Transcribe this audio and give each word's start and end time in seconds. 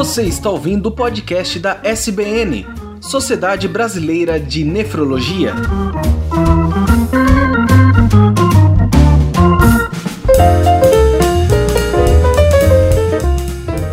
Você 0.00 0.22
está 0.22 0.48
ouvindo 0.48 0.86
o 0.86 0.92
podcast 0.92 1.58
da 1.58 1.78
SBN, 1.84 2.66
Sociedade 3.02 3.68
Brasileira 3.68 4.40
de 4.40 4.64
Nefrologia. 4.64 5.52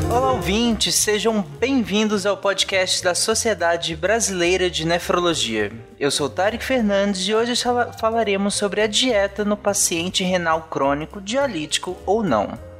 Olá, 0.09 0.31
ouvintes, 0.31 0.95
sejam 0.95 1.41
bem-vindos 1.59 2.25
ao 2.25 2.37
podcast 2.37 3.03
da 3.03 3.13
Sociedade 3.13 3.93
Brasileira 3.93 4.69
de 4.69 4.87
Nefrologia. 4.87 5.73
Eu 5.99 6.09
sou 6.09 6.29
Tarek 6.29 6.63
Fernandes 6.63 7.27
e 7.27 7.35
hoje 7.35 7.51
falaremos 7.99 8.55
sobre 8.55 8.79
a 8.79 8.87
dieta 8.87 9.43
no 9.43 9.57
paciente 9.57 10.23
renal 10.23 10.69
crônico 10.71 11.19
dialítico 11.19 11.97
ou 12.05 12.23
não. 12.23 12.76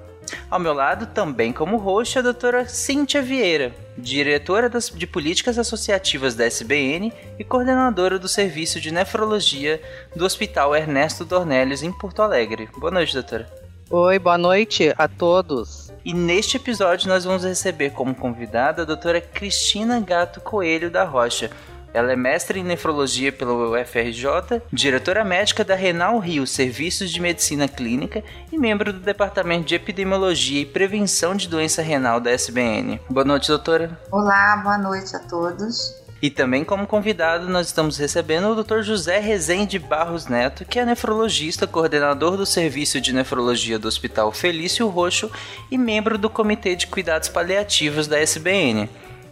Ao 0.50 0.60
meu 0.60 0.74
lado, 0.74 1.08
também 1.08 1.52
como 1.52 1.78
host, 1.78 2.18
a 2.18 2.22
doutora 2.22 2.68
Cíntia 2.68 3.22
Vieira, 3.22 3.74
diretora 3.98 4.70
das, 4.70 4.90
de 4.90 5.08
Políticas 5.08 5.58
Associativas 5.58 6.36
da 6.36 6.46
SBN 6.46 7.12
e 7.38 7.44
coordenadora 7.44 8.18
do 8.20 8.28
Serviço 8.28 8.80
de 8.80 8.92
Nefrologia 8.92 9.82
do 10.16 10.26
Hospital 10.26 10.76
Ernesto 10.76 11.26
Dornelles, 11.26 11.84
em 11.84 11.92
Porto 11.92 12.22
Alegre. 12.22 12.70
Boa 12.78 12.92
noite, 12.92 13.14
doutora. 13.14 13.48
Oi, 13.90 14.20
boa 14.20 14.38
noite 14.38 14.94
a 14.98 15.08
todos. 15.08 15.94
E 16.04 16.14
neste 16.14 16.58
episódio 16.58 17.08
nós 17.08 17.24
vamos 17.24 17.44
receber 17.44 17.92
como 17.92 18.14
convidada 18.14 18.82
a 18.82 18.86
doutora 18.86 19.22
Cristina 19.22 20.00
Gato 20.00 20.42
Coelho 20.42 20.92
da 20.92 21.04
Rocha, 21.04 21.50
ela 21.94 22.12
é 22.12 22.16
mestre 22.16 22.60
em 22.60 22.64
nefrologia 22.64 23.32
pelo 23.32 23.74
UFRJ, 23.74 24.62
diretora 24.72 25.24
médica 25.24 25.64
da 25.64 25.76
Renal 25.76 26.20
Rio 26.20 26.46
Serviços 26.46 27.12
de 27.12 27.22
Medicina 27.22 27.68
Clínica 27.68 28.24
e 28.52 28.58
membro 28.58 28.94
do 28.94 29.00
Departamento 29.00 29.66
de 29.66 29.76
Epidemiologia 29.76 30.62
e 30.62 30.66
Prevenção 30.66 31.36
de 31.36 31.48
Doença 31.48 31.82
Renal 31.82 32.20
da 32.20 32.32
SBN. 32.32 33.00
Boa 33.10 33.26
noite, 33.26 33.48
doutora. 33.48 34.00
Olá, 34.12 34.58
boa 34.58 34.78
noite 34.78 35.16
a 35.16 35.20
todos. 35.20 36.08
E 36.22 36.32
também 36.32 36.64
como 36.64 36.88
convidado 36.88 37.48
nós 37.48 37.68
estamos 37.68 37.98
recebendo 37.98 38.50
o 38.50 38.64
Dr. 38.64 38.82
José 38.82 39.20
Rezende 39.20 39.78
Barros 39.78 40.26
Neto, 40.26 40.66
que 40.66 40.80
é 40.80 40.86
nefrologista, 40.86 41.68
coordenador 41.68 42.36
do 42.36 42.46
Serviço 42.46 43.00
de 43.00 43.14
Nefrologia 43.14 43.78
do 43.78 43.88
Hospital 43.88 44.32
Felício 44.32 44.88
Roxo 44.88 45.32
e 45.70 45.78
membro 45.78 46.18
do 46.18 46.30
Comitê 46.30 46.76
de 46.76 46.88
Cuidados 46.88 47.30
Paliativos 47.30 48.08
da 48.08 48.20
SBN. 48.20 48.90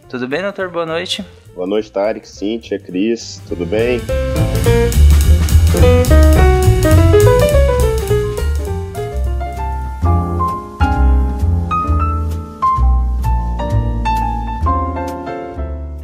Tudo 0.08 0.28
bem, 0.28 0.40
doutor? 0.40 0.68
Boa 0.68 0.86
noite. 0.86 1.24
Boa 1.52 1.66
noite, 1.66 1.90
Tarek, 1.90 2.28
Cíntia, 2.28 2.78
Cris, 2.78 3.42
tudo 3.48 3.66
bem? 3.66 4.00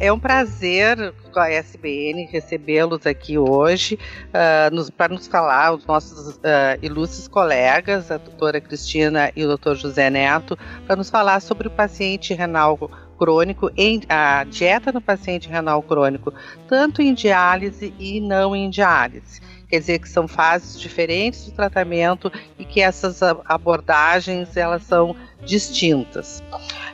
É 0.03 0.11
um 0.11 0.19
prazer 0.19 1.13
com 1.31 1.39
a 1.39 1.49
SBN 1.49 2.25
recebê-los 2.25 3.07
aqui 3.07 3.37
hoje 3.37 3.97
uh, 4.27 4.91
para 4.91 5.13
nos 5.13 5.27
falar, 5.27 5.73
os 5.73 5.85
nossos 5.85 6.35
uh, 6.35 6.41
ilustres 6.81 7.29
colegas, 7.29 8.11
a 8.11 8.17
doutora 8.17 8.59
Cristina 8.59 9.31
e 9.33 9.45
o 9.45 9.47
doutor 9.47 9.77
José 9.77 10.09
Neto, 10.09 10.59
para 10.85 10.97
nos 10.97 11.09
falar 11.09 11.39
sobre 11.39 11.69
o 11.69 11.71
paciente 11.71 12.33
renal 12.33 12.77
crônico, 13.23 13.71
em, 13.77 14.01
a 14.09 14.43
dieta 14.43 14.91
no 14.91 14.99
paciente 14.99 15.47
renal 15.47 15.81
crônico, 15.81 16.33
tanto 16.67 17.01
em 17.01 17.13
diálise 17.13 17.93
e 17.97 18.19
não 18.19 18.53
em 18.53 18.69
diálise. 18.69 19.39
Quer 19.69 19.79
dizer 19.79 19.99
que 19.99 20.09
são 20.09 20.27
fases 20.27 20.77
diferentes 20.77 21.45
do 21.45 21.53
tratamento 21.53 22.29
e 22.59 22.65
que 22.65 22.81
essas 22.81 23.23
abordagens 23.23 24.57
elas 24.57 24.83
são 24.83 25.15
distintas. 25.45 26.43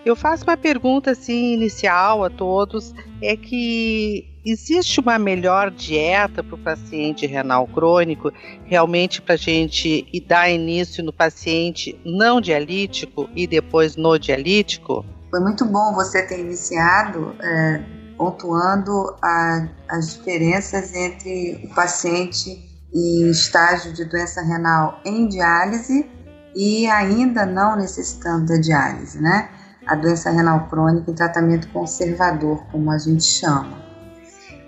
Eu 0.05 0.15
faço 0.15 0.43
uma 0.43 0.55
pergunta 0.55 1.11
assim 1.11 1.53
inicial 1.53 2.23
a 2.23 2.29
todos, 2.29 2.93
é 3.23 3.35
que 3.35 4.27
existe 4.45 4.99
uma 4.99 5.17
melhor 5.17 5.71
dieta 5.71 6.43
para 6.43 6.55
o 6.55 6.59
paciente 6.59 7.25
renal 7.25 7.65
crônico, 7.67 8.31
realmente 8.65 9.19
para 9.19 9.33
a 9.33 9.37
gente 9.37 10.05
dar 10.27 10.49
início 10.49 11.03
no 11.03 11.11
paciente 11.11 11.99
não 12.05 12.39
dialítico 12.39 13.27
e 13.35 13.47
depois 13.47 13.95
no 13.95 14.17
dialítico? 14.19 15.03
Foi 15.29 15.39
muito 15.39 15.63
bom 15.63 15.93
você 15.93 16.23
ter 16.23 16.39
iniciado 16.39 17.35
é, 17.39 17.83
pontuando 18.17 19.15
a, 19.21 19.67
as 19.87 20.15
diferenças 20.15 20.93
entre 20.95 21.63
o 21.65 21.75
paciente 21.75 22.67
em 22.93 23.29
estágio 23.29 23.93
de 23.93 24.05
doença 24.05 24.41
renal 24.41 24.99
em 25.05 25.27
diálise 25.27 26.09
e 26.55 26.87
ainda 26.87 27.45
não 27.45 27.75
necessitando 27.75 28.47
da 28.47 28.57
diálise, 28.57 29.21
né? 29.21 29.49
A 29.85 29.95
doença 29.95 30.31
renal 30.31 30.67
crônica 30.67 31.11
em 31.11 31.13
tratamento 31.13 31.69
conservador, 31.69 32.65
como 32.71 32.91
a 32.91 32.97
gente 32.97 33.23
chama. 33.23 33.77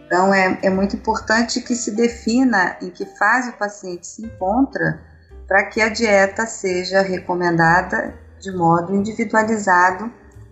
Então, 0.05 0.33
é, 0.33 0.59
é 0.61 0.69
muito 0.69 0.95
importante 0.95 1.61
que 1.61 1.73
se 1.75 1.95
defina 1.95 2.77
em 2.81 2.89
que 2.91 3.05
fase 3.17 3.49
o 3.49 3.53
paciente 3.53 4.05
se 4.05 4.23
encontra 4.23 5.01
para 5.47 5.65
que 5.65 5.81
a 5.81 5.89
dieta 5.89 6.45
seja 6.45 7.01
recomendada 7.01 8.13
de 8.39 8.51
modo 8.51 8.95
individualizado 8.95 10.11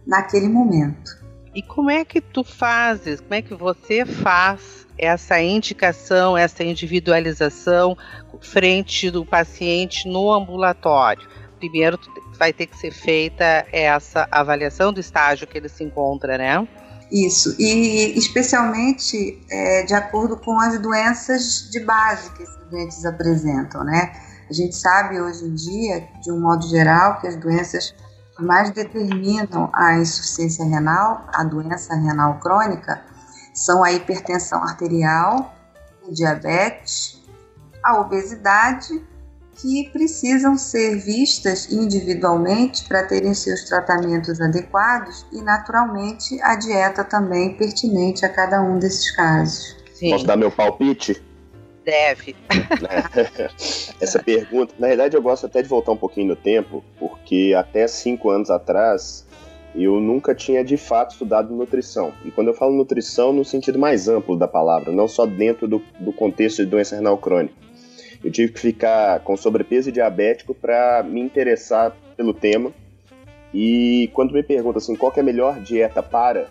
naquele 0.10 0.50
momento. 0.50 1.20
E 1.54 1.62
como 1.62 1.90
é 1.90 2.04
que 2.04 2.20
tu 2.20 2.44
fazes, 2.44 3.22
como 3.22 3.36
é 3.36 3.42
que 3.42 3.54
você 3.54 4.06
faz 4.06 4.88
essa 4.98 5.40
indicação, 5.42 6.38
essa 6.38 6.64
individualização 6.64 7.96
frente 8.42 9.10
do 9.10 9.26
paciente 9.26 10.08
no 10.08 10.32
ambulatório? 10.32 11.28
Primeiro 11.60 12.00
vai 12.38 12.52
ter 12.52 12.68
que 12.68 12.78
ser 12.78 12.92
feita 12.92 13.66
essa 13.72 14.28
avaliação 14.32 14.92
do 14.92 15.00
estágio 15.00 15.48
que 15.48 15.58
ele 15.58 15.70
se 15.70 15.84
encontra, 15.84 16.38
né? 16.38 16.68
Isso, 17.12 17.56
e 17.60 18.18
especialmente 18.18 19.42
é, 19.50 19.84
de 19.84 19.94
acordo 19.94 20.38
com 20.38 20.60
as 20.60 20.80
doenças 20.80 21.68
de 21.72 21.80
base 21.80 22.32
que 22.34 22.44
esses 22.44 22.58
doentes 22.70 23.04
apresentam, 23.06 23.84
né? 23.84 24.14
A 24.50 24.54
gente 24.54 24.76
sabe 24.76 25.20
hoje 25.20 25.44
em 25.44 25.56
dia, 25.56 26.08
de 26.22 26.32
um 26.32 26.40
modo 26.40 26.68
geral, 26.68 27.20
que 27.20 27.28
as 27.28 27.36
doenças 27.36 27.94
mais 28.42 28.72
determinam 28.72 29.70
a 29.74 29.98
insuficiência 29.98 30.66
renal, 30.66 31.28
a 31.34 31.44
doença 31.44 31.96
renal 31.96 32.40
crônica, 32.40 33.02
são 33.54 33.84
a 33.84 33.92
hipertensão 33.92 34.64
arterial, 34.64 35.54
o 36.08 36.14
diabetes, 36.14 37.22
a 37.84 38.00
obesidade, 38.00 39.02
que 39.62 39.90
precisam 39.92 40.58
ser 40.58 40.98
vistas 41.00 41.70
individualmente 41.70 42.88
para 42.88 43.06
terem 43.06 43.34
seus 43.34 43.66
tratamentos 43.66 44.40
adequados 44.40 45.26
e, 45.34 45.42
naturalmente, 45.42 46.42
a 46.42 46.56
dieta 46.56 47.04
também 47.04 47.58
pertinente 47.58 48.26
a 48.26 48.30
cada 48.30 48.62
um 48.62 48.80
desses 48.80 49.12
casos. 49.16 49.76
Sim. 49.94 50.12
Posso 50.12 50.26
dar 50.26 50.38
meu 50.38 50.50
palpite? 50.50 51.22
Deve. 51.90 52.36
Essa 54.00 54.22
pergunta, 54.22 54.74
na 54.78 54.88
verdade, 54.88 55.18
eu 55.18 55.22
gosto 55.22 55.46
até 55.46 55.62
de 55.62 55.68
voltar 55.68 55.92
um 55.92 55.98
pouquinho 55.98 56.28
no 56.28 56.36
tempo, 56.36 56.84
porque 57.00 57.54
até 57.58 57.88
cinco 57.88 58.30
anos 58.30 58.50
atrás 58.50 59.26
eu 59.76 60.00
nunca 60.00 60.34
tinha 60.36 60.64
de 60.64 60.78
fato 60.78 61.12
estudado 61.12 61.54
nutrição. 61.54 62.14
E 62.24 62.32
quando 62.32 62.48
eu 62.48 62.54
falo 62.54 62.76
nutrição, 62.76 63.34
no 63.34 63.44
sentido 63.44 63.80
mais 63.80 64.08
amplo 64.08 64.38
da 64.38 64.48
palavra, 64.48 64.92
não 64.92 65.08
só 65.08 65.26
dentro 65.26 65.68
do, 65.68 65.82
do 66.00 66.12
contexto 66.12 66.64
de 66.64 66.70
doença 66.70 66.96
renal 66.96 67.18
crônica. 67.18 67.54
Eu 68.24 68.32
tive 68.32 68.52
que 68.52 68.60
ficar 68.60 69.22
com 69.22 69.38
sobrepeso 69.38 69.90
e 69.90 69.92
diabético 69.92 70.54
para 70.54 71.04
me 71.04 71.22
interessar 71.22 71.96
pelo 72.18 72.34
tema. 72.34 72.72
E 73.54 74.10
quando 74.14 74.34
me 74.34 74.44
perguntam 74.44 74.78
assim, 74.78 74.96
qual 74.96 75.14
é 75.16 75.20
a 75.22 75.24
melhor 75.24 75.60
dieta 75.60 76.04
para, 76.04 76.48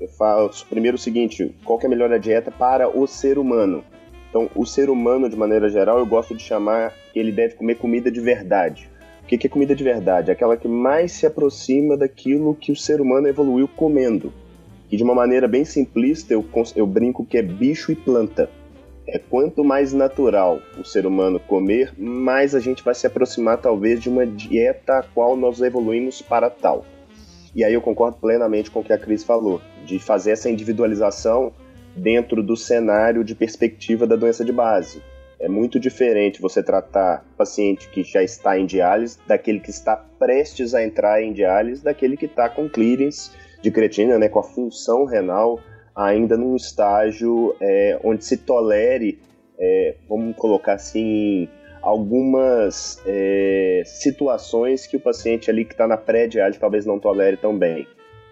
eu 0.00 0.08
falo 0.08 0.50
primeiro 0.70 0.96
o 0.96 1.00
seguinte, 1.00 1.54
qual 1.64 1.78
é 1.82 1.86
a 1.86 1.88
melhor 1.88 2.16
dieta 2.18 2.50
para 2.50 2.88
o 2.88 3.06
ser 3.06 3.38
humano? 3.38 3.84
Então, 4.28 4.50
o 4.54 4.66
ser 4.66 4.90
humano, 4.90 5.28
de 5.28 5.36
maneira 5.36 5.68
geral, 5.68 5.98
eu 5.98 6.06
gosto 6.06 6.34
de 6.34 6.42
chamar 6.42 6.92
que 7.12 7.18
ele 7.18 7.32
deve 7.32 7.54
comer 7.54 7.76
comida 7.76 8.10
de 8.10 8.20
verdade. 8.20 8.90
O 9.22 9.26
que 9.26 9.46
é 9.46 9.50
comida 9.50 9.74
de 9.74 9.84
verdade? 9.84 10.30
Aquela 10.30 10.56
que 10.56 10.68
mais 10.68 11.12
se 11.12 11.26
aproxima 11.26 11.96
daquilo 11.96 12.54
que 12.54 12.72
o 12.72 12.76
ser 12.76 13.00
humano 13.00 13.28
evoluiu 13.28 13.68
comendo. 13.68 14.32
E 14.90 14.96
de 14.96 15.02
uma 15.02 15.14
maneira 15.14 15.46
bem 15.46 15.64
simplista, 15.64 16.32
eu, 16.32 16.44
eu 16.74 16.86
brinco 16.86 17.24
que 17.24 17.36
é 17.36 17.42
bicho 17.42 17.92
e 17.92 17.96
planta. 17.96 18.48
É 19.06 19.18
quanto 19.18 19.64
mais 19.64 19.92
natural 19.92 20.60
o 20.78 20.84
ser 20.84 21.06
humano 21.06 21.40
comer, 21.40 21.92
mais 21.98 22.54
a 22.54 22.60
gente 22.60 22.82
vai 22.82 22.94
se 22.94 23.06
aproximar 23.06 23.58
talvez 23.58 24.00
de 24.00 24.08
uma 24.08 24.26
dieta 24.26 24.98
a 24.98 25.02
qual 25.02 25.36
nós 25.36 25.60
evoluímos 25.60 26.20
para 26.20 26.50
tal. 26.50 26.84
E 27.54 27.64
aí 27.64 27.72
eu 27.72 27.80
concordo 27.80 28.18
plenamente 28.18 28.70
com 28.70 28.80
o 28.80 28.84
que 28.84 28.92
a 28.92 28.98
Cris 28.98 29.24
falou, 29.24 29.60
de 29.84 29.98
fazer 29.98 30.32
essa 30.32 30.50
individualização 30.50 31.52
dentro 31.98 32.42
do 32.42 32.56
cenário 32.56 33.24
de 33.24 33.34
perspectiva 33.34 34.06
da 34.06 34.16
doença 34.16 34.44
de 34.44 34.52
base. 34.52 35.02
É 35.40 35.48
muito 35.48 35.78
diferente 35.78 36.40
você 36.40 36.62
tratar 36.62 37.24
paciente 37.36 37.88
que 37.90 38.02
já 38.02 38.22
está 38.22 38.58
em 38.58 38.66
diálise 38.66 39.18
daquele 39.26 39.60
que 39.60 39.70
está 39.70 39.96
prestes 39.96 40.74
a 40.74 40.82
entrar 40.82 41.22
em 41.22 41.32
diálise, 41.32 41.82
daquele 41.82 42.16
que 42.16 42.26
está 42.26 42.48
com 42.48 42.68
clearance 42.68 43.30
de 43.62 43.70
creatina, 43.70 44.18
né, 44.18 44.28
com 44.28 44.40
a 44.40 44.42
função 44.42 45.04
renal 45.04 45.60
ainda 45.94 46.36
num 46.36 46.54
estágio 46.54 47.56
é, 47.60 47.98
onde 48.04 48.24
se 48.24 48.36
tolere, 48.36 49.18
é, 49.58 49.96
vamos 50.08 50.36
colocar 50.36 50.74
assim, 50.74 51.48
algumas 51.82 53.02
é, 53.04 53.82
situações 53.84 54.86
que 54.86 54.96
o 54.96 55.00
paciente 55.00 55.50
ali 55.50 55.64
que 55.64 55.72
está 55.74 55.88
na 55.88 55.96
pré-diálise 55.96 56.58
talvez 56.58 56.86
não 56.86 57.00
tolere 57.00 57.36
tão 57.36 57.56
bem. 57.56 57.86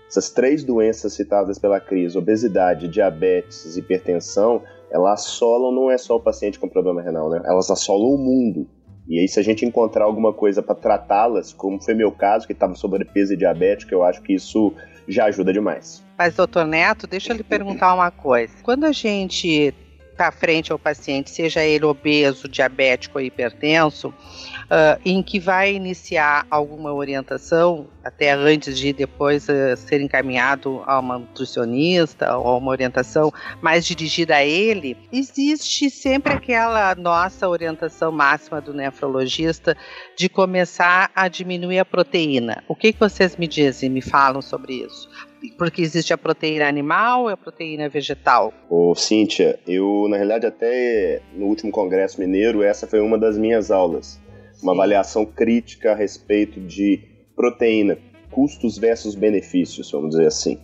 Essas 0.08 0.30
três 0.30 0.62
doenças 0.62 1.12
citadas 1.12 1.58
pela 1.58 1.80
crise, 1.80 2.16
obesidade, 2.16 2.88
diabetes 2.88 3.76
e 3.76 3.80
hipertensão, 3.80 4.62
elas 4.90 5.20
assolam 5.20 5.72
não 5.72 5.90
é 5.90 5.98
só 5.98 6.16
o 6.16 6.20
paciente 6.20 6.58
com 6.58 6.68
problema 6.68 7.02
renal, 7.02 7.28
né? 7.28 7.42
Elas 7.44 7.70
assolam 7.70 8.10
o 8.10 8.18
mundo. 8.18 8.68
E 9.08 9.20
aí, 9.20 9.28
se 9.28 9.38
a 9.38 9.42
gente 9.42 9.64
encontrar 9.64 10.04
alguma 10.04 10.32
coisa 10.32 10.62
para 10.62 10.74
tratá-las, 10.74 11.52
como 11.52 11.80
foi 11.80 11.94
meu 11.94 12.10
caso, 12.10 12.46
que 12.46 12.52
estava 12.52 12.74
sobrepeso 12.74 13.34
e 13.34 13.36
diabético, 13.36 13.94
eu 13.94 14.02
acho 14.02 14.20
que 14.22 14.34
isso 14.34 14.72
já 15.06 15.26
ajuda 15.26 15.52
demais. 15.52 16.04
Mas, 16.18 16.34
doutor 16.34 16.66
Neto, 16.66 17.06
deixa 17.06 17.32
eu 17.32 17.36
lhe 17.36 17.44
perguntar 17.44 17.94
uma 17.94 18.10
coisa. 18.10 18.52
Quando 18.62 18.84
a 18.84 18.92
gente 18.92 19.72
está 20.16 20.32
frente 20.32 20.72
ao 20.72 20.78
paciente, 20.78 21.30
seja 21.30 21.62
ele 21.62 21.84
obeso, 21.84 22.48
diabético 22.48 23.18
ou 23.18 23.24
hipertenso, 23.24 24.08
uh, 24.08 25.00
em 25.04 25.22
que 25.22 25.38
vai 25.38 25.74
iniciar 25.74 26.46
alguma 26.50 26.92
orientação, 26.92 27.86
até 28.02 28.32
antes 28.32 28.78
de 28.78 28.94
depois 28.94 29.46
uh, 29.48 29.76
ser 29.76 30.00
encaminhado 30.00 30.82
a 30.86 30.98
uma 30.98 31.18
nutricionista 31.18 32.36
ou 32.36 32.58
uma 32.58 32.70
orientação 32.70 33.30
mais 33.60 33.84
dirigida 33.84 34.36
a 34.36 34.44
ele, 34.44 34.96
existe 35.12 35.90
sempre 35.90 36.32
aquela 36.32 36.94
nossa 36.94 37.46
orientação 37.46 38.10
máxima 38.10 38.60
do 38.60 38.72
nefrologista 38.72 39.76
de 40.16 40.28
começar 40.28 41.10
a 41.14 41.28
diminuir 41.28 41.78
a 41.78 41.84
proteína. 41.84 42.64
O 42.66 42.74
que, 42.74 42.92
que 42.92 43.00
vocês 43.00 43.36
me 43.36 43.46
dizem, 43.46 43.90
me 43.90 44.00
falam 44.00 44.40
sobre 44.40 44.84
isso? 44.84 45.08
Porque 45.56 45.82
existe 45.82 46.12
a 46.12 46.18
proteína 46.18 46.66
animal 46.66 47.28
e 47.28 47.32
a 47.32 47.36
proteína 47.36 47.88
vegetal. 47.88 48.52
Ô, 48.68 48.94
Cíntia, 48.94 49.58
eu, 49.66 50.06
na 50.08 50.16
realidade, 50.16 50.46
até 50.46 51.20
no 51.34 51.46
último 51.46 51.70
Congresso 51.70 52.20
Mineiro, 52.20 52.62
essa 52.62 52.86
foi 52.86 53.00
uma 53.00 53.18
das 53.18 53.36
minhas 53.36 53.70
aulas. 53.70 54.20
Sim. 54.54 54.62
Uma 54.62 54.72
avaliação 54.72 55.26
crítica 55.26 55.92
a 55.92 55.94
respeito 55.94 56.60
de 56.60 57.00
proteína, 57.34 57.98
custos 58.30 58.78
versus 58.78 59.14
benefícios, 59.14 59.90
vamos 59.90 60.10
dizer 60.10 60.26
assim. 60.26 60.58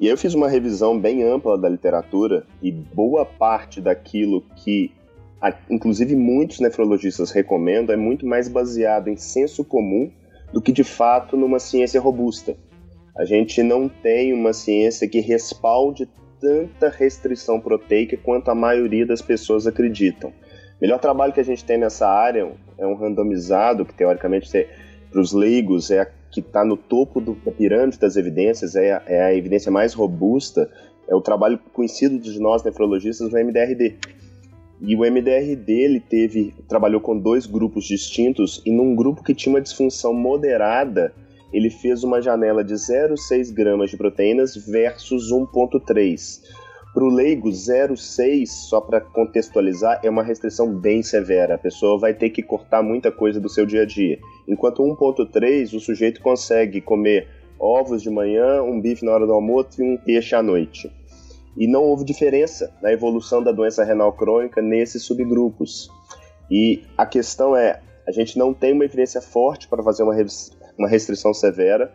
E 0.00 0.06
aí 0.06 0.10
eu 0.10 0.18
fiz 0.18 0.34
uma 0.34 0.48
revisão 0.48 0.98
bem 0.98 1.22
ampla 1.22 1.56
da 1.56 1.68
literatura 1.68 2.46
e 2.62 2.72
boa 2.72 3.24
parte 3.24 3.80
daquilo 3.80 4.42
que, 4.56 4.92
inclusive, 5.70 6.16
muitos 6.16 6.60
nefrologistas 6.60 7.30
recomendam 7.30 7.94
é 7.94 7.96
muito 7.96 8.26
mais 8.26 8.48
baseado 8.48 9.08
em 9.08 9.16
senso 9.16 9.64
comum 9.64 10.10
do 10.52 10.60
que, 10.60 10.72
de 10.72 10.84
fato, 10.84 11.36
numa 11.36 11.58
ciência 11.58 12.00
robusta. 12.00 12.56
A 13.16 13.24
gente 13.24 13.62
não 13.62 13.88
tem 13.88 14.32
uma 14.32 14.52
ciência 14.52 15.08
que 15.08 15.20
respalde 15.20 16.08
tanta 16.40 16.88
restrição 16.88 17.60
proteica 17.60 18.16
quanto 18.16 18.50
a 18.50 18.54
maioria 18.54 19.06
das 19.06 19.22
pessoas 19.22 19.66
acreditam. 19.66 20.30
O 20.30 20.32
melhor 20.80 20.98
trabalho 20.98 21.32
que 21.32 21.40
a 21.40 21.44
gente 21.44 21.64
tem 21.64 21.78
nessa 21.78 22.08
área 22.08 22.50
é 22.76 22.86
um 22.86 22.94
randomizado, 22.94 23.84
que 23.84 23.94
teoricamente 23.94 24.50
para 25.10 25.20
os 25.20 25.32
leigos 25.32 25.90
é 25.90 26.00
a 26.00 26.06
que 26.34 26.40
está 26.40 26.64
no 26.64 26.76
topo 26.76 27.20
do, 27.20 27.34
da 27.36 27.52
pirâmide 27.52 27.96
das 27.96 28.16
evidências, 28.16 28.74
é 28.74 28.92
a, 28.92 29.02
é 29.06 29.22
a 29.22 29.34
evidência 29.34 29.70
mais 29.70 29.94
robusta, 29.94 30.68
é 31.06 31.14
o 31.14 31.20
trabalho 31.20 31.60
conhecido 31.72 32.18
de 32.18 32.40
nós 32.40 32.64
nefrologistas, 32.64 33.32
o 33.32 33.36
MDRD. 33.36 33.94
E 34.80 34.96
o 34.96 35.00
MDRD 35.00 35.72
ele 35.72 36.00
teve, 36.00 36.52
trabalhou 36.68 37.00
com 37.00 37.16
dois 37.16 37.46
grupos 37.46 37.84
distintos 37.84 38.60
e 38.66 38.72
num 38.72 38.96
grupo 38.96 39.22
que 39.22 39.32
tinha 39.32 39.54
uma 39.54 39.60
disfunção 39.60 40.12
moderada, 40.12 41.14
ele 41.54 41.70
fez 41.70 42.02
uma 42.02 42.20
janela 42.20 42.64
de 42.64 42.74
0,6 42.74 43.54
gramas 43.54 43.88
de 43.88 43.96
proteínas 43.96 44.56
versus 44.56 45.32
1,3. 45.32 46.42
Para 46.92 47.04
o 47.04 47.08
leigo, 47.08 47.48
0,6, 47.48 48.46
só 48.46 48.80
para 48.80 49.00
contextualizar, 49.00 50.00
é 50.02 50.10
uma 50.10 50.24
restrição 50.24 50.74
bem 50.74 51.00
severa. 51.00 51.54
A 51.54 51.58
pessoa 51.58 51.96
vai 51.96 52.12
ter 52.12 52.30
que 52.30 52.42
cortar 52.42 52.82
muita 52.82 53.12
coisa 53.12 53.40
do 53.40 53.48
seu 53.48 53.64
dia 53.64 53.82
a 53.82 53.86
dia. 53.86 54.18
Enquanto 54.48 54.82
1,3, 54.82 55.74
o 55.74 55.80
sujeito 55.80 56.20
consegue 56.20 56.80
comer 56.80 57.28
ovos 57.58 58.02
de 58.02 58.10
manhã, 58.10 58.60
um 58.60 58.80
bife 58.80 59.04
na 59.04 59.12
hora 59.12 59.26
do 59.26 59.32
almoço 59.32 59.80
e 59.80 59.84
um 59.84 59.96
peixe 59.96 60.34
à 60.34 60.42
noite. 60.42 60.90
E 61.56 61.68
não 61.68 61.84
houve 61.84 62.04
diferença 62.04 62.72
na 62.82 62.92
evolução 62.92 63.40
da 63.44 63.52
doença 63.52 63.84
renal 63.84 64.12
crônica 64.12 64.60
nesses 64.60 65.04
subgrupos. 65.04 65.88
E 66.50 66.82
a 66.98 67.06
questão 67.06 67.56
é, 67.56 67.80
a 68.08 68.10
gente 68.10 68.36
não 68.36 68.52
tem 68.52 68.72
uma 68.72 68.84
evidência 68.84 69.20
forte 69.20 69.68
para 69.68 69.84
fazer 69.84 70.02
uma 70.02 70.14
uma 70.78 70.88
restrição 70.88 71.32
severa. 71.32 71.92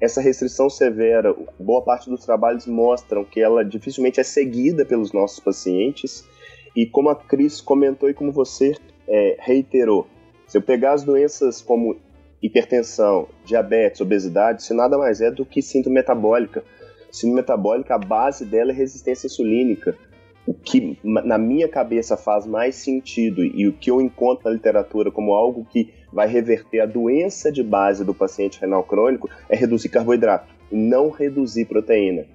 Essa 0.00 0.20
restrição 0.20 0.68
severa, 0.68 1.34
boa 1.58 1.82
parte 1.82 2.10
dos 2.10 2.24
trabalhos 2.24 2.66
mostram 2.66 3.24
que 3.24 3.40
ela 3.40 3.64
dificilmente 3.64 4.18
é 4.20 4.24
seguida 4.24 4.84
pelos 4.84 5.12
nossos 5.12 5.38
pacientes. 5.38 6.24
E 6.74 6.86
como 6.86 7.08
a 7.08 7.16
Cris 7.16 7.60
comentou 7.60 8.10
e 8.10 8.14
como 8.14 8.32
você 8.32 8.74
é, 9.06 9.36
reiterou, 9.38 10.06
se 10.46 10.58
eu 10.58 10.62
pegar 10.62 10.92
as 10.92 11.04
doenças 11.04 11.62
como 11.62 11.96
hipertensão, 12.42 13.28
diabetes, 13.44 14.00
obesidade, 14.00 14.62
isso 14.62 14.74
nada 14.74 14.98
mais 14.98 15.20
é 15.20 15.30
do 15.30 15.46
que 15.46 15.62
síndrome 15.62 15.94
metabólica. 15.94 16.64
Síndrome 17.10 17.40
metabólica, 17.40 17.94
a 17.94 17.98
base 17.98 18.44
dela 18.44 18.72
é 18.72 18.74
resistência 18.74 19.26
insulínica. 19.26 19.96
O 20.44 20.52
que 20.52 20.98
na 21.04 21.38
minha 21.38 21.68
cabeça 21.68 22.16
faz 22.16 22.44
mais 22.44 22.74
sentido 22.74 23.44
e 23.44 23.68
o 23.68 23.72
que 23.72 23.90
eu 23.90 24.00
encontro 24.00 24.46
na 24.46 24.50
literatura 24.50 25.12
como 25.12 25.34
algo 25.34 25.64
que 25.64 25.94
vai 26.12 26.28
reverter 26.28 26.80
a 26.80 26.86
doença 26.86 27.50
de 27.50 27.62
base 27.62 28.04
do 28.04 28.14
paciente 28.14 28.60
renal 28.60 28.84
crônico 28.84 29.30
é 29.48 29.56
reduzir 29.56 29.88
carboidrato, 29.88 30.52
não 30.70 31.10
reduzir 31.10 31.64
proteína. 31.64 32.26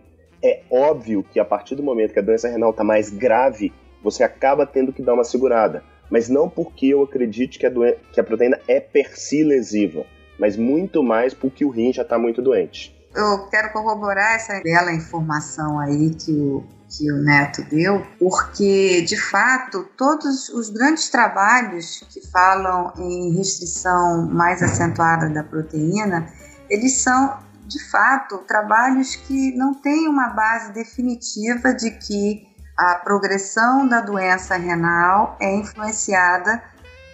É 0.44 0.62
óbvio 0.70 1.24
que 1.24 1.40
a 1.40 1.46
partir 1.46 1.76
do 1.76 1.84
momento 1.84 2.14
que 2.14 2.20
a 2.20 2.24
doença 2.24 2.48
renal 2.48 2.72
está 2.72 2.84
mais 2.84 3.10
grave, 3.10 3.74
você 4.04 4.24
acaba 4.24 4.66
tendo 4.66 4.94
que 4.94 5.02
dar 5.02 5.14
uma 5.14 5.24
segurada. 5.24 5.84
Mas 6.10 6.30
não 6.30 6.50
porque 6.50 6.88
eu 6.88 7.04
acredite 7.04 7.60
que 7.60 7.66
a, 7.66 7.72
que 8.14 8.20
a 8.20 8.24
proteína 8.24 8.60
é 8.68 8.80
per 8.80 9.20
si 9.20 9.44
lesiva, 9.44 10.06
mas 10.40 10.56
muito 10.56 11.04
mais 11.04 11.34
porque 11.34 11.66
o 11.66 11.70
rim 11.70 11.92
já 11.92 12.04
está 12.04 12.18
muito 12.18 12.42
doente. 12.42 12.96
Eu 13.16 13.48
quero 13.50 13.74
corroborar 13.74 14.36
essa 14.36 14.62
bela 14.62 14.92
informação 14.92 15.80
aí 15.80 16.12
que 16.12 16.32
o 16.32 16.64
que 16.90 17.12
o 17.12 17.18
Neto 17.18 17.64
deu, 17.64 18.06
porque 18.18 19.02
de 19.02 19.18
fato 19.18 19.86
todos 19.98 20.50
os 20.50 20.70
grandes 20.70 21.10
trabalhos 21.10 22.04
que 22.10 22.26
falam 22.28 22.94
em 22.98 23.36
restrição 23.36 24.28
mais 24.32 24.64
acentuada 24.64 25.30
da 25.30 25.44
proteína, 25.44 26.32
eles 26.70 27.02
são 27.02 27.40
de 27.66 27.84
fato 27.90 28.38
trabalhos 28.40 29.16
que 29.16 29.56
não 29.56 29.74
têm 29.74 30.08
uma 30.08 30.30
base 30.30 30.72
definitiva 30.72 31.74
de 31.74 31.92
que 31.92 32.48
a 32.78 32.96
progressão 32.96 33.88
da 33.88 34.00
doença 34.00 34.56
renal 34.56 35.36
é 35.42 35.56
influenciada 35.56 36.62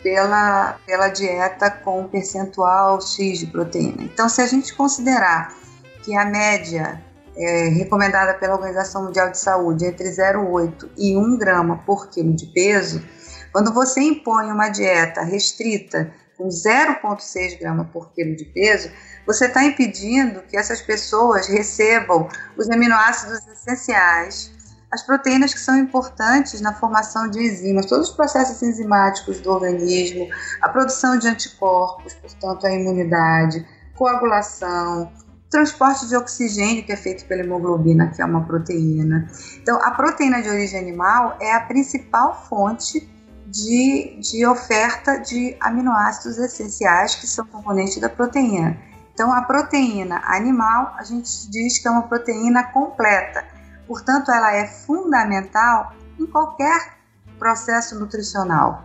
pela, 0.04 0.78
pela 0.86 1.08
dieta 1.08 1.72
com 1.72 2.08
percentual 2.08 3.02
X 3.02 3.40
de 3.40 3.48
proteína. 3.48 4.04
Então, 4.04 4.28
se 4.28 4.42
a 4.42 4.46
gente 4.46 4.76
considerar 4.76 5.56
que 6.04 6.16
a 6.16 6.26
média 6.26 7.02
é, 7.36 7.70
recomendada 7.70 8.34
pela 8.36 8.56
Organização 8.56 9.06
Mundial 9.06 9.32
de 9.32 9.38
Saúde 9.38 9.86
entre 9.86 10.10
0,8 10.10 10.90
e 10.98 11.18
1 11.18 11.38
grama 11.38 11.78
por 11.86 12.10
quilo 12.10 12.36
de 12.36 12.48
peso, 12.48 13.04
quando 13.52 13.74
você 13.74 14.02
impõe 14.02 14.52
uma 14.52 14.70
dieta 14.70 15.22
restrita 15.22 16.12
com 16.38 16.48
0,6 16.48 17.60
grama 17.60 17.86
por 17.86 18.12
quilo 18.12 18.36
de 18.36 18.46
peso, 18.46 18.90
você 19.26 19.46
está 19.46 19.64
impedindo 19.64 20.42
que 20.42 20.58
essas 20.58 20.82
pessoas 20.82 21.48
recebam 21.48 22.28
os 22.58 22.70
aminoácidos 22.70 23.46
essenciais, 23.48 24.52
as 24.92 25.02
proteínas 25.02 25.54
que 25.54 25.60
são 25.60 25.78
importantes 25.78 26.62
na 26.62 26.74
formação 26.74 27.28
de 27.30 27.40
enzimas, 27.40 27.86
todos 27.86 28.10
os 28.10 28.16
processos 28.16 28.62
enzimáticos 28.62 29.40
do 29.40 29.52
organismo, 29.52 30.28
a 30.62 30.70
produção 30.70 31.18
de 31.18 31.28
anticorpos, 31.28 32.14
portanto, 32.14 32.68
a 32.68 32.72
imunidade, 32.72 33.66
coagulação, 33.96 35.12
transporte 35.54 36.08
de 36.08 36.16
oxigênio 36.16 36.84
que 36.84 36.92
é 36.92 36.96
feito 36.96 37.26
pela 37.26 37.44
hemoglobina, 37.44 38.08
que 38.08 38.20
é 38.20 38.26
uma 38.26 38.44
proteína. 38.44 39.30
Então, 39.62 39.80
a 39.84 39.92
proteína 39.92 40.42
de 40.42 40.50
origem 40.50 40.80
animal 40.80 41.38
é 41.40 41.54
a 41.54 41.60
principal 41.60 42.44
fonte 42.50 43.08
de, 43.46 44.20
de 44.20 44.48
oferta 44.48 45.20
de 45.20 45.56
aminoácidos 45.62 46.40
essenciais 46.40 47.14
que 47.16 47.28
são 47.28 47.46
componentes 47.46 48.02
da 48.02 48.10
proteína. 48.10 48.76
Então, 49.14 49.32
a 49.32 49.44
proteína 49.44 50.24
animal, 50.26 50.96
a 50.98 51.04
gente 51.04 51.48
diz 51.52 51.78
que 51.78 51.88
é 51.88 51.92
uma 51.92 52.08
proteína 52.08 52.64
completa, 52.64 53.46
portanto, 53.88 54.32
ela 54.32 54.56
é 54.56 54.66
fundamental 54.66 55.94
em 56.20 56.26
qualquer 56.26 56.98
processo 57.38 58.00
nutricional. 58.00 58.84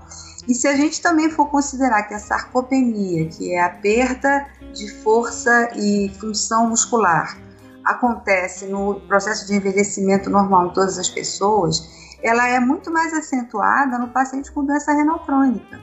E 0.48 0.54
se 0.54 0.66
a 0.66 0.74
gente 0.74 1.02
também 1.02 1.30
for 1.30 1.50
considerar 1.50 2.04
que 2.04 2.14
a 2.14 2.18
sarcopenia, 2.18 3.28
que 3.28 3.52
é 3.52 3.62
a 3.62 3.68
perda 3.68 4.46
de 4.72 4.90
força 5.02 5.70
e 5.76 6.10
função 6.18 6.70
muscular, 6.70 7.36
acontece 7.84 8.66
no 8.66 8.98
processo 9.02 9.46
de 9.46 9.54
envelhecimento 9.54 10.30
normal 10.30 10.68
em 10.68 10.72
todas 10.72 10.98
as 10.98 11.08
pessoas, 11.08 12.16
ela 12.22 12.48
é 12.48 12.58
muito 12.58 12.90
mais 12.90 13.12
acentuada 13.12 13.98
no 13.98 14.08
paciente 14.08 14.50
com 14.50 14.64
doença 14.64 14.92
renal 14.92 15.20
crônica. 15.20 15.78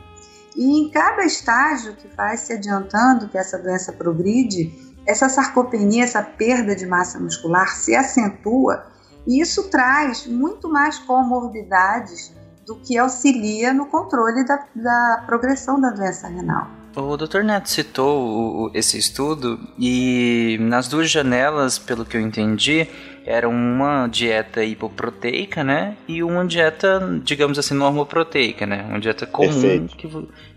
E 0.56 0.80
em 0.80 0.90
cada 0.90 1.24
estágio 1.24 1.96
que 1.96 2.08
vai 2.16 2.36
se 2.36 2.54
adiantando 2.54 3.30
que 3.30 3.38
essa 3.38 3.60
doença 3.60 3.94
progride, 3.94 4.74
essa 5.06 5.30
sarcopenia, 5.30 6.04
essa 6.04 6.24
perda 6.24 6.76
de 6.76 6.88
massa 6.88 7.20
muscular 7.20 7.76
se 7.76 7.96
acentua 7.96 8.88
e 9.28 9.42
isso 9.42 9.70
traz 9.70 10.26
muito 10.26 10.70
mais 10.70 10.98
comorbidades 11.00 12.34
do 12.66 12.76
que 12.76 12.98
auxilia 12.98 13.74
no 13.74 13.86
controle 13.86 14.46
da, 14.46 14.66
da 14.76 15.24
progressão 15.26 15.80
da 15.80 15.90
doença 15.90 16.28
renal. 16.28 16.68
O 16.96 17.18
Dr. 17.18 17.42
Neto 17.42 17.70
citou 17.70 18.68
o, 18.68 18.72
esse 18.74 18.98
estudo 18.98 19.60
e 19.78 20.58
nas 20.62 20.88
duas 20.88 21.12
janelas, 21.12 21.78
pelo 21.78 22.06
que 22.06 22.16
eu 22.16 22.22
entendi, 22.22 22.88
era 23.26 23.50
uma 23.50 24.08
dieta 24.08 24.64
hipoproteica, 24.64 25.62
né? 25.62 25.98
E 26.08 26.24
uma 26.24 26.46
dieta, 26.46 27.20
digamos 27.24 27.60
assim, 27.60 27.74
normoproteica, 27.74 28.66
né? 28.66 28.86
Uma 28.88 29.00
dieta 29.00 29.26
comum 29.26 29.88
que, 29.88 30.08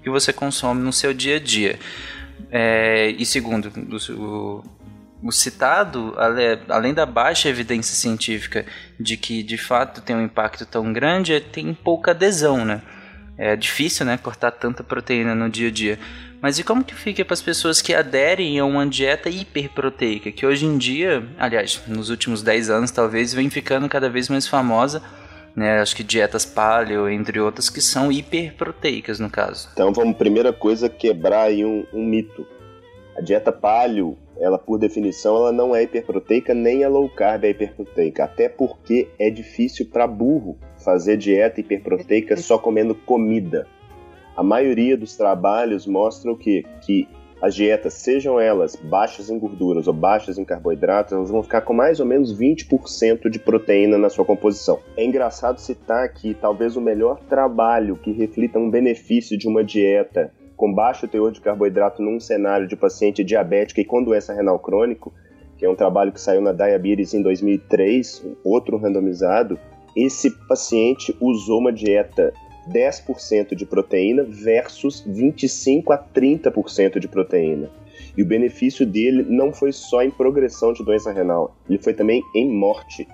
que 0.02 0.10
você 0.10 0.32
consome 0.32 0.80
no 0.80 0.92
seu 0.92 1.12
dia 1.12 1.36
a 1.36 1.40
dia. 1.40 1.78
É, 2.52 3.10
e 3.18 3.26
segundo 3.26 3.72
o, 4.16 4.62
o 5.22 5.32
citado, 5.32 6.14
além 6.68 6.94
da 6.94 7.04
baixa 7.04 7.48
evidência 7.48 7.94
científica 7.94 8.64
de 8.98 9.16
que 9.16 9.42
de 9.42 9.58
fato 9.58 10.00
tem 10.00 10.14
um 10.14 10.22
impacto 10.22 10.64
tão 10.64 10.92
grande, 10.92 11.34
é, 11.34 11.40
tem 11.40 11.74
pouca 11.74 12.12
adesão, 12.12 12.64
né? 12.64 12.82
É 13.36 13.54
difícil, 13.54 14.04
né, 14.04 14.16
cortar 14.16 14.50
tanta 14.50 14.82
proteína 14.82 15.32
no 15.32 15.48
dia 15.48 15.68
a 15.68 15.70
dia. 15.70 15.98
Mas 16.40 16.58
e 16.58 16.64
como 16.64 16.84
que 16.84 16.94
fica 16.94 17.24
para 17.24 17.34
as 17.34 17.42
pessoas 17.42 17.80
que 17.80 17.94
aderem 17.94 18.58
a 18.58 18.64
uma 18.64 18.86
dieta 18.86 19.28
hiperproteica, 19.28 20.30
que 20.32 20.46
hoje 20.46 20.66
em 20.66 20.76
dia, 20.76 21.24
aliás, 21.38 21.80
nos 21.86 22.10
últimos 22.10 22.42
10 22.42 22.70
anos 22.70 22.90
talvez, 22.90 23.32
vem 23.32 23.48
ficando 23.48 23.88
cada 23.88 24.08
vez 24.08 24.28
mais 24.28 24.46
famosa, 24.46 25.02
né? 25.54 25.80
Acho 25.80 25.96
que 25.96 26.04
dietas 26.04 26.44
paleo, 26.44 27.08
entre 27.08 27.40
outras, 27.40 27.68
que 27.68 27.80
são 27.80 28.10
hiperproteicas 28.10 29.18
no 29.18 29.28
caso. 29.28 29.68
Então 29.72 29.92
vamos, 29.92 30.16
primeira 30.16 30.52
coisa, 30.52 30.88
quebrar 30.88 31.42
aí 31.42 31.64
um, 31.64 31.84
um 31.92 32.04
mito. 32.04 32.46
A 33.16 33.20
dieta 33.20 33.50
paleo 33.50 34.16
ela 34.40 34.58
por 34.58 34.78
definição 34.78 35.36
ela 35.36 35.52
não 35.52 35.74
é 35.74 35.82
hiperproteica 35.82 36.54
nem 36.54 36.84
a 36.84 36.88
low 36.88 37.08
carb 37.08 37.44
é 37.44 37.50
hiperproteica, 37.50 38.24
até 38.24 38.48
porque 38.48 39.08
é 39.18 39.30
difícil 39.30 39.86
para 39.86 40.06
burro 40.06 40.56
fazer 40.76 41.16
dieta 41.16 41.60
hiperproteica 41.60 42.36
só 42.36 42.58
comendo 42.58 42.94
comida. 42.94 43.66
A 44.36 44.42
maioria 44.42 44.96
dos 44.96 45.16
trabalhos 45.16 45.86
mostram 45.86 46.36
que, 46.36 46.64
que 46.80 47.08
as 47.40 47.54
dietas, 47.54 47.94
sejam 47.94 48.40
elas 48.40 48.74
baixas 48.74 49.30
em 49.30 49.38
gorduras 49.38 49.86
ou 49.86 49.92
baixas 49.92 50.38
em 50.38 50.44
carboidratos, 50.44 51.12
elas 51.12 51.30
vão 51.30 51.42
ficar 51.42 51.60
com 51.60 51.72
mais 51.72 52.00
ou 52.00 52.06
menos 52.06 52.36
20% 52.36 53.28
de 53.28 53.38
proteína 53.38 53.96
na 53.96 54.08
sua 54.08 54.24
composição. 54.24 54.80
É 54.96 55.04
engraçado 55.04 55.58
citar 55.58 56.12
que 56.12 56.34
talvez 56.34 56.76
o 56.76 56.80
melhor 56.80 57.20
trabalho 57.28 57.96
que 57.96 58.10
reflita 58.10 58.58
um 58.58 58.70
benefício 58.70 59.38
de 59.38 59.46
uma 59.46 59.62
dieta 59.62 60.32
com 60.58 60.74
baixo 60.74 61.06
teor 61.06 61.30
de 61.30 61.40
carboidrato 61.40 62.02
num 62.02 62.18
cenário 62.18 62.66
de 62.66 62.74
paciente 62.74 63.22
diabético 63.22 63.80
e 63.80 63.84
com 63.84 64.02
doença 64.02 64.34
renal 64.34 64.58
crônico, 64.58 65.14
que 65.56 65.64
é 65.64 65.70
um 65.70 65.76
trabalho 65.76 66.12
que 66.12 66.20
saiu 66.20 66.40
na 66.40 66.52
Diabetes 66.52 67.14
em 67.14 67.22
2003, 67.22 68.26
outro 68.44 68.76
randomizado, 68.76 69.58
esse 69.96 70.30
paciente 70.48 71.16
usou 71.20 71.60
uma 71.60 71.72
dieta 71.72 72.34
10% 72.70 73.54
de 73.54 73.64
proteína 73.64 74.24
versus 74.24 75.00
25 75.06 75.92
a 75.92 75.98
30% 75.98 76.98
de 76.98 77.06
proteína. 77.06 77.70
E 78.16 78.22
o 78.22 78.26
benefício 78.26 78.84
dele 78.84 79.24
não 79.28 79.52
foi 79.52 79.72
só 79.72 80.02
em 80.02 80.10
progressão 80.10 80.72
de 80.72 80.84
doença 80.84 81.12
renal, 81.12 81.56
ele 81.70 81.78
foi 81.78 81.94
também 81.94 82.20
em 82.34 82.50
morte 82.50 83.06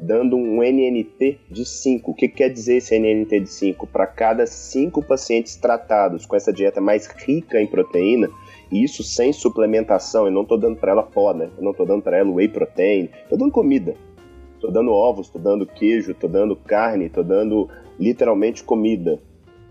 dando 0.00 0.36
um 0.36 0.62
NNT 0.62 1.38
de 1.50 1.64
5. 1.64 2.10
O 2.10 2.14
que 2.14 2.28
quer 2.28 2.48
dizer 2.48 2.76
esse 2.76 2.98
NNT 2.98 3.40
de 3.40 3.50
5? 3.50 3.86
Para 3.86 4.06
cada 4.06 4.46
5 4.46 5.02
pacientes 5.02 5.56
tratados 5.56 6.24
com 6.24 6.34
essa 6.34 6.52
dieta 6.52 6.80
mais 6.80 7.06
rica 7.06 7.60
em 7.60 7.66
proteína, 7.66 8.28
e 8.72 8.82
isso 8.82 9.02
sem 9.02 9.32
suplementação, 9.32 10.26
eu 10.26 10.32
não 10.32 10.42
estou 10.42 10.56
dando 10.56 10.76
para 10.76 10.92
ela 10.92 11.02
pó, 11.02 11.34
né? 11.34 11.50
Eu 11.56 11.62
não 11.62 11.72
estou 11.72 11.84
dando 11.84 12.02
para 12.02 12.16
ela 12.16 12.30
whey 12.30 12.48
protein, 12.48 13.10
estou 13.22 13.36
dando 13.36 13.52
comida. 13.52 13.94
Estou 14.54 14.70
dando 14.70 14.92
ovos, 14.92 15.26
estou 15.26 15.40
dando 15.40 15.66
queijo, 15.66 16.12
estou 16.12 16.28
dando 16.28 16.54
carne, 16.54 17.06
estou 17.06 17.24
dando 17.24 17.68
literalmente 17.98 18.62
comida. 18.62 19.18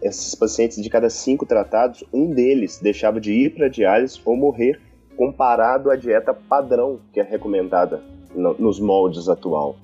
Esses 0.02 0.34
pacientes, 0.36 0.82
de 0.82 0.90
cada 0.90 1.10
cinco 1.10 1.46
tratados, 1.46 2.04
um 2.14 2.32
deles 2.32 2.80
deixava 2.82 3.20
de 3.20 3.32
ir 3.32 3.54
para 3.54 3.68
diálise 3.68 4.20
ou 4.26 4.36
morrer, 4.36 4.80
comparado 5.16 5.92
à 5.92 5.96
dieta 5.96 6.34
padrão 6.34 7.00
que 7.14 7.20
é 7.20 7.24
recomendada 7.24 8.02
no, 8.34 8.54
nos 8.56 8.80
moldes 8.80 9.28
atual. 9.28 9.76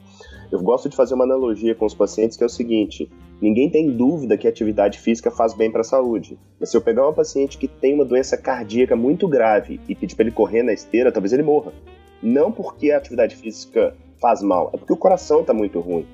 Eu 0.52 0.62
gosto 0.62 0.88
de 0.88 0.96
fazer 0.96 1.14
uma 1.14 1.24
analogia 1.24 1.74
com 1.74 1.86
os 1.86 1.94
pacientes 1.94 2.38
que 2.38 2.44
é 2.44 2.46
o 2.46 2.50
seguinte: 2.50 3.10
ninguém 3.42 3.70
tem 3.70 3.92
dúvida 3.92 4.38
que 4.38 4.48
atividade 4.48 5.00
física 5.00 5.32
faz 5.32 5.54
bem 5.54 5.72
para 5.72 5.82
a 5.82 5.86
saúde. 5.86 6.38
Mas 6.60 6.70
se 6.70 6.78
eu 6.78 6.82
pegar 6.82 7.04
uma 7.04 7.14
paciente 7.14 7.58
que 7.58 7.68
tem 7.68 7.94
uma 7.94 8.06
doença 8.06 8.38
cardíaca 8.38 8.96
muito 8.96 9.28
grave 9.28 9.80
e 9.88 9.96
pedir 9.96 10.16
para 10.16 10.26
ele 10.26 10.36
correr 10.36 10.64
na 10.64 10.74
esteira, 10.74 11.12
talvez 11.12 11.34
ele 11.34 11.44
morra. 11.44 11.74
Não 12.22 12.52
porque 12.52 12.92
a 12.92 12.98
atividade 12.98 13.36
física 13.36 13.96
faz 14.20 14.42
mal, 14.42 14.70
é 14.74 14.78
porque 14.78 14.94
o 14.94 14.98
coração 14.98 15.42
está 15.42 15.54
muito 15.54 15.80
ruim. 15.80 16.06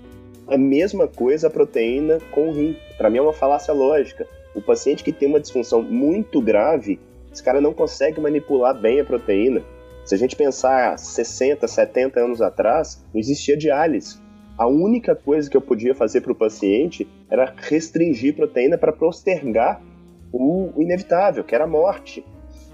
A 0.47 0.57
mesma 0.57 1.07
coisa 1.07 1.47
a 1.47 1.49
proteína 1.49 2.19
com 2.31 2.49
o 2.49 2.51
rim. 2.51 2.75
Para 2.97 3.09
mim 3.09 3.19
é 3.19 3.21
uma 3.21 3.33
falácia 3.33 3.73
lógica. 3.73 4.27
O 4.53 4.61
paciente 4.61 5.03
que 5.03 5.13
tem 5.13 5.29
uma 5.29 5.39
disfunção 5.39 5.81
muito 5.81 6.41
grave, 6.41 6.99
esse 7.31 7.41
cara 7.41 7.61
não 7.61 7.73
consegue 7.73 8.19
manipular 8.19 8.77
bem 8.77 8.99
a 8.99 9.05
proteína. 9.05 9.61
Se 10.05 10.15
a 10.15 10.17
gente 10.17 10.35
pensar 10.35 10.97
60, 10.97 11.67
70 11.67 12.19
anos 12.19 12.41
atrás, 12.41 13.03
não 13.13 13.19
existia 13.19 13.55
diálise 13.55 14.19
a 14.61 14.67
única 14.67 15.15
coisa 15.15 15.49
que 15.49 15.57
eu 15.57 15.61
podia 15.61 15.95
fazer 15.95 16.21
para 16.21 16.31
o 16.31 16.35
paciente 16.35 17.07
era 17.31 17.51
restringir 17.57 18.35
proteína 18.35 18.77
para 18.77 18.91
postergar 18.91 19.81
o 20.31 20.71
inevitável, 20.77 21.43
que 21.43 21.55
era 21.55 21.63
a 21.63 21.67
morte. 21.67 22.23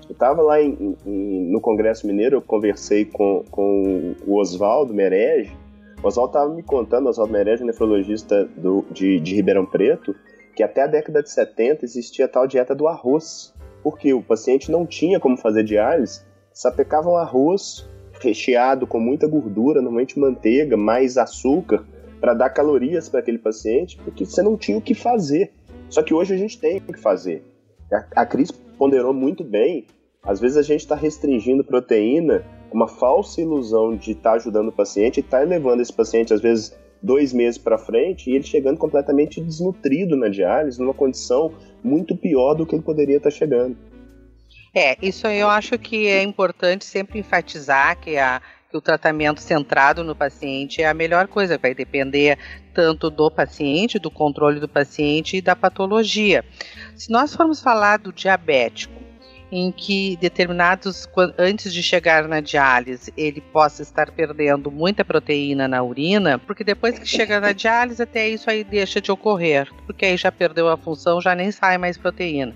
Eu 0.06 0.12
estava 0.12 0.42
lá 0.42 0.62
em, 0.62 0.98
em, 1.06 1.50
no 1.50 1.62
Congresso 1.62 2.06
Mineiro, 2.06 2.36
eu 2.36 2.42
conversei 2.42 3.06
com, 3.06 3.42
com 3.50 4.16
o 4.28 4.36
Oswaldo 4.38 4.94
Merege. 4.94 5.56
O 6.04 6.08
Oswaldo 6.08 6.32
estava 6.32 6.54
me 6.54 6.62
contando, 6.62 7.08
Oswaldo 7.08 7.32
Merege, 7.32 7.64
nefrologista 7.64 8.44
do, 8.58 8.86
de, 8.92 9.22
de 9.22 9.36
Ribeirão 9.36 9.66
Preto, 9.66 10.14
que 10.58 10.64
até 10.64 10.82
a 10.82 10.88
década 10.88 11.24
de 11.24 11.32
70 11.32 11.86
existia 11.86 12.26
a 12.26 12.28
tal 12.28 12.46
dieta 12.46 12.76
do 12.76 12.86
arroz. 12.86 13.54
Porque 13.82 14.14
o 14.14 14.22
paciente 14.22 14.70
não 14.70 14.86
tinha 14.86 15.22
como 15.22 15.38
fazer 15.38 15.64
diálise, 15.64 16.22
sapecava 16.58 17.08
o 17.08 17.16
arroz 17.16 17.88
recheado 18.20 18.88
com 18.88 19.00
muita 19.00 19.28
gordura, 19.28 19.80
normalmente 19.80 20.18
manteiga, 20.18 20.76
mais 20.76 21.16
açúcar, 21.16 21.86
para 22.20 22.34
dar 22.34 22.50
calorias 22.50 23.08
para 23.08 23.20
aquele 23.20 23.38
paciente, 23.38 23.96
porque 24.04 24.26
você 24.26 24.42
não 24.42 24.58
tinha 24.58 24.76
o 24.76 24.82
que 24.82 24.96
fazer. 24.96 25.52
Só 25.88 26.02
que 26.02 26.16
hoje 26.16 26.34
a 26.34 26.38
gente 26.38 26.60
tem 26.60 26.80
o 26.80 26.82
que 26.82 27.00
fazer. 27.00 27.44
A, 27.94 28.22
a 28.24 28.26
Cris 28.26 28.50
ponderou 28.50 29.14
muito 29.14 29.44
bem. 29.44 29.86
Às 30.24 30.40
vezes 30.40 30.58
a 30.58 30.64
gente 30.64 30.80
está 30.80 30.96
restringindo 30.96 31.64
proteína, 31.64 32.44
uma 32.72 32.88
falsa 32.88 33.40
ilusão 33.40 33.96
de 33.96 34.14
estar 34.14 34.32
tá 34.32 34.36
ajudando 34.38 34.70
o 34.70 34.74
paciente 34.74 35.18
e 35.18 35.20
está 35.22 35.44
elevando 35.44 35.84
esse 35.84 35.94
paciente, 35.94 36.34
às 36.34 36.42
vezes, 36.42 36.76
dois 37.04 37.34
meses 37.34 37.60
para 37.60 37.78
frente 37.78 38.32
e 38.32 38.34
ele 38.34 38.44
chegando 38.44 38.80
completamente 38.80 39.40
desnutrido 39.40 40.18
na 40.18 40.28
diálise, 40.28 40.80
numa 40.80 40.94
condição 40.94 41.52
muito 41.84 42.18
pior 42.18 42.56
do 42.56 42.66
que 42.66 42.74
ele 42.74 42.84
poderia 42.84 43.18
estar 43.18 43.30
tá 43.30 43.36
chegando. 43.36 43.78
É, 44.74 44.98
isso 45.02 45.28
eu 45.28 45.50
acho 45.50 45.78
que 45.78 46.08
é 46.08 46.22
importante 46.22 46.86
sempre 46.86 47.20
enfatizar 47.20 47.98
que, 47.98 48.18
a, 48.18 48.42
que 48.70 48.78
o 48.78 48.82
tratamento 48.82 49.42
centrado 49.42 50.04
no 50.04 50.16
paciente 50.16 50.82
é 50.82 50.88
a 50.88 50.94
melhor 50.94 51.28
coisa, 51.28 51.58
vai 51.58 51.74
depender 51.74 52.38
tanto 52.74 53.10
do 53.10 53.32
paciente, 53.32 53.98
do 53.98 54.12
controle 54.12 54.60
do 54.60 54.68
paciente 54.68 55.38
e 55.38 55.42
da 55.42 55.56
patologia. 55.56 56.46
Se 56.96 57.12
nós 57.12 57.36
formos 57.36 57.62
falar 57.62 57.98
do 57.98 58.14
diabético, 58.14 59.08
em 59.52 59.72
que 59.72 60.18
determinados, 60.18 61.08
antes 61.38 61.74
de 61.74 61.82
chegar 61.82 62.28
na 62.28 62.42
diálise, 62.42 63.14
ele 63.16 63.40
possa 63.40 63.82
estar 63.82 64.12
perdendo 64.12 64.70
muita 64.70 65.06
proteína 65.06 65.68
na 65.68 65.82
urina, 65.82 66.38
porque 66.38 66.64
depois 66.64 67.00
que 67.00 67.06
chega 67.06 67.40
na 67.40 67.54
diálise, 67.54 68.02
até 68.02 68.28
isso 68.28 68.50
aí 68.50 68.64
deixa 68.64 69.00
de 69.00 69.12
ocorrer, 69.12 69.70
porque 69.86 70.06
aí 70.06 70.18
já 70.18 70.32
perdeu 70.32 70.68
a 70.68 70.78
função, 70.78 71.22
já 71.22 71.34
nem 71.34 71.52
sai 71.52 71.78
mais 71.78 71.98
proteína. 71.98 72.54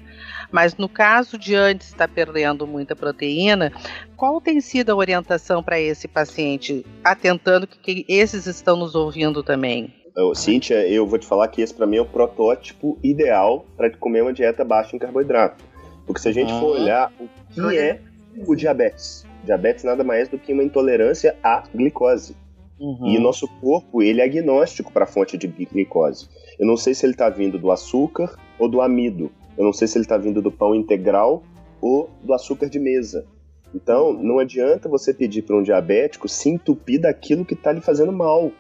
Mas 0.52 0.76
no 0.76 0.90
caso 0.90 1.38
de 1.38 1.56
antes 1.56 1.88
estar 1.88 2.08
perdendo 2.08 2.68
muita 2.68 2.96
proteína, 2.96 3.72
qual 4.18 4.42
tem 4.42 4.60
sido 4.60 4.92
a 4.92 4.96
orientação 4.96 5.64
para 5.64 5.80
esse 5.80 6.08
paciente, 6.08 6.86
atentando 7.04 7.66
que, 7.66 7.78
que 7.78 8.06
esses 8.08 8.46
estão 8.46 8.76
nos 8.76 8.96
ouvindo 8.96 9.42
também? 9.42 9.94
Cíntia, 10.36 10.86
eu 10.88 11.08
vou 11.08 11.18
te 11.18 11.26
falar 11.26 11.48
que 11.48 11.62
esse 11.62 11.74
para 11.74 11.88
mim 11.88 11.98
é 11.98 12.02
o 12.02 12.06
protótipo 12.06 13.00
ideal 13.02 13.66
para 13.78 13.90
comer 13.92 14.22
uma 14.22 14.34
dieta 14.34 14.64
baixa 14.66 14.96
em 14.96 15.00
carboidrato. 15.00 15.64
Porque 16.06 16.20
se 16.20 16.28
a 16.28 16.34
gente 16.34 16.52
for 16.52 16.76
olhar 16.76 17.12
o 17.20 17.30
que 17.54 17.78
é 17.78 18.02
o 18.46 18.56
diabetes, 18.56 19.26
diabetes 19.44 19.84
nada 19.84 20.04
mais 20.04 20.28
do 20.28 20.38
que 20.38 20.52
uma 20.52 20.64
intolerância 20.64 21.36
à 21.42 21.64
glicose. 21.74 22.36
Uhum. 22.80 23.08
E 23.08 23.20
nosso 23.20 23.48
corpo, 23.60 24.02
ele 24.02 24.22
é 24.22 24.26
agnóstico 24.26 24.92
para 24.92 25.04
a 25.04 25.08
fonte 25.08 25.38
de 25.38 25.48
glicose. 25.48 26.28
Eu 26.60 26.66
não 26.66 26.76
sei 26.76 26.94
se 26.94 27.06
ele 27.06 27.14
está 27.14 27.30
vindo 27.30 27.60
do 27.60 27.72
açúcar 27.72 28.36
ou 28.58 28.68
do 28.68 28.82
amido. 28.82 29.32
Eu 29.62 29.66
não 29.66 29.74
sei 29.74 29.88
se 29.88 29.96
ele 29.96 30.06
está 30.06 30.18
vindo 30.18 30.42
do 30.42 30.52
pão 30.52 30.74
integral 30.74 31.44
ou 31.80 32.10
do 32.24 32.34
açúcar 32.34 32.68
de 32.68 32.80
mesa. 32.80 33.28
Então, 33.76 34.12
não 34.12 34.40
adianta 34.40 34.90
você 34.90 35.14
pedir 35.14 35.44
para 35.44 35.56
um 35.56 35.62
diabético 35.62 36.28
se 36.28 36.50
entupir 36.50 37.00
daquilo 37.00 37.46
que 37.46 37.54
está 37.54 37.72
lhe 37.72 37.80
fazendo 37.80 38.12
mal. 38.12 38.52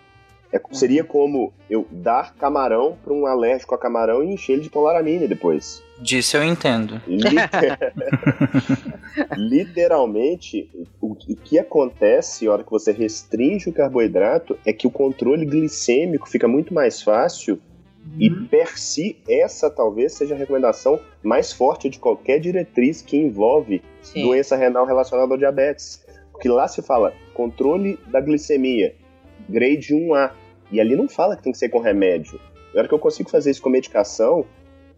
É, 0.53 0.62
seria 0.72 1.03
como 1.03 1.51
eu 1.67 1.88
dar 1.89 2.36
camarão 2.36 2.96
para 3.03 3.12
um 3.12 3.25
alérgico 3.25 3.74
a 3.74 3.79
camarão 3.79 4.24
e 4.24 4.31
encher 4.31 4.53
ele 4.53 4.62
de 4.62 4.70
polaramine 4.70 5.27
depois. 5.27 5.81
Disso 5.98 6.38
eu 6.38 6.43
entendo. 6.43 7.01
Literalmente, 9.36 10.70
o, 11.01 11.13
o 11.13 11.36
que 11.36 11.58
acontece 11.58 12.46
na 12.46 12.51
hora 12.51 12.63
que 12.63 12.70
você 12.70 12.91
restringe 12.91 13.72
o 13.72 13.74
carboidrato 13.74 14.55
é 14.63 14.72
que 14.72 14.86
o 14.86 14.91
controle 14.91 15.48
glicêmico 15.48 16.29
fica 16.29 16.48
muito 16.48 16.75
mais 16.75 17.01
fácil 17.01 17.60
E 18.20 18.30
per 18.30 18.77
si, 18.77 19.18
essa 19.27 19.70
talvez 19.70 20.13
seja 20.13 20.36
a 20.36 20.38
recomendação 20.38 21.00
mais 21.24 21.51
forte 21.51 21.89
de 21.89 22.00
qualquer 22.00 22.39
diretriz 22.39 23.01
que 23.01 23.18
envolve 23.18 23.82
Sim. 24.01 24.24
doença 24.24 24.56
renal 24.56 24.86
relacionada 24.86 25.34
ao 25.34 25.38
diabetes. 25.38 26.06
Porque 26.32 26.50
lá 26.50 26.68
se 26.68 26.82
fala 26.82 27.13
controle 27.34 28.00
da 28.08 28.20
glicemia, 28.20 28.96
grade 29.48 29.94
1A. 29.94 30.32
E 30.72 30.80
ali 30.80 30.96
não 30.96 31.08
fala 31.08 31.36
que 31.36 31.44
tem 31.44 31.51
que 31.51 31.58
ser 31.58 31.70
com 31.70 31.80
remédio. 31.80 32.39
Na 32.74 32.80
hora 32.80 32.88
que 32.88 32.94
eu 32.94 33.00
consigo 33.00 33.30
fazer 33.30 33.51
isso 33.51 33.62
com 33.62 33.70
medicação, 33.70 34.46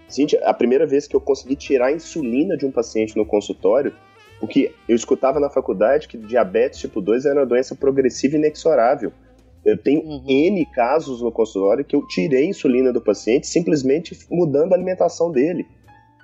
Gente, 0.10 0.38
a 0.38 0.54
primeira 0.54 0.86
vez 0.86 1.08
que 1.08 1.16
eu 1.16 1.22
consegui 1.22 1.56
tirar 1.56 1.88
a 1.88 1.92
insulina 1.92 2.56
de 2.56 2.66
um 2.66 2.72
paciente 2.72 3.18
no 3.18 3.26
consultório, 3.26 3.94
porque 4.40 4.72
eu 4.88 4.96
escutava 4.96 5.40
na 5.40 5.50
faculdade 5.50 6.08
que 6.08 6.18
diabetes 6.18 6.80
tipo 6.80 7.02
2 7.02 7.26
era 7.26 7.40
uma 7.40 7.46
doença 7.46 7.76
progressiva 7.76 8.36
e 8.36 8.40
inexorável. 8.40 9.12
Eu 9.66 9.78
tenho 9.78 10.02
uhum. 10.02 10.24
N 10.28 10.66
casos 10.66 11.22
no 11.22 11.32
consultório 11.32 11.86
que 11.86 11.96
eu 11.96 12.06
tirei 12.08 12.46
insulina 12.48 12.92
do 12.92 13.02
paciente 13.02 13.48
simplesmente 13.48 14.18
mudando 14.30 14.74
a 14.74 14.76
alimentação 14.76 15.32
dele. 15.32 15.66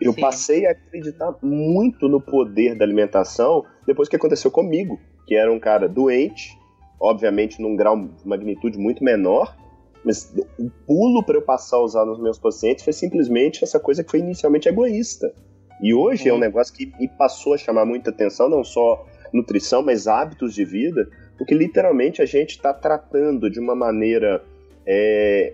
Eu 0.01 0.13
Sim. 0.13 0.21
passei 0.21 0.65
a 0.65 0.71
acreditar 0.71 1.35
muito 1.41 2.07
no 2.07 2.21
poder 2.21 2.75
da 2.75 2.85
alimentação 2.85 3.65
depois 3.85 4.07
que 4.07 4.15
aconteceu 4.15 4.49
comigo, 4.49 4.99
que 5.25 5.35
era 5.35 5.51
um 5.51 5.59
cara 5.59 5.87
doente, 5.87 6.57
obviamente 6.99 7.61
num 7.61 7.75
grau 7.75 7.97
de 7.97 8.27
magnitude 8.27 8.77
muito 8.77 9.03
menor, 9.03 9.55
mas 10.03 10.33
o 10.57 10.69
pulo 10.87 11.23
para 11.23 11.35
eu 11.35 11.41
passar 11.41 11.77
a 11.77 11.83
usar 11.83 12.05
nos 12.05 12.19
meus 12.19 12.39
pacientes 12.39 12.83
foi 12.83 12.93
simplesmente 12.93 13.63
essa 13.63 13.79
coisa 13.79 14.03
que 14.03 14.11
foi 14.11 14.19
inicialmente 14.19 14.69
egoísta. 14.69 15.33
E 15.81 15.93
hoje 15.93 16.23
uhum. 16.23 16.29
é 16.29 16.31
um 16.31 16.35
uhum. 16.35 16.41
negócio 16.41 16.73
que 16.73 16.91
me 16.99 17.07
passou 17.07 17.53
a 17.53 17.57
chamar 17.57 17.85
muita 17.85 18.09
atenção, 18.09 18.49
não 18.49 18.63
só 18.63 19.05
nutrição, 19.33 19.81
mas 19.81 20.07
hábitos 20.07 20.53
de 20.53 20.65
vida, 20.65 21.07
porque 21.39 21.55
literalmente 21.55 22.21
a 22.21 22.25
gente 22.25 22.51
está 22.51 22.73
tratando 22.73 23.49
de 23.49 23.61
uma 23.61 23.73
maneira. 23.73 24.43
É, 24.85 25.53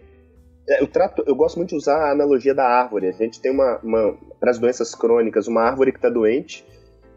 é, 0.67 0.81
eu, 0.81 0.87
trato, 0.87 1.23
eu 1.27 1.35
gosto 1.35 1.57
muito 1.57 1.69
de 1.69 1.75
usar 1.75 2.07
a 2.07 2.11
analogia 2.11 2.55
da 2.55 2.65
árvore. 2.65 3.07
A 3.07 3.11
gente 3.11 3.39
tem 3.39 3.51
uma, 3.51 3.79
uma 3.83 4.17
para 4.39 4.49
as 4.49 4.57
doenças 4.57 4.95
crônicas, 4.95 5.47
uma 5.47 5.61
árvore 5.61 5.91
que 5.91 5.99
está 5.99 6.09
doente, 6.09 6.65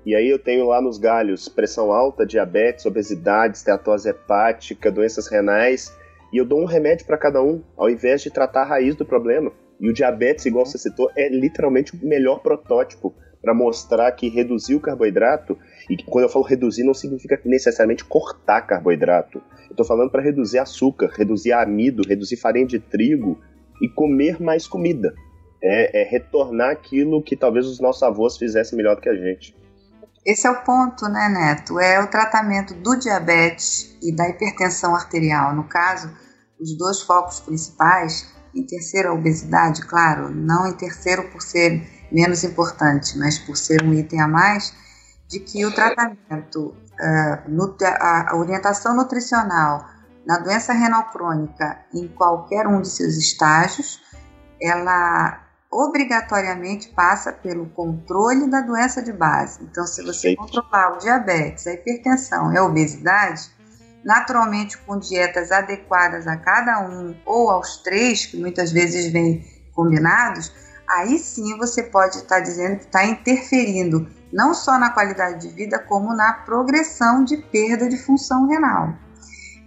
e 0.04 0.14
aí 0.14 0.28
eu 0.28 0.38
tenho 0.38 0.66
lá 0.66 0.82
nos 0.82 0.98
galhos 0.98 1.48
pressão 1.48 1.90
alta, 1.90 2.26
diabetes, 2.26 2.84
obesidade, 2.84 3.56
esteatose 3.56 4.10
hepática, 4.10 4.92
doenças 4.92 5.28
renais, 5.28 5.96
e 6.30 6.36
eu 6.36 6.44
dou 6.44 6.60
um 6.60 6.66
remédio 6.66 7.06
para 7.06 7.16
cada 7.16 7.42
um, 7.42 7.62
ao 7.74 7.88
invés 7.88 8.20
de 8.20 8.30
tratar 8.30 8.62
a 8.62 8.66
raiz 8.66 8.94
do 8.94 9.04
problema. 9.04 9.50
E 9.80 9.88
o 9.88 9.94
diabetes, 9.94 10.44
igual 10.44 10.66
você 10.66 10.76
citou, 10.76 11.10
é 11.16 11.28
literalmente 11.30 11.94
o 11.96 12.06
melhor 12.06 12.40
protótipo 12.40 13.14
para 13.48 13.54
mostrar 13.54 14.12
que 14.12 14.28
reduzir 14.28 14.74
o 14.74 14.80
carboidrato, 14.80 15.56
e 15.88 15.96
quando 15.96 16.24
eu 16.24 16.28
falo 16.28 16.44
reduzir, 16.44 16.84
não 16.84 16.92
significa 16.92 17.40
necessariamente 17.46 18.04
cortar 18.04 18.60
carboidrato. 18.60 19.38
Eu 19.64 19.70
estou 19.70 19.86
falando 19.86 20.10
para 20.10 20.20
reduzir 20.20 20.58
açúcar, 20.58 21.10
reduzir 21.16 21.52
amido, 21.52 22.06
reduzir 22.06 22.36
farinha 22.36 22.66
de 22.66 22.78
trigo 22.78 23.40
e 23.80 23.88
comer 23.88 24.38
mais 24.38 24.66
comida. 24.66 25.14
É, 25.62 26.02
é 26.02 26.04
retornar 26.04 26.72
aquilo 26.72 27.22
que 27.22 27.34
talvez 27.34 27.64
os 27.64 27.80
nossos 27.80 28.02
avós 28.02 28.36
fizessem 28.36 28.76
melhor 28.76 28.96
do 28.96 29.00
que 29.00 29.08
a 29.08 29.16
gente. 29.16 29.56
Esse 30.26 30.46
é 30.46 30.50
o 30.50 30.62
ponto, 30.62 31.08
né, 31.08 31.30
Neto? 31.30 31.80
É 31.80 31.98
o 32.04 32.10
tratamento 32.10 32.74
do 32.74 32.98
diabetes 32.98 33.96
e 34.02 34.14
da 34.14 34.28
hipertensão 34.28 34.94
arterial. 34.94 35.56
No 35.56 35.64
caso, 35.64 36.14
os 36.60 36.76
dois 36.76 37.00
focos 37.00 37.40
principais, 37.40 38.30
em 38.54 38.64
terceiro 38.64 39.10
a 39.10 39.12
obesidade, 39.12 39.82
claro, 39.86 40.30
não 40.30 40.66
em 40.66 40.72
terceiro 40.72 41.28
por 41.30 41.42
ser 41.42 41.82
menos 42.10 42.44
importante, 42.44 43.18
mas 43.18 43.38
por 43.38 43.56
ser 43.56 43.82
um 43.82 43.92
item 43.92 44.20
a 44.20 44.28
mais, 44.28 44.72
de 45.28 45.40
que 45.40 45.64
o 45.64 45.74
tratamento, 45.74 46.74
uh, 46.74 47.84
a 48.00 48.36
orientação 48.36 48.96
nutricional 48.96 49.86
na 50.26 50.38
doença 50.38 50.72
renal 50.72 51.10
crônica 51.10 51.78
em 51.94 52.08
qualquer 52.08 52.66
um 52.66 52.80
de 52.80 52.88
seus 52.88 53.16
estágios, 53.16 54.00
ela 54.60 55.40
obrigatoriamente 55.70 56.88
passa 56.88 57.32
pelo 57.32 57.66
controle 57.70 58.50
da 58.50 58.60
doença 58.60 59.02
de 59.02 59.12
base. 59.12 59.62
Então, 59.62 59.86
se 59.86 60.02
você 60.02 60.34
Perfeito. 60.34 60.38
controlar 60.38 60.94
o 60.94 60.98
diabetes, 60.98 61.66
a 61.66 61.72
hipertensão 61.72 62.52
e 62.52 62.58
a 62.58 62.64
obesidade, 62.64 63.50
naturalmente 64.04 64.78
com 64.78 64.98
dietas 64.98 65.50
adequadas 65.50 66.26
a 66.26 66.36
cada 66.36 66.80
um 66.88 67.14
ou 67.26 67.50
aos 67.50 67.78
três, 67.78 68.26
que 68.26 68.36
muitas 68.36 68.72
vezes 68.72 69.12
vêm 69.12 69.44
combinados, 69.74 70.52
aí 70.88 71.18
sim 71.18 71.56
você 71.58 71.82
pode 71.82 72.16
estar 72.16 72.40
dizendo 72.40 72.78
que 72.78 72.84
está 72.84 73.04
interferindo 73.04 74.08
não 74.32 74.52
só 74.54 74.78
na 74.78 74.90
qualidade 74.90 75.46
de 75.46 75.54
vida, 75.54 75.78
como 75.78 76.14
na 76.14 76.32
progressão 76.32 77.24
de 77.24 77.36
perda 77.36 77.88
de 77.88 77.96
função 77.96 78.46
renal. 78.46 78.94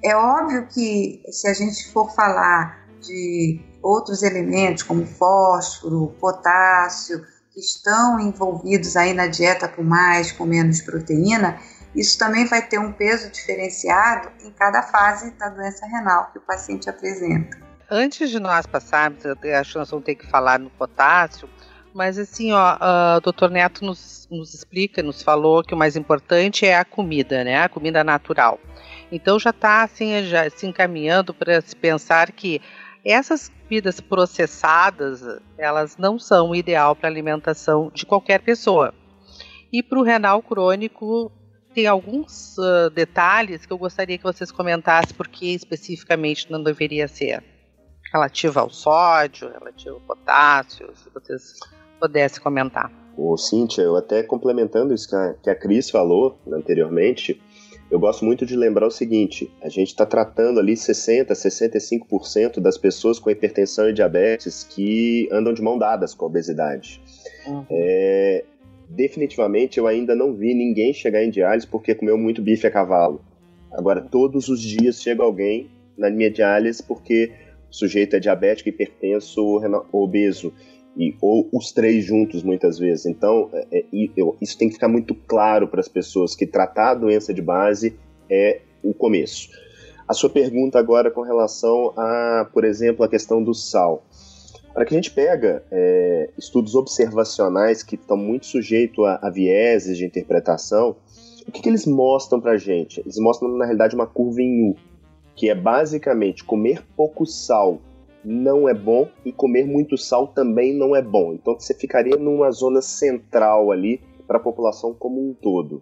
É 0.03 0.15
óbvio 0.15 0.67
que 0.67 1.21
se 1.31 1.47
a 1.47 1.53
gente 1.53 1.91
for 1.91 2.13
falar 2.13 2.85
de 3.01 3.59
outros 3.81 4.23
elementos 4.23 4.83
como 4.83 5.05
fósforo, 5.05 6.15
potássio, 6.19 7.21
que 7.51 7.59
estão 7.59 8.19
envolvidos 8.19 8.95
aí 8.95 9.13
na 9.13 9.27
dieta 9.27 9.67
com 9.67 9.83
mais, 9.83 10.31
com 10.31 10.45
menos 10.45 10.81
proteína, 10.81 11.59
isso 11.95 12.17
também 12.17 12.45
vai 12.45 12.65
ter 12.65 12.79
um 12.79 12.91
peso 12.91 13.29
diferenciado 13.29 14.29
em 14.43 14.51
cada 14.51 14.81
fase 14.83 15.31
da 15.31 15.49
doença 15.49 15.85
renal 15.85 16.29
que 16.31 16.37
o 16.37 16.41
paciente 16.41 16.89
apresenta. 16.89 17.57
Antes 17.89 18.29
de 18.29 18.39
nós 18.39 18.65
passarmos, 18.65 19.25
acho 19.25 19.71
que 19.73 19.77
nós 19.77 19.89
vamos 19.89 20.05
ter 20.05 20.15
que 20.15 20.25
falar 20.25 20.57
no 20.57 20.69
potássio, 20.69 21.49
mas 21.93 22.17
assim, 22.17 22.53
ó, 22.53 22.77
o 23.17 23.19
doutor 23.19 23.49
Neto 23.49 23.83
nos, 23.83 24.27
nos 24.31 24.53
explica, 24.53 25.03
nos 25.03 25.21
falou 25.21 25.61
que 25.61 25.73
o 25.73 25.77
mais 25.77 25.97
importante 25.97 26.65
é 26.65 26.77
a 26.77 26.85
comida, 26.85 27.43
né? 27.43 27.61
A 27.61 27.67
comida 27.67 28.01
natural. 28.01 28.59
Então 29.11 29.37
já 29.37 29.49
está 29.49 29.83
assim, 29.83 30.23
já 30.23 30.49
se 30.49 30.65
encaminhando 30.65 31.33
para 31.33 31.59
se 31.59 31.75
pensar 31.75 32.31
que 32.31 32.61
essas 33.03 33.51
bebidas 33.63 33.99
processadas, 33.99 35.21
elas 35.57 35.97
não 35.97 36.17
são 36.17 36.51
o 36.51 36.55
ideal 36.55 36.95
para 36.95 37.09
alimentação 37.09 37.91
de 37.93 38.05
qualquer 38.05 38.39
pessoa. 38.39 38.93
E 39.71 39.81
para 39.81 39.99
o 39.99 40.03
renal 40.03 40.41
crônico, 40.41 41.31
tem 41.73 41.87
alguns 41.87 42.57
uh, 42.57 42.89
detalhes 42.89 43.65
que 43.65 43.73
eu 43.73 43.77
gostaria 43.77 44.17
que 44.17 44.23
vocês 44.23 44.51
comentassem 44.51 45.15
porque 45.15 45.47
especificamente 45.47 46.51
não 46.51 46.61
deveria 46.61 47.07
ser 47.07 47.43
relativo 48.11 48.59
ao 48.59 48.69
sódio, 48.69 49.49
relativo 49.49 49.95
ao 49.95 50.01
potássio, 50.01 50.89
se 50.95 51.09
vocês 51.13 51.59
pudessem 51.99 52.41
comentar. 52.41 52.91
Ô, 53.17 53.37
Cíntia, 53.37 53.81
eu 53.81 53.95
até 53.95 54.23
complementando 54.23 54.93
isso 54.93 55.09
que 55.09 55.15
a, 55.15 55.33
que 55.43 55.49
a 55.49 55.55
Cris 55.55 55.89
falou 55.89 56.39
anteriormente, 56.51 57.41
eu 57.91 57.99
gosto 57.99 58.23
muito 58.23 58.45
de 58.45 58.55
lembrar 58.55 58.87
o 58.87 58.91
seguinte: 58.91 59.51
a 59.61 59.67
gente 59.67 59.89
está 59.89 60.05
tratando 60.05 60.59
ali 60.59 60.77
60, 60.77 61.33
65% 61.33 62.59
das 62.61 62.77
pessoas 62.77 63.19
com 63.19 63.29
hipertensão 63.29 63.89
e 63.89 63.93
diabetes 63.93 64.63
que 64.63 65.27
andam 65.31 65.53
de 65.53 65.61
mão 65.61 65.77
dadas 65.77 66.13
com 66.13 66.25
a 66.25 66.27
obesidade. 66.29 67.01
Uhum. 67.45 67.65
É, 67.69 68.45
definitivamente 68.95 69.77
eu 69.77 69.87
ainda 69.87 70.15
não 70.15 70.33
vi 70.33 70.53
ninguém 70.53 70.93
chegar 70.93 71.23
em 71.23 71.29
diálise 71.29 71.67
porque 71.67 71.95
comeu 71.95 72.17
muito 72.17 72.41
bife 72.41 72.67
a 72.67 72.71
cavalo. 72.71 73.21
Agora, 73.71 74.01
todos 74.01 74.49
os 74.49 74.61
dias 74.61 75.01
chega 75.01 75.23
alguém 75.23 75.69
na 75.97 76.09
minha 76.09 76.29
diálise 76.29 76.83
porque 76.83 77.31
o 77.69 77.73
sujeito 77.73 78.15
é 78.15 78.19
diabético, 78.19 78.69
hipertenso 78.69 79.41
ou 79.41 80.03
obeso 80.03 80.53
e, 80.97 81.15
ou 81.21 81.47
os 81.53 81.71
três 81.71 82.03
juntos 82.03 82.43
muitas 82.43 82.77
vezes. 82.77 83.05
Então, 83.05 83.49
é, 83.53 83.79
é, 83.79 83.85
eu, 84.15 84.35
isso 84.41 84.57
tem 84.57 84.67
que 84.67 84.73
ficar 84.73 84.89
muito 84.89 85.15
claro 85.15 85.67
para 85.67 85.79
as 85.79 85.87
pessoas 85.87 86.35
que 86.35 86.45
tratar 86.45 86.91
a 86.91 86.95
doença 86.95 87.33
de 87.33 87.41
base 87.41 87.97
é 88.29 88.61
o 88.83 88.93
começo. 88.93 89.49
A 90.07 90.13
sua 90.13 90.29
pergunta 90.29 90.77
agora 90.77 91.09
com 91.09 91.21
relação 91.21 91.93
a, 91.95 92.49
por 92.51 92.65
exemplo, 92.65 93.05
a 93.05 93.07
questão 93.07 93.41
do 93.41 93.53
sal. 93.53 94.03
Para 94.73 94.85
que 94.85 94.93
a 94.93 94.97
gente 94.97 95.11
pega 95.11 95.63
é, 95.69 96.29
estudos 96.37 96.75
observacionais 96.75 97.83
que 97.83 97.95
estão 97.95 98.15
muito 98.15 98.45
sujeitos 98.45 99.03
a, 99.05 99.19
a 99.21 99.29
vieses 99.29 99.97
de 99.97 100.05
interpretação, 100.05 100.95
o 101.47 101.51
que, 101.51 101.61
que 101.61 101.69
eles 101.69 101.85
mostram 101.85 102.39
para 102.39 102.57
gente? 102.57 103.01
Eles 103.01 103.17
mostram, 103.17 103.49
na 103.57 103.65
realidade, 103.65 103.95
uma 103.95 104.07
curva 104.07 104.41
em 104.41 104.69
U, 104.69 104.75
que 105.35 105.49
é 105.49 105.55
basicamente 105.55 106.43
comer 106.43 106.83
pouco 106.95 107.25
sal 107.25 107.81
não 108.23 108.69
é 108.69 108.73
bom 108.73 109.09
e 109.25 109.31
comer 109.31 109.65
muito 109.65 109.97
sal 109.97 110.27
também 110.27 110.73
não 110.73 110.95
é 110.95 111.01
bom. 111.01 111.33
Então 111.33 111.59
você 111.59 111.73
ficaria 111.73 112.15
numa 112.15 112.51
zona 112.51 112.81
central 112.81 113.71
ali 113.71 113.99
para 114.27 114.37
a 114.37 114.41
população 114.41 114.93
como 114.93 115.19
um 115.19 115.33
todo. 115.33 115.81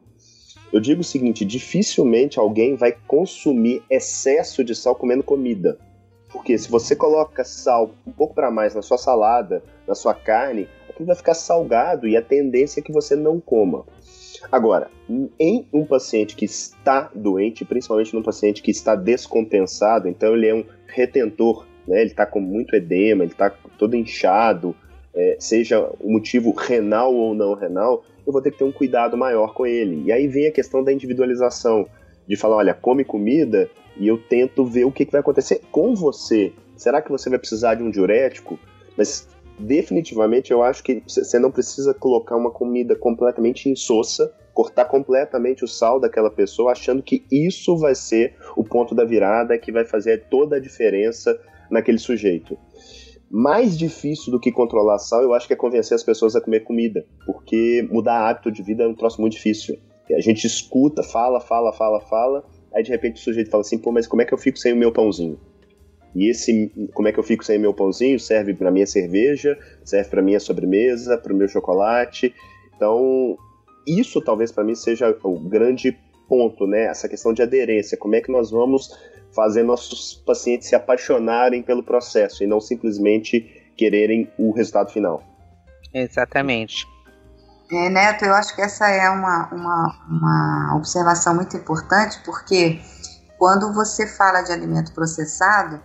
Eu 0.71 0.79
digo 0.79 1.01
o 1.01 1.03
seguinte: 1.03 1.43
dificilmente 1.43 2.39
alguém 2.39 2.75
vai 2.75 2.95
consumir 3.07 3.83
excesso 3.89 4.63
de 4.63 4.75
sal 4.75 4.95
comendo 4.95 5.23
comida. 5.23 5.77
Porque 6.31 6.57
se 6.57 6.69
você 6.69 6.95
coloca 6.95 7.43
sal 7.43 7.91
um 8.05 8.11
pouco 8.11 8.33
para 8.33 8.51
mais 8.51 8.75
na 8.75 8.81
sua 8.81 8.97
salada, 8.97 9.63
na 9.87 9.95
sua 9.95 10.13
carne, 10.13 10.69
aquilo 10.89 11.07
vai 11.07 11.15
ficar 11.15 11.33
salgado 11.33 12.07
e 12.07 12.15
a 12.15 12.21
tendência 12.21 12.79
é 12.79 12.83
que 12.83 12.91
você 12.91 13.15
não 13.15 13.39
coma. 13.39 13.85
Agora, 14.51 14.89
em 15.39 15.67
um 15.73 15.85
paciente 15.85 16.35
que 16.35 16.45
está 16.45 17.09
doente, 17.13 17.65
principalmente 17.65 18.15
num 18.15 18.23
paciente 18.23 18.61
que 18.61 18.71
está 18.71 18.95
descompensado, 18.95 20.07
então 20.07 20.33
ele 20.33 20.47
é 20.47 20.55
um 20.55 20.63
retentor 20.87 21.65
né? 21.89 22.01
Ele 22.01 22.11
está 22.11 22.25
com 22.25 22.39
muito 22.39 22.75
edema, 22.75 23.23
ele 23.23 23.31
está 23.31 23.49
todo 23.77 23.95
inchado, 23.95 24.75
é, 25.13 25.35
seja 25.39 25.89
o 25.99 26.11
motivo 26.11 26.51
renal 26.51 27.13
ou 27.13 27.33
não 27.33 27.55
renal, 27.55 28.05
eu 28.25 28.31
vou 28.31 28.41
ter 28.41 28.51
que 28.51 28.59
ter 28.59 28.63
um 28.63 28.71
cuidado 28.71 29.17
maior 29.17 29.55
com 29.55 29.65
ele. 29.65 30.03
E 30.05 30.11
aí 30.11 30.27
vem 30.27 30.47
a 30.47 30.51
questão 30.51 30.83
da 30.83 30.93
individualização, 30.93 31.87
de 32.27 32.35
falar, 32.35 32.57
olha, 32.57 32.75
come 32.75 33.03
comida 33.03 33.67
e 33.99 34.07
eu 34.07 34.17
tento 34.17 34.65
ver 34.65 34.85
o 34.85 34.91
que, 34.91 35.05
que 35.05 35.11
vai 35.11 35.21
acontecer 35.21 35.61
com 35.71 35.93
você 35.93 36.53
Será 36.79 37.01
que 37.01 37.11
você 37.11 37.29
vai 37.29 37.37
precisar 37.37 37.75
de 37.75 37.83
um 37.83 37.91
diurético? 37.91 38.57
Mas 38.97 39.27
definitivamente 39.59 40.51
eu 40.51 40.63
acho 40.63 40.81
que 40.81 41.03
você 41.05 41.37
não 41.37 41.51
precisa 41.51 41.93
colocar 41.93 42.37
uma 42.37 42.51
comida 42.51 42.95
completamente 42.95 43.67
insossa, 43.67 44.33
cortar 44.53 44.85
completamente 44.85 45.65
o 45.65 45.67
sal 45.67 45.99
daquela 45.99 46.31
pessoa, 46.31 46.71
achando 46.71 47.03
que 47.03 47.25
isso 47.29 47.77
vai 47.77 47.93
ser 47.93 48.37
o 48.55 48.63
ponto 48.63 48.95
da 48.95 49.03
virada 49.03 49.57
que 49.57 49.73
vai 49.73 49.83
fazer 49.83 50.29
toda 50.29 50.55
a 50.55 50.59
diferença 50.59 51.37
naquele 51.69 51.97
sujeito. 51.97 52.57
Mais 53.29 53.77
difícil 53.77 54.31
do 54.31 54.39
que 54.39 54.49
controlar 54.49 54.99
sal, 54.99 55.21
eu 55.21 55.33
acho 55.33 55.47
que 55.47 55.53
é 55.53 55.57
convencer 55.57 55.95
as 55.95 56.03
pessoas 56.03 56.33
a 56.33 56.41
comer 56.41 56.61
comida, 56.61 57.05
porque 57.25 57.85
mudar 57.91 58.29
hábito 58.29 58.49
de 58.49 58.63
vida 58.63 58.85
é 58.85 58.87
um 58.87 58.95
troço 58.95 59.19
muito 59.19 59.33
difícil. 59.33 59.77
A 60.15 60.21
gente 60.21 60.47
escuta, 60.47 61.03
fala, 61.03 61.41
fala, 61.41 61.73
fala, 61.73 61.99
fala, 61.99 62.45
aí 62.73 62.83
de 62.83 62.89
repente 62.89 63.15
o 63.15 63.23
sujeito 63.23 63.49
fala 63.49 63.61
assim, 63.61 63.77
pô, 63.77 63.91
mas 63.91 64.07
como 64.07 64.21
é 64.21 64.25
que 64.25 64.33
eu 64.33 64.37
fico 64.37 64.57
sem 64.57 64.73
o 64.73 64.77
meu 64.77 64.91
pãozinho? 64.91 65.39
E 66.15 66.29
esse, 66.29 66.71
como 66.93 67.07
é 67.07 67.11
que 67.11 67.19
eu 67.19 67.23
fico 67.23 67.45
sem 67.45 67.59
meu 67.59 67.73
pãozinho? 67.73 68.19
Serve 68.19 68.53
para 68.53 68.71
minha 68.71 68.87
cerveja, 68.87 69.57
serve 69.83 70.09
para 70.09 70.21
minha 70.21 70.39
sobremesa, 70.39 71.17
para 71.17 71.31
o 71.31 71.35
meu 71.35 71.47
chocolate. 71.47 72.33
Então, 72.75 73.37
isso 73.87 74.19
talvez 74.21 74.51
para 74.51 74.63
mim 74.63 74.75
seja 74.75 75.15
o 75.23 75.39
grande 75.39 75.95
ponto, 76.27 76.65
né? 76.65 76.85
Essa 76.85 77.07
questão 77.07 77.33
de 77.33 77.41
aderência. 77.41 77.97
Como 77.97 78.15
é 78.15 78.21
que 78.21 78.31
nós 78.31 78.49
vamos 78.49 78.89
fazer 79.31 79.63
nossos 79.63 80.15
pacientes 80.25 80.67
se 80.67 80.75
apaixonarem 80.75 81.61
pelo 81.61 81.83
processo 81.83 82.43
e 82.43 82.47
não 82.47 82.59
simplesmente 82.59 83.71
quererem 83.75 84.27
o 84.37 84.51
resultado 84.51 84.91
final? 84.91 85.23
Exatamente. 85.93 86.87
É, 87.71 87.87
Neto, 87.87 88.25
eu 88.25 88.33
acho 88.33 88.55
que 88.55 88.61
essa 88.61 88.87
é 88.89 89.07
uma, 89.09 89.47
uma, 89.51 89.95
uma 90.09 90.75
observação 90.75 91.35
muito 91.35 91.55
importante, 91.55 92.19
porque 92.25 92.81
quando 93.37 93.71
você 93.73 94.07
fala 94.07 94.41
de 94.41 94.51
alimento 94.51 94.91
processado, 94.91 95.79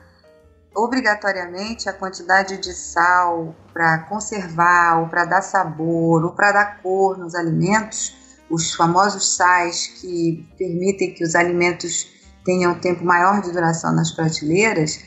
obrigatoriamente 0.75 1.88
a 1.88 1.92
quantidade 1.92 2.57
de 2.57 2.73
sal 2.73 3.55
para 3.73 3.99
conservar, 4.05 5.01
ou 5.01 5.09
para 5.09 5.27
dar 5.27 5.42
sabor, 5.42 6.25
ou 6.25 6.33
para 6.33 6.53
dar 6.53 6.83
cor 6.83 7.18
nos 7.18 7.35
alimentos, 7.35 8.16
os 8.51 8.75
famosos 8.75 9.37
sais 9.37 9.87
que 9.87 10.49
permitem 10.57 11.12
que 11.12 11.23
os 11.23 11.35
alimentos 11.35 12.09
tenham 12.44 12.73
um 12.73 12.81
tempo 12.81 13.05
maior 13.05 13.42
de 13.42 13.53
duração 13.53 13.92
nas 13.92 14.11
prateleiras, 14.11 15.01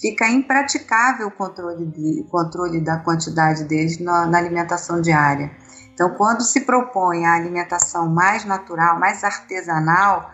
fica 0.00 0.28
impraticável 0.28 1.28
o 1.28 1.30
controle, 1.30 1.86
de, 1.86 2.24
controle 2.30 2.80
da 2.80 2.98
quantidade 2.98 3.64
deles 3.64 3.98
na, 3.98 4.26
na 4.26 4.38
alimentação 4.38 5.00
diária. 5.00 5.50
Então, 5.92 6.14
quando 6.14 6.42
se 6.42 6.62
propõe 6.62 7.26
a 7.26 7.34
alimentação 7.34 8.08
mais 8.08 8.44
natural, 8.44 8.98
mais 8.98 9.22
artesanal, 9.22 10.30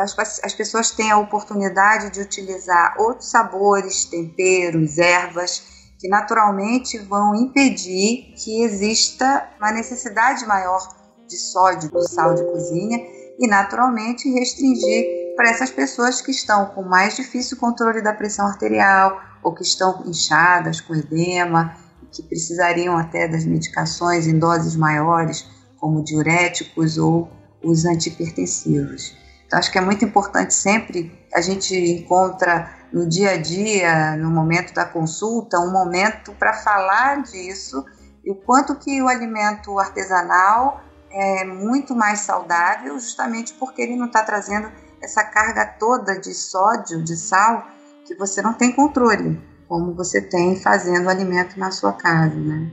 as, 0.00 0.16
as 0.44 0.54
pessoas 0.54 0.92
têm 0.92 1.10
a 1.10 1.18
oportunidade 1.18 2.10
de 2.10 2.20
utilizar 2.20 2.94
outros 2.98 3.28
sabores, 3.28 4.04
temperos, 4.04 4.98
ervas, 4.98 5.92
que 5.98 6.08
naturalmente 6.08 6.98
vão 6.98 7.34
impedir 7.34 8.32
que 8.36 8.62
exista 8.62 9.48
uma 9.58 9.72
necessidade 9.72 10.46
maior 10.46 10.80
de 11.26 11.36
sódio, 11.36 11.90
do 11.90 12.02
sal 12.08 12.34
de 12.34 12.44
cozinha, 12.44 12.98
e 13.38 13.48
naturalmente 13.48 14.30
restringir 14.30 15.21
para 15.36 15.50
essas 15.50 15.70
pessoas 15.70 16.20
que 16.20 16.30
estão 16.30 16.66
com 16.66 16.82
mais 16.82 17.16
difícil 17.16 17.56
controle 17.56 18.02
da 18.02 18.12
pressão 18.12 18.46
arterial 18.46 19.20
ou 19.42 19.54
que 19.54 19.62
estão 19.62 20.02
inchadas, 20.06 20.80
com 20.80 20.94
edema, 20.94 21.74
que 22.12 22.22
precisariam 22.22 22.96
até 22.96 23.26
das 23.26 23.44
medicações 23.44 24.26
em 24.26 24.38
doses 24.38 24.76
maiores, 24.76 25.48
como 25.78 26.04
diuréticos 26.04 26.98
ou 26.98 27.30
os 27.62 27.84
antihipertensivos. 27.84 29.16
Então, 29.46 29.58
acho 29.58 29.70
que 29.70 29.78
é 29.78 29.80
muito 29.80 30.04
importante 30.04 30.54
sempre 30.54 31.18
a 31.34 31.40
gente 31.40 31.74
encontra 31.74 32.70
no 32.92 33.08
dia 33.08 33.32
a 33.32 33.36
dia, 33.36 34.16
no 34.16 34.30
momento 34.30 34.74
da 34.74 34.84
consulta, 34.84 35.58
um 35.58 35.72
momento 35.72 36.32
para 36.32 36.52
falar 36.52 37.22
disso 37.22 37.84
e 38.24 38.30
o 38.30 38.34
quanto 38.34 38.74
que 38.76 39.02
o 39.02 39.08
alimento 39.08 39.78
artesanal 39.78 40.80
é 41.10 41.44
muito 41.44 41.94
mais 41.94 42.20
saudável, 42.20 42.98
justamente 42.98 43.52
porque 43.54 43.82
ele 43.82 43.96
não 43.96 44.06
está 44.06 44.22
trazendo 44.22 44.70
essa 45.02 45.24
carga 45.24 45.66
toda 45.78 46.18
de 46.18 46.32
sódio, 46.32 47.02
de 47.02 47.16
sal, 47.16 47.66
que 48.06 48.14
você 48.14 48.40
não 48.40 48.54
tem 48.54 48.72
controle, 48.72 49.40
como 49.68 49.94
você 49.94 50.20
tem 50.20 50.56
fazendo 50.56 51.06
o 51.06 51.08
alimento 51.08 51.58
na 51.58 51.70
sua 51.70 51.92
casa, 51.92 52.36
né? 52.36 52.70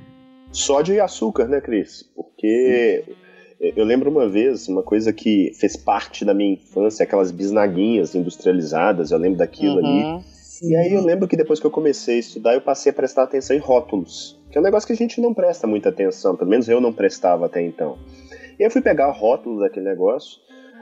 Sódio 0.52 0.96
e 0.96 1.00
açúcar, 1.00 1.48
né, 1.48 1.62
Cris? 1.62 2.04
Porque 2.16 3.04
Sim 3.06 3.30
eu 3.60 3.84
lembro 3.84 4.10
uma 4.10 4.28
vez, 4.28 4.70
uma 4.70 4.82
coisa 4.82 5.12
que 5.12 5.52
fez 5.56 5.76
parte 5.76 6.24
da 6.24 6.34
minha 6.34 6.54
infância, 6.54 7.04
aquelas 7.04 7.30
bisnaguinhas 7.30 8.16
industrializadas, 8.16 9.12
eu 9.12 9.18
lembro 9.18 9.38
daquilo 9.38 9.82
uhum. 9.82 10.16
ali. 10.16 10.26
E 10.62 10.76
aí 10.76 10.94
eu 10.94 11.04
lembro 11.04 11.28
que 11.28 11.36
depois 11.36 11.60
que 11.60 11.66
eu 11.66 11.72
comecei 11.72 12.16
a 12.16 12.20
estudar, 12.20 12.54
eu 12.54 12.62
passei 12.62 12.92
a 12.92 12.96
prestar 12.96 13.24
atenção 13.24 13.56
em 13.56 13.60
rótulos, 13.60 14.40
que 14.50 14.58
é 14.58 14.62
um 14.62 14.64
negócio 14.64 14.88
que 14.88 14.94
a 14.94 14.96
gente 14.96 15.20
não 15.20 15.34
presta 15.34 15.68
muita 15.68 15.90
atenção, 15.90 16.36
pelo 16.36 16.50
menos 16.50 16.70
eu 16.70 16.80
não 16.80 16.94
prestava 16.94 17.46
até 17.46 17.62
então. 17.62 17.98
E 18.58 18.64
eu 18.64 18.72
fui 18.72 18.82
pegar 18.82 19.10
o 19.10 19.14
rótulo 19.14 19.60
daquele 19.60 19.86
negócio, 19.86 20.40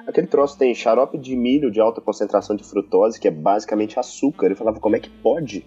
aquele 0.08 0.26
troço 0.26 0.58
tem 0.58 0.74
xarope 0.74 1.17
de 1.17 1.36
milho 1.36 1.70
de 1.70 1.82
alta 1.82 2.00
concentração 2.00 2.56
de 2.56 2.63
frutose, 2.63 3.20
que 3.20 3.28
é 3.28 3.32
basicamente 3.32 4.00
açúcar. 4.00 4.48
Eu 4.48 4.56
falava, 4.56 4.80
como 4.80 4.96
é 4.96 5.00
que 5.00 5.10
pode? 5.10 5.65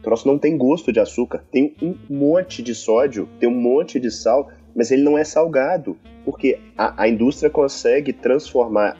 O 0.00 0.02
troço 0.02 0.26
não 0.26 0.38
tem 0.38 0.56
gosto 0.56 0.90
de 0.90 0.98
açúcar, 0.98 1.44
tem 1.52 1.76
um 1.80 1.94
monte 2.08 2.62
de 2.62 2.74
sódio, 2.74 3.28
tem 3.38 3.48
um 3.48 3.54
monte 3.54 4.00
de 4.00 4.10
sal, 4.10 4.50
mas 4.74 4.90
ele 4.90 5.02
não 5.02 5.16
é 5.16 5.22
salgado, 5.22 5.96
porque 6.24 6.58
a, 6.76 7.02
a 7.02 7.08
indústria 7.08 7.50
consegue 7.50 8.12
transformar 8.12 8.96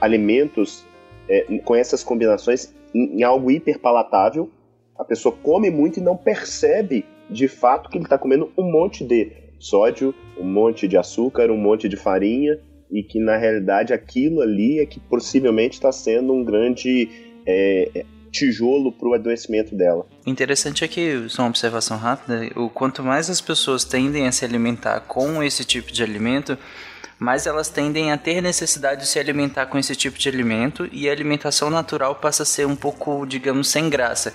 alimentos 0.00 0.84
é, 1.28 1.58
com 1.64 1.74
essas 1.74 2.04
combinações 2.04 2.72
em, 2.94 3.20
em 3.20 3.22
algo 3.22 3.50
hiperpalatável. 3.50 4.50
A 4.96 5.04
pessoa 5.04 5.34
come 5.42 5.70
muito 5.70 5.98
e 5.98 6.02
não 6.02 6.16
percebe 6.16 7.04
de 7.28 7.48
fato 7.48 7.88
que 7.88 7.96
ele 7.96 8.04
está 8.04 8.18
comendo 8.18 8.52
um 8.56 8.70
monte 8.70 9.02
de 9.02 9.32
sódio, 9.58 10.14
um 10.38 10.44
monte 10.44 10.86
de 10.86 10.96
açúcar, 10.96 11.50
um 11.50 11.56
monte 11.56 11.88
de 11.88 11.96
farinha 11.96 12.60
e 12.90 13.02
que 13.02 13.18
na 13.18 13.36
realidade 13.36 13.92
aquilo 13.92 14.40
ali 14.40 14.80
é 14.80 14.86
que 14.86 15.00
possivelmente 15.00 15.74
está 15.74 15.90
sendo 15.92 16.32
um 16.32 16.44
grande 16.44 17.08
é, 17.46 18.04
tijolo 18.30 18.90
para 18.90 19.08
o 19.08 19.14
adoecimento 19.14 19.74
dela. 19.74 20.06
Interessante 20.26 20.84
é 20.84 20.88
que, 20.88 21.28
só 21.28 21.42
uma 21.42 21.48
observação 21.48 21.96
rápida, 21.96 22.50
o 22.56 22.68
quanto 22.68 23.02
mais 23.02 23.30
as 23.30 23.40
pessoas 23.40 23.84
tendem 23.84 24.26
a 24.26 24.32
se 24.32 24.44
alimentar 24.44 25.00
com 25.00 25.42
esse 25.42 25.64
tipo 25.64 25.92
de 25.92 26.02
alimento, 26.02 26.58
mais 27.18 27.46
elas 27.46 27.68
tendem 27.68 28.10
a 28.10 28.18
ter 28.18 28.40
necessidade 28.40 29.02
de 29.02 29.06
se 29.06 29.18
alimentar 29.18 29.66
com 29.66 29.78
esse 29.78 29.94
tipo 29.94 30.18
de 30.18 30.28
alimento 30.28 30.88
e 30.92 31.08
a 31.08 31.12
alimentação 31.12 31.70
natural 31.70 32.16
passa 32.16 32.42
a 32.42 32.46
ser 32.46 32.66
um 32.66 32.74
pouco, 32.74 33.24
digamos, 33.24 33.68
sem 33.68 33.88
graça 33.88 34.32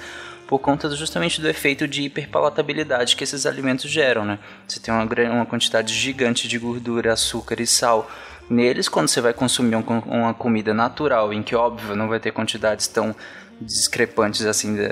por 0.48 0.58
conta 0.58 0.90
justamente 0.96 1.40
do 1.40 1.48
efeito 1.48 1.88
de 1.88 2.02
hiperpalatabilidade 2.02 3.16
que 3.16 3.24
esses 3.24 3.46
alimentos 3.46 3.88
geram, 3.88 4.26
né? 4.26 4.40
Você 4.68 4.80
tem 4.80 4.92
uma, 4.92 5.04
uma 5.32 5.46
quantidade 5.46 5.94
gigante 5.94 6.48
de 6.48 6.58
gordura, 6.58 7.14
açúcar 7.14 7.62
e 7.62 7.68
sal 7.68 8.10
neles, 8.50 8.90
quando 8.90 9.08
você 9.08 9.22
vai 9.22 9.34
consumir 9.34 9.76
um, 9.76 9.84
uma 10.06 10.34
comida 10.34 10.74
natural, 10.74 11.32
em 11.32 11.44
que, 11.44 11.56
óbvio, 11.56 11.96
não 11.96 12.08
vai 12.08 12.20
ter 12.20 12.32
quantidades 12.32 12.88
tão 12.88 13.16
discrepantes 13.62 14.46
assim 14.46 14.74
de, 14.74 14.88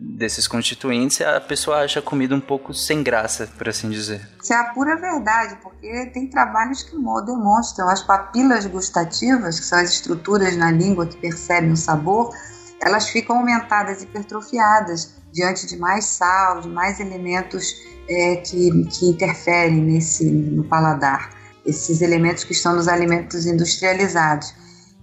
desses 0.00 0.48
constituintes, 0.48 1.20
a 1.20 1.40
pessoa 1.40 1.84
acha 1.84 2.00
a 2.00 2.02
comida 2.02 2.34
um 2.34 2.40
pouco 2.40 2.74
sem 2.74 3.02
graça, 3.02 3.48
por 3.56 3.68
assim 3.68 3.88
dizer. 3.88 4.28
Isso 4.42 4.52
é 4.52 4.56
a 4.56 4.64
pura 4.74 4.96
verdade, 4.96 5.56
porque 5.62 6.06
tem 6.12 6.28
trabalhos 6.28 6.82
que 6.82 6.96
demonstram 6.96 7.88
as 7.88 8.02
papilas 8.02 8.66
gustativas, 8.66 9.60
que 9.60 9.66
são 9.66 9.78
as 9.78 9.92
estruturas 9.92 10.56
na 10.56 10.70
língua 10.70 11.06
que 11.06 11.16
percebem 11.16 11.72
o 11.72 11.76
sabor, 11.76 12.34
elas 12.80 13.08
ficam 13.08 13.38
aumentadas, 13.38 14.02
hipertrofiadas 14.02 15.14
diante 15.32 15.66
de 15.66 15.76
mais 15.76 16.04
sal, 16.04 16.60
de 16.60 16.68
mais 16.68 17.00
elementos 17.00 17.74
é, 18.08 18.36
que, 18.36 18.70
que 18.86 19.10
interferem 19.10 19.80
nesse 19.80 20.24
no 20.24 20.64
paladar, 20.64 21.30
esses 21.68 22.00
elementos 22.00 22.44
que 22.44 22.52
estão 22.52 22.74
nos 22.74 22.88
alimentos 22.88 23.46
industrializados. 23.46 24.54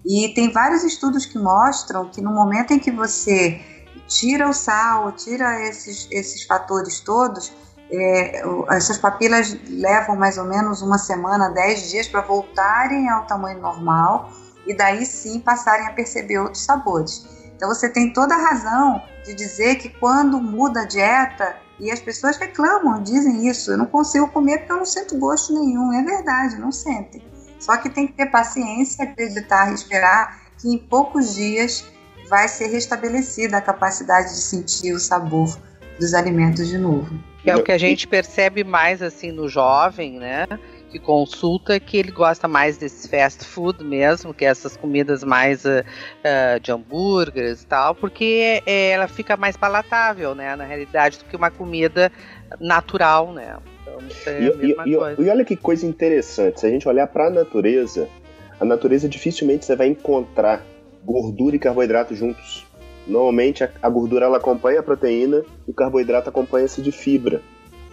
E 0.06 0.34
tem 0.34 0.52
vários 0.52 0.84
estudos 0.84 1.26
que 1.26 1.38
mostram 1.38 2.10
que 2.10 2.22
no 2.22 2.32
momento 2.32 2.74
em 2.74 2.80
que 2.80 2.92
você 2.92 3.62
tira 4.08 4.50
o 4.50 4.54
sal, 4.54 5.12
tira 5.12 5.62
esses, 5.68 6.08
esses 6.12 6.44
fatores 6.44 7.00
todos, 7.00 7.54
é, 7.92 8.42
essas 8.72 8.98
papilas 8.98 9.56
levam 9.68 10.16
mais 10.16 10.38
ou 10.38 10.46
menos 10.46 10.82
uma 10.82 10.98
semana, 10.98 11.50
dez 11.50 11.90
dias 11.90 12.08
para 12.08 12.22
voltarem 12.22 13.10
ao 13.10 13.26
tamanho 13.26 13.62
normal 13.62 14.32
e 14.66 14.76
daí 14.76 15.06
sim 15.06 15.40
passarem 15.40 15.88
a 15.88 15.94
perceber 15.94 16.40
outros 16.40 16.64
sabores. 16.64 17.26
Então 17.56 17.70
você 17.70 17.88
tem 17.88 18.12
toda 18.12 18.34
a 18.36 18.50
razão 18.50 19.02
de 19.24 19.34
dizer 19.34 19.76
que 19.76 19.90
quando 19.90 20.42
muda 20.42 20.82
a 20.82 20.86
dieta, 20.86 21.56
e 21.80 21.92
as 21.92 22.00
pessoas 22.00 22.38
reclamam, 22.38 23.04
dizem 23.04 23.48
isso, 23.48 23.72
eu 23.72 23.78
não 23.78 23.86
consigo 23.86 24.28
comer 24.30 24.60
porque 24.60 24.72
eu 24.72 24.78
não 24.78 24.86
sinto 24.86 25.18
gosto 25.18 25.54
nenhum. 25.54 25.92
É 25.94 26.04
verdade, 26.04 26.58
não 26.58 26.72
sentem. 26.72 27.22
Só 27.60 27.78
que 27.78 27.90
tem 27.90 28.08
que 28.08 28.14
ter 28.14 28.28
paciência, 28.28 29.04
acreditar 29.04 29.72
e 29.72 29.74
esperar 29.74 30.42
que 30.58 30.70
em 30.70 30.78
poucos 30.78 31.36
dias 31.36 31.86
vai 32.30 32.48
ser 32.48 32.68
restabelecida 32.68 33.58
a 33.58 33.62
capacidade 33.62 34.30
de 34.30 34.42
sentir 34.42 34.94
o 34.94 35.00
sabor 35.00 35.58
dos 36.00 36.14
alimentos 36.14 36.68
de 36.68 36.78
novo. 36.78 37.18
Que 37.44 37.52
é 37.52 37.56
o 37.56 37.64
que 37.64 37.72
a 37.72 37.78
gente 37.78 38.08
percebe 38.08 38.64
mais 38.64 39.02
assim 39.02 39.32
no 39.32 39.48
jovem, 39.48 40.18
né? 40.18 40.48
Que 40.96 41.00
consulta 41.00 41.78
que 41.78 41.98
ele 41.98 42.12
gosta 42.12 42.48
mais 42.48 42.78
desse 42.78 43.10
fast 43.10 43.44
food 43.44 43.84
mesmo, 43.84 44.34
que 44.34 44.46
é 44.46 44.48
essas 44.48 44.78
comidas 44.78 45.26
mais 45.26 45.66
uh, 45.66 45.82
uh, 45.82 46.60
de 46.62 46.72
hambúrgueres 46.72 47.64
e 47.64 47.68
tal, 47.68 47.94
porque 47.94 48.62
é, 48.66 48.92
ela 48.92 49.08
fica 49.10 49.36
mais 49.36 49.58
palatável, 49.58 50.34
né, 50.34 50.56
na 50.56 50.64
realidade, 50.64 51.18
do 51.18 51.26
que 51.26 51.36
uma 51.36 51.52
comida 51.52 52.10
natural, 52.62 53.34
né. 53.34 53.58
Então, 53.82 54.00
isso 54.08 54.30
é 54.30 54.42
e, 54.42 54.52
a 54.52 54.56
mesma 54.56 54.88
e, 54.88 54.96
coisa. 54.96 55.22
E, 55.22 55.26
e 55.26 55.30
olha 55.30 55.44
que 55.44 55.58
coisa 55.58 55.86
interessante, 55.86 56.62
se 56.62 56.66
a 56.66 56.70
gente 56.70 56.88
olhar 56.88 57.08
para 57.08 57.28
a 57.28 57.30
natureza, 57.30 58.08
a 58.58 58.64
natureza 58.64 59.10
dificilmente 59.10 59.66
você 59.66 59.76
vai 59.76 59.88
encontrar 59.88 60.66
gordura 61.04 61.58
e 61.58 61.60
carboidrato 61.60 62.16
juntos. 62.16 62.66
Normalmente 63.06 63.66
a, 63.66 63.70
a 63.82 63.90
gordura 63.90 64.28
ela 64.28 64.38
acompanha 64.38 64.80
a 64.80 64.84
proteína 64.84 65.44
e 65.68 65.72
o 65.72 65.74
carboidrato 65.74 66.30
acompanha-se 66.30 66.82
de 66.82 66.94
fibra. 66.94 67.42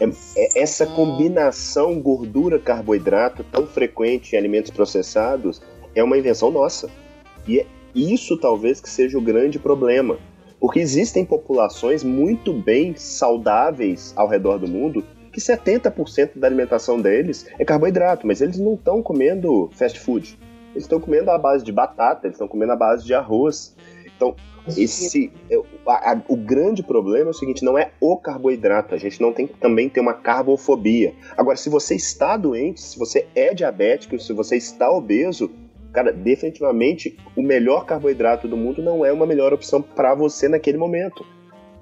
É, 0.01 0.05
é, 0.37 0.63
essa 0.63 0.87
combinação 0.87 2.01
gordura-carboidrato 2.01 3.45
tão 3.45 3.67
frequente 3.67 4.33
em 4.33 4.39
alimentos 4.39 4.71
processados 4.71 5.63
é 5.95 6.03
uma 6.03 6.19
invenção 6.19 6.51
nossa. 6.51 6.91
E 7.47 7.61
é 7.61 7.67
isso 7.95 8.39
talvez 8.39 8.81
que 8.81 8.89
seja 8.89 9.19
o 9.19 9.23
grande 9.23 9.59
problema. 9.59 10.19
Porque 10.61 10.79
existem 10.79 11.25
populações 11.25 12.05
muito 12.05 12.53
bem 12.53 12.95
saudáveis 12.97 14.13
ao 14.17 14.29
redor 14.29 14.59
do 14.59 14.69
mundo 14.69 15.05
que 15.33 15.41
70% 15.41 16.39
da 16.39 16.47
alimentação 16.47 17.01
deles 17.01 17.47
é 17.59 17.65
carboidrato, 17.65 18.27
mas 18.27 18.41
eles 18.41 18.59
não 18.59 18.75
estão 18.75 19.03
comendo 19.03 19.71
fast 19.73 19.99
food. 19.99 20.39
Eles 20.73 20.85
estão 20.85 21.01
comendo 21.01 21.31
à 21.31 21.39
base 21.39 21.65
de 21.65 21.73
batata, 21.73 22.27
eles 22.27 22.37
estão 22.37 22.47
comendo 22.47 22.73
à 22.73 22.77
base 22.77 23.05
de 23.05 23.15
arroz. 23.15 23.75
Então, 24.23 24.37
esse 24.79 25.33
é, 25.51 25.57
a, 25.87 26.13
a, 26.13 26.23
o 26.29 26.37
grande 26.37 26.83
problema 26.83 27.29
é 27.29 27.31
o 27.31 27.35
seguinte, 27.35 27.65
não 27.65 27.77
é 27.77 27.91
o 28.01 28.17
carboidrato, 28.17 28.95
a 28.95 28.99
gente 28.99 29.21
não 29.21 29.33
tem 29.33 29.47
que 29.49 29.55
também 29.55 29.89
ter 29.89 30.01
uma 30.01 30.15
carbofobia. 30.15 31.13
Agora, 31.37 31.57
se 31.57 31.69
você 31.69 31.97
está 31.97 32.37
doente, 32.37 32.81
se 32.81 32.97
você 32.99 33.27
é 33.35 33.53
diabético, 33.53 34.19
se 34.21 34.33
você 34.33 34.57
está 34.57 34.89
obeso, 34.91 35.51
cara, 35.93 36.13
definitivamente 36.13 37.19
o 37.37 37.43
melhor 37.43 37.85
carboidrato 37.85 38.47
do 38.47 38.57
mundo 38.57 38.81
não 38.81 39.05
é 39.05 39.13
uma 39.13 39.27
melhor 39.27 39.53
opção 39.53 39.83
para 39.83 40.15
você 40.15 40.49
naquele 40.49 40.79
momento. 40.79 41.27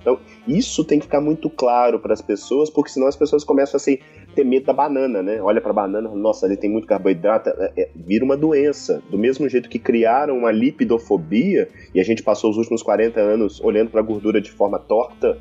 Então, 0.00 0.18
isso 0.48 0.84
tem 0.84 0.98
que 0.98 1.04
ficar 1.04 1.20
muito 1.20 1.50
claro 1.50 2.00
para 2.00 2.12
as 2.12 2.22
pessoas, 2.22 2.70
porque 2.70 2.90
senão 2.90 3.06
as 3.06 3.16
pessoas 3.16 3.44
começam 3.44 3.78
a 3.78 4.34
ter 4.34 4.44
medo 4.44 4.66
da 4.66 4.72
banana, 4.72 5.22
né? 5.22 5.40
Olha 5.42 5.60
para 5.60 5.70
a 5.70 5.74
banana, 5.74 6.08
nossa, 6.08 6.46
ali 6.46 6.56
tem 6.56 6.70
muito 6.70 6.86
carboidrato, 6.86 7.50
é, 7.50 7.72
é, 7.76 7.88
vira 7.94 8.24
uma 8.24 8.36
doença. 8.36 9.02
Do 9.10 9.18
mesmo 9.18 9.48
jeito 9.48 9.68
que 9.68 9.78
criaram 9.78 10.38
uma 10.38 10.50
lipidofobia, 10.50 11.68
e 11.94 12.00
a 12.00 12.04
gente 12.04 12.22
passou 12.22 12.50
os 12.50 12.56
últimos 12.56 12.82
40 12.82 13.20
anos 13.20 13.60
olhando 13.60 13.90
para 13.90 14.00
a 14.00 14.04
gordura 14.04 14.40
de 14.40 14.50
forma 14.50 14.78
torta, 14.78 15.38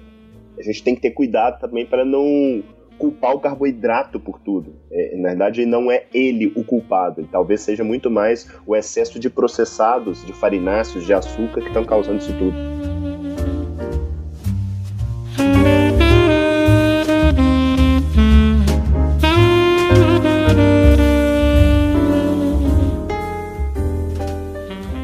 a 0.58 0.62
gente 0.62 0.84
tem 0.84 0.94
que 0.94 1.02
ter 1.02 1.12
cuidado 1.12 1.60
também 1.60 1.86
para 1.86 2.04
não 2.04 2.62
culpar 2.98 3.34
o 3.34 3.40
carboidrato 3.40 4.20
por 4.20 4.40
tudo. 4.40 4.76
É, 4.92 5.16
na 5.16 5.30
verdade, 5.30 5.66
não 5.66 5.90
é 5.90 6.04
ele 6.14 6.52
o 6.54 6.66
culpado, 6.66 7.26
talvez 7.32 7.62
seja 7.62 7.84
muito 7.84 8.12
mais 8.12 8.52
o 8.68 8.76
excesso 8.76 9.18
de 9.18 9.30
processados, 9.30 10.26
de 10.26 10.34
farináceos, 10.34 11.06
de 11.06 11.14
açúcar 11.14 11.62
que 11.62 11.68
estão 11.68 11.86
causando 11.86 12.18
isso 12.18 12.38
tudo. 12.38 13.09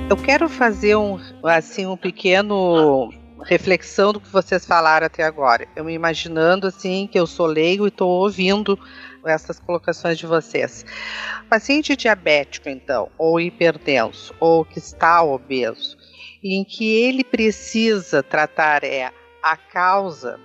Eu 0.08 0.15
quero 0.15 0.48
fazer 0.48 0.96
um 0.96 1.20
assim 1.44 1.88
um 1.88 1.98
pequeno 1.98 3.10
reflexão 3.44 4.13
do 4.13 4.20
que 4.20 4.30
vocês 4.30 4.63
falaram 4.63 5.08
até 5.08 5.24
agora. 5.24 5.68
Eu 5.76 5.84
me 5.84 5.94
imaginando 5.94 6.68
assim 6.68 7.08
que 7.12 7.20
eu 7.20 7.26
sou 7.26 7.48
leigo 7.48 7.86
e 7.86 7.88
estou 7.88 8.10
ouvindo 8.10 8.78
essas 9.26 9.60
colocações 9.60 10.20
de 10.20 10.28
vocês. 10.28 10.86
Paciente 11.50 11.96
diabético, 11.96 12.70
então, 12.70 13.10
ou 13.18 13.39
hipertenso, 13.39 14.32
ou 14.39 14.63
que 14.63 14.78
está 14.78 15.24
obeso, 15.24 15.98
em 16.44 16.63
que 16.63 16.88
ele 16.88 17.24
precisa 17.24 18.22
tratar 18.22 18.84
é 18.84 19.12
a 19.41 19.58
causa 19.58 20.39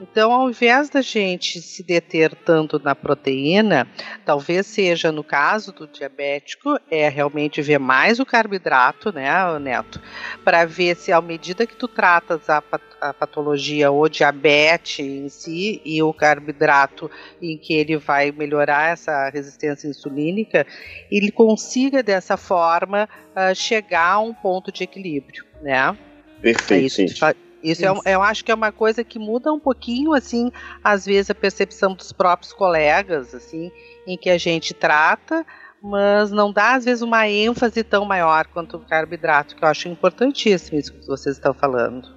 então, 0.00 0.32
ao 0.32 0.50
invés 0.50 0.90
da 0.90 1.00
gente 1.00 1.60
se 1.60 1.82
deter 1.82 2.34
tanto 2.34 2.80
na 2.82 2.94
proteína, 2.94 3.86
talvez 4.24 4.66
seja 4.66 5.12
no 5.12 5.22
caso 5.22 5.72
do 5.72 5.86
diabético, 5.86 6.78
é 6.90 7.08
realmente 7.08 7.62
ver 7.62 7.78
mais 7.78 8.18
o 8.18 8.26
carboidrato, 8.26 9.12
né, 9.12 9.30
Neto? 9.60 10.00
Para 10.44 10.64
ver 10.64 10.96
se, 10.96 11.12
à 11.12 11.20
medida 11.20 11.66
que 11.66 11.76
tu 11.76 11.86
tratas 11.86 12.50
a, 12.50 12.62
a 13.00 13.14
patologia 13.14 13.90
ou 13.90 14.08
diabetes 14.08 14.98
em 14.98 15.28
si 15.28 15.80
e 15.84 16.02
o 16.02 16.12
carboidrato 16.12 17.10
em 17.40 17.56
que 17.56 17.74
ele 17.74 17.96
vai 17.96 18.32
melhorar 18.32 18.92
essa 18.92 19.28
resistência 19.30 19.86
insulínica, 19.86 20.66
ele 21.10 21.30
consiga 21.30 22.02
dessa 22.02 22.36
forma 22.36 23.08
uh, 23.30 23.54
chegar 23.54 24.14
a 24.14 24.18
um 24.18 24.34
ponto 24.34 24.72
de 24.72 24.82
equilíbrio, 24.82 25.44
né? 25.62 25.96
Perfeito. 26.42 27.00
É 27.00 27.53
isso, 27.64 27.82
isso. 27.82 28.02
É, 28.04 28.14
eu 28.14 28.22
acho 28.22 28.44
que 28.44 28.52
é 28.52 28.54
uma 28.54 28.70
coisa 28.70 29.02
que 29.02 29.18
muda 29.18 29.52
um 29.52 29.58
pouquinho, 29.58 30.12
assim, 30.12 30.52
às 30.82 31.06
vezes 31.06 31.30
a 31.30 31.34
percepção 31.34 31.94
dos 31.94 32.12
próprios 32.12 32.52
colegas, 32.52 33.34
assim, 33.34 33.72
em 34.06 34.16
que 34.16 34.28
a 34.28 34.38
gente 34.38 34.74
trata, 34.74 35.44
mas 35.82 36.30
não 36.30 36.52
dá, 36.52 36.74
às 36.74 36.84
vezes, 36.84 37.02
uma 37.02 37.28
ênfase 37.28 37.82
tão 37.82 38.04
maior 38.04 38.46
quanto 38.46 38.76
o 38.76 38.86
carboidrato, 38.86 39.56
que 39.56 39.64
eu 39.64 39.68
acho 39.68 39.88
importantíssimo 39.88 40.78
isso 40.78 40.92
que 40.92 41.06
vocês 41.06 41.36
estão 41.36 41.52
falando. 41.52 42.08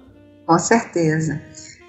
Com 0.46 0.58
certeza. 0.58 1.40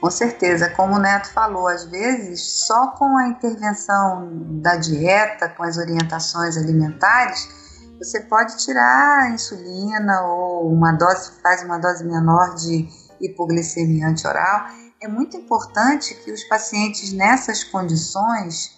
Com 0.01 0.09
certeza, 0.09 0.69
como 0.69 0.95
o 0.95 0.99
Neto 0.99 1.29
falou, 1.33 1.67
às 1.67 1.83
vezes 1.85 2.65
só 2.65 2.87
com 2.91 3.17
a 3.17 3.27
intervenção 3.27 4.29
da 4.61 4.77
dieta, 4.77 5.49
com 5.49 5.63
as 5.63 5.77
orientações 5.77 6.55
alimentares, 6.57 7.49
você 7.97 8.21
pode 8.21 8.57
tirar 8.57 9.23
a 9.23 9.29
insulina 9.31 10.21
ou 10.21 10.71
uma 10.71 10.93
dose, 10.93 11.31
faz 11.43 11.63
uma 11.63 11.77
dose 11.77 12.05
menor 12.05 12.55
de 12.55 12.87
hipoglicemia 13.21 14.07
antioral, 14.07 14.67
é 15.01 15.07
muito 15.07 15.37
importante 15.37 16.13
que 16.15 16.31
os 16.31 16.43
pacientes 16.43 17.13
nessas 17.13 17.63
condições 17.63 18.77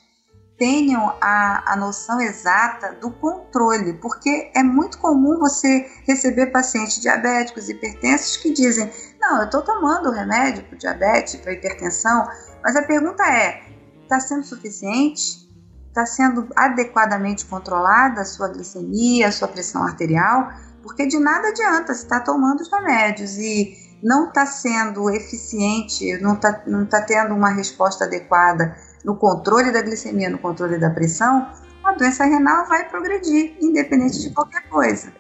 tenham 0.62 1.12
a, 1.20 1.74
a 1.74 1.76
noção 1.76 2.22
exata 2.22 2.94
do 3.02 3.10
controle, 3.10 3.94
porque 3.94 4.52
é 4.56 4.62
muito 4.62 5.00
comum 5.00 5.40
você 5.40 5.90
receber 6.06 6.52
pacientes 6.52 7.02
diabéticos, 7.02 7.68
hipertensos 7.68 8.38
que 8.38 8.54
dizem: 8.54 8.92
Não, 9.20 9.40
eu 9.40 9.46
estou 9.46 9.64
tomando 9.64 10.12
remédio 10.12 10.64
para 10.66 10.78
diabetes, 10.78 11.38
para 11.38 11.54
hipertensão, 11.54 12.28
mas 12.64 12.76
a 12.76 12.84
pergunta 12.84 13.24
é: 13.24 13.64
está 14.04 14.20
sendo 14.20 14.44
suficiente? 14.44 15.50
Está 15.88 16.06
sendo 16.06 16.48
adequadamente 16.56 17.44
controlada 17.46 18.22
a 18.22 18.26
sua 18.26 18.48
glicemia, 18.48 19.28
a 19.28 19.32
sua 19.32 19.48
pressão 19.48 19.84
arterial? 19.84 20.50
Porque 20.84 21.08
de 21.08 21.20
nada 21.20 21.48
adianta 21.48 21.94
você 21.94 22.04
estar 22.04 22.20
tá 22.20 22.26
tomando 22.26 22.62
os 22.62 22.72
remédios 22.72 23.36
e 23.38 23.91
não 24.04 24.28
está 24.28 24.46
sendo 24.46 25.10
eficiente, 25.10 26.18
não 26.20 26.34
está 26.34 26.64
não 26.66 26.86
tá 26.86 27.02
tendo 27.02 27.34
uma 27.34 27.50
resposta 27.50 28.06
adequada 28.06 28.76
no 29.04 29.16
controle 29.16 29.72
da 29.72 29.82
glicemia, 29.82 30.30
no 30.30 30.38
controle 30.38 30.78
da 30.78 30.90
pressão, 30.90 31.48
a 31.84 31.94
doença 31.94 32.26
renal 32.26 32.68
vai 32.68 32.88
progredir, 32.88 33.56
independente 33.60 34.22
de 34.22 34.30
qualquer 34.30 34.68
coisa. 34.70 35.12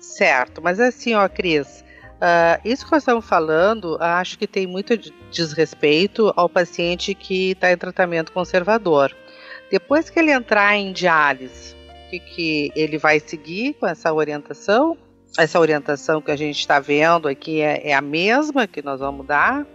Certo, 0.00 0.62
mas 0.62 0.80
assim, 0.80 1.14
ó, 1.14 1.28
Cris, 1.28 1.84
uh, 2.16 2.60
isso 2.64 2.86
que 2.86 2.92
nós 2.92 3.02
estamos 3.02 3.26
falando, 3.26 3.98
acho 4.00 4.38
que 4.38 4.46
tem 4.46 4.66
muito 4.66 4.96
desrespeito 5.30 6.32
ao 6.36 6.48
paciente 6.48 7.14
que 7.14 7.52
está 7.52 7.70
em 7.70 7.76
tratamento 7.76 8.32
conservador. 8.32 9.14
Depois 9.70 10.08
que 10.08 10.18
ele 10.18 10.32
entrar 10.32 10.74
em 10.76 10.92
diálise, 10.92 11.74
o 12.06 12.10
que, 12.10 12.20
que 12.20 12.72
ele 12.74 12.96
vai 12.96 13.20
seguir 13.20 13.74
com 13.74 13.86
essa 13.86 14.12
orientação? 14.12 14.96
Essa 15.36 15.58
orientação 15.58 16.22
que 16.22 16.30
a 16.30 16.36
gente 16.36 16.58
está 16.58 16.80
vendo 16.80 17.28
aqui 17.28 17.60
é, 17.60 17.90
é, 17.90 17.94
a 17.94 18.00
mesma 18.00 18.66
que 18.66 18.82
nós 18.82 19.00
vamos 19.00 19.26
dar? 19.26 19.66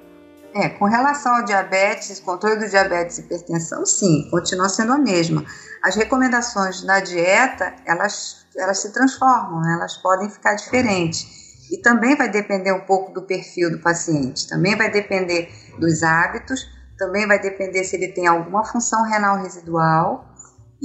É, 0.56 0.70
com 0.70 0.86
relação 0.86 1.36
ao 1.36 1.46
diabetes, 1.46 2.20
controle 2.20 2.60
do 2.60 2.70
diabetes 2.70 3.18
e 3.18 3.22
hipertensão, 3.22 3.86
sim, 3.86 4.30
continua 4.30 4.70
sendo 4.70 4.94
a 4.94 4.98
mesma. 4.98 5.44
As 5.84 5.96
recomendações 5.96 6.84
da 6.84 7.00
dieta, 7.00 7.74
elas, 7.86 8.46
elas 8.56 8.80
se 8.80 8.94
transformam, 8.94 9.62
né? 9.62 9.74
elas 9.74 9.98
podem 9.98 10.30
ficar 10.30 10.56
diferentes. 10.56 11.72
E 11.72 11.78
também 11.78 12.16
vai 12.16 12.30
depender 12.30 12.72
um 12.72 12.82
pouco 12.82 13.12
do 13.12 13.24
perfil 13.24 13.72
do 13.72 13.80
paciente, 13.80 14.48
também 14.48 14.76
vai 14.76 14.92
depender 14.92 15.50
dos 15.80 16.04
hábitos, 16.04 16.68
também 17.00 17.26
vai 17.26 17.40
depender 17.40 17.84
se 17.84 17.96
ele 17.96 18.10
tem 18.10 18.28
alguma 18.28 18.64
função 18.64 19.04
renal 19.04 19.42
residual, 19.42 20.33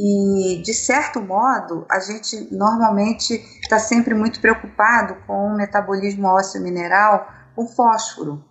e, 0.01 0.63
de 0.63 0.73
certo 0.73 1.21
modo, 1.21 1.85
a 1.91 1.99
gente 1.99 2.55
normalmente 2.55 3.35
está 3.61 3.81
sempre 3.81 4.15
muito 4.15 4.41
preocupado 4.41 5.17
com 5.27 5.49
o 5.49 5.57
metabolismo 5.57 6.29
ósseo 6.29 6.63
mineral 6.63 7.27
com 7.57 7.67
fósforo, 7.67 8.45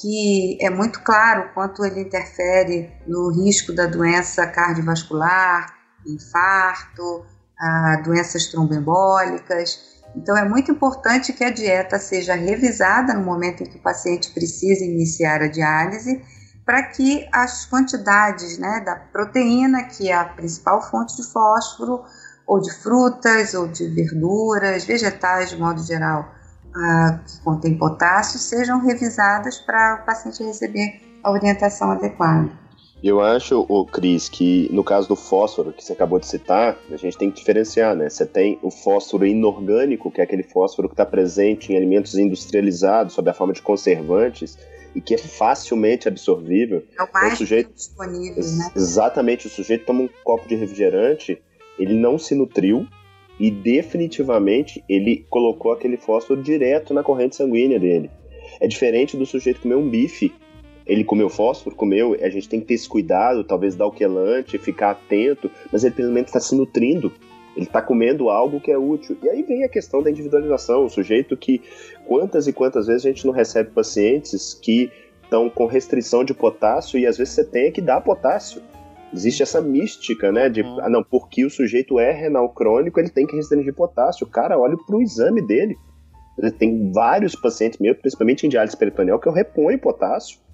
que 0.00 0.56
é 0.60 0.70
muito 0.70 1.02
claro 1.02 1.50
quanto 1.52 1.84
ele 1.84 2.02
interfere 2.02 2.92
no 3.08 3.32
risco 3.32 3.74
da 3.74 3.86
doença 3.86 4.46
cardiovascular, 4.46 5.74
infarto, 6.06 7.26
doenças 8.04 8.46
tromboembólicas. 8.46 9.80
Então, 10.14 10.38
é 10.38 10.48
muito 10.48 10.70
importante 10.70 11.32
que 11.32 11.42
a 11.42 11.50
dieta 11.50 11.98
seja 11.98 12.34
revisada 12.34 13.12
no 13.14 13.24
momento 13.24 13.64
em 13.64 13.66
que 13.66 13.78
o 13.78 13.82
paciente 13.82 14.30
precisa 14.30 14.84
iniciar 14.84 15.42
a 15.42 15.48
diálise 15.48 16.22
para 16.64 16.82
que 16.84 17.28
as 17.32 17.66
quantidades 17.66 18.58
né, 18.58 18.82
da 18.84 18.96
proteína, 18.96 19.84
que 19.84 20.08
é 20.08 20.14
a 20.14 20.24
principal 20.24 20.80
fonte 20.82 21.16
de 21.16 21.22
fósforo, 21.30 22.02
ou 22.46 22.60
de 22.60 22.72
frutas, 22.72 23.54
ou 23.54 23.68
de 23.68 23.86
verduras, 23.88 24.84
vegetais 24.84 25.50
de 25.50 25.56
modo 25.56 25.82
geral, 25.82 26.28
ah, 26.74 27.20
que 27.26 27.40
contém 27.40 27.76
potássio, 27.76 28.38
sejam 28.38 28.80
revisadas 28.80 29.58
para 29.58 30.00
o 30.02 30.06
paciente 30.06 30.42
receber 30.42 31.00
a 31.22 31.30
orientação 31.30 31.92
adequada. 31.92 32.50
Eu 33.02 33.20
acho, 33.20 33.66
o 33.68 33.84
Cris, 33.84 34.30
que 34.30 34.66
no 34.72 34.82
caso 34.82 35.06
do 35.06 35.14
fósforo 35.14 35.74
que 35.74 35.84
você 35.84 35.92
acabou 35.92 36.18
de 36.18 36.26
citar, 36.26 36.78
a 36.90 36.96
gente 36.96 37.18
tem 37.18 37.30
que 37.30 37.36
diferenciar, 37.36 37.94
né? 37.94 38.08
Você 38.08 38.24
tem 38.24 38.58
o 38.62 38.70
fósforo 38.70 39.26
inorgânico, 39.26 40.10
que 40.10 40.22
é 40.22 40.24
aquele 40.24 40.42
fósforo 40.42 40.88
que 40.88 40.94
está 40.94 41.04
presente 41.04 41.70
em 41.70 41.76
alimentos 41.76 42.14
industrializados 42.14 43.12
sob 43.12 43.28
a 43.28 43.34
forma 43.34 43.52
de 43.52 43.60
conservantes 43.60 44.56
e 44.94 45.00
que 45.00 45.14
é 45.14 45.18
facilmente 45.18 46.08
absorvível. 46.08 46.82
É 46.98 47.02
o 47.02 47.12
mais 47.12 47.34
o 47.34 47.36
sujeito, 47.38 47.72
disponível, 47.72 48.42
né? 48.42 48.70
Exatamente, 48.76 49.46
o 49.46 49.50
sujeito 49.50 49.84
toma 49.84 50.02
um 50.02 50.08
copo 50.22 50.48
de 50.48 50.54
refrigerante, 50.54 51.42
ele 51.78 51.94
não 51.94 52.18
se 52.18 52.34
nutriu 52.34 52.86
e 53.38 53.50
definitivamente 53.50 54.84
ele 54.88 55.26
colocou 55.28 55.72
aquele 55.72 55.96
fósforo 55.96 56.42
direto 56.42 56.94
na 56.94 57.02
corrente 57.02 57.36
sanguínea 57.36 57.80
dele. 57.80 58.10
É 58.60 58.68
diferente 58.68 59.16
do 59.16 59.26
sujeito 59.26 59.60
comer 59.60 59.74
um 59.74 59.88
bife 59.88 60.32
ele 60.86 61.02
comeu 61.02 61.30
fósforo, 61.30 61.74
comeu, 61.74 62.16
a 62.20 62.28
gente 62.28 62.48
tem 62.48 62.60
que 62.60 62.66
ter 62.66 62.74
esse 62.74 62.88
cuidado, 62.88 63.42
talvez 63.42 63.74
dar 63.74 63.86
o 63.86 63.92
quelante, 63.92 64.58
ficar 64.58 64.90
atento, 64.90 65.50
mas 65.72 65.82
ele 65.82 65.94
pelo 65.94 66.12
menos 66.12 66.28
está 66.28 66.40
se 66.40 66.54
nutrindo. 66.54 67.12
Ele 67.56 67.66
está 67.66 67.80
comendo 67.80 68.28
algo 68.28 68.60
que 68.60 68.70
é 68.70 68.76
útil. 68.76 69.16
E 69.22 69.28
aí 69.28 69.42
vem 69.44 69.62
a 69.62 69.68
questão 69.68 70.02
da 70.02 70.10
individualização. 70.10 70.84
O 70.84 70.90
sujeito 70.90 71.36
que, 71.36 71.62
quantas 72.06 72.46
e 72.46 72.52
quantas 72.52 72.86
vezes 72.86 73.04
a 73.04 73.08
gente 73.08 73.26
não 73.26 73.32
recebe 73.32 73.70
pacientes 73.70 74.54
que 74.54 74.90
estão 75.22 75.48
com 75.48 75.66
restrição 75.66 76.24
de 76.24 76.34
potássio 76.34 76.98
e 76.98 77.06
às 77.06 77.16
vezes 77.16 77.34
você 77.34 77.44
tem 77.44 77.72
que 77.72 77.80
dar 77.80 78.00
potássio. 78.00 78.62
Existe 79.12 79.42
essa 79.42 79.60
mística, 79.60 80.32
né? 80.32 80.48
De, 80.48 80.62
uhum. 80.62 80.80
ah, 80.80 80.88
não, 80.88 81.02
porque 81.02 81.44
o 81.44 81.50
sujeito 81.50 82.00
é 82.00 82.10
renal 82.10 82.48
crônico, 82.48 82.98
ele 82.98 83.10
tem 83.10 83.26
que 83.26 83.36
restringir 83.36 83.74
potássio. 83.74 84.26
Cara, 84.26 84.58
olha 84.58 84.76
para 84.76 84.96
o 84.96 85.02
exame 85.02 85.40
dele. 85.40 85.76
Tem 86.58 86.90
vários 86.90 87.36
pacientes 87.36 87.78
meus, 87.78 87.96
principalmente 87.96 88.44
em 88.44 88.48
diálise 88.48 88.76
peritoneal, 88.76 89.20
que 89.20 89.28
eu 89.28 89.32
reponho 89.32 89.78
potássio 89.78 90.44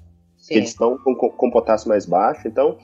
Sim. 0.40 0.54
eles 0.54 0.70
estão 0.70 0.96
com, 0.98 1.14
com 1.14 1.50
potássio 1.50 1.88
mais 1.88 2.06
baixo. 2.06 2.48
Então, 2.48 2.78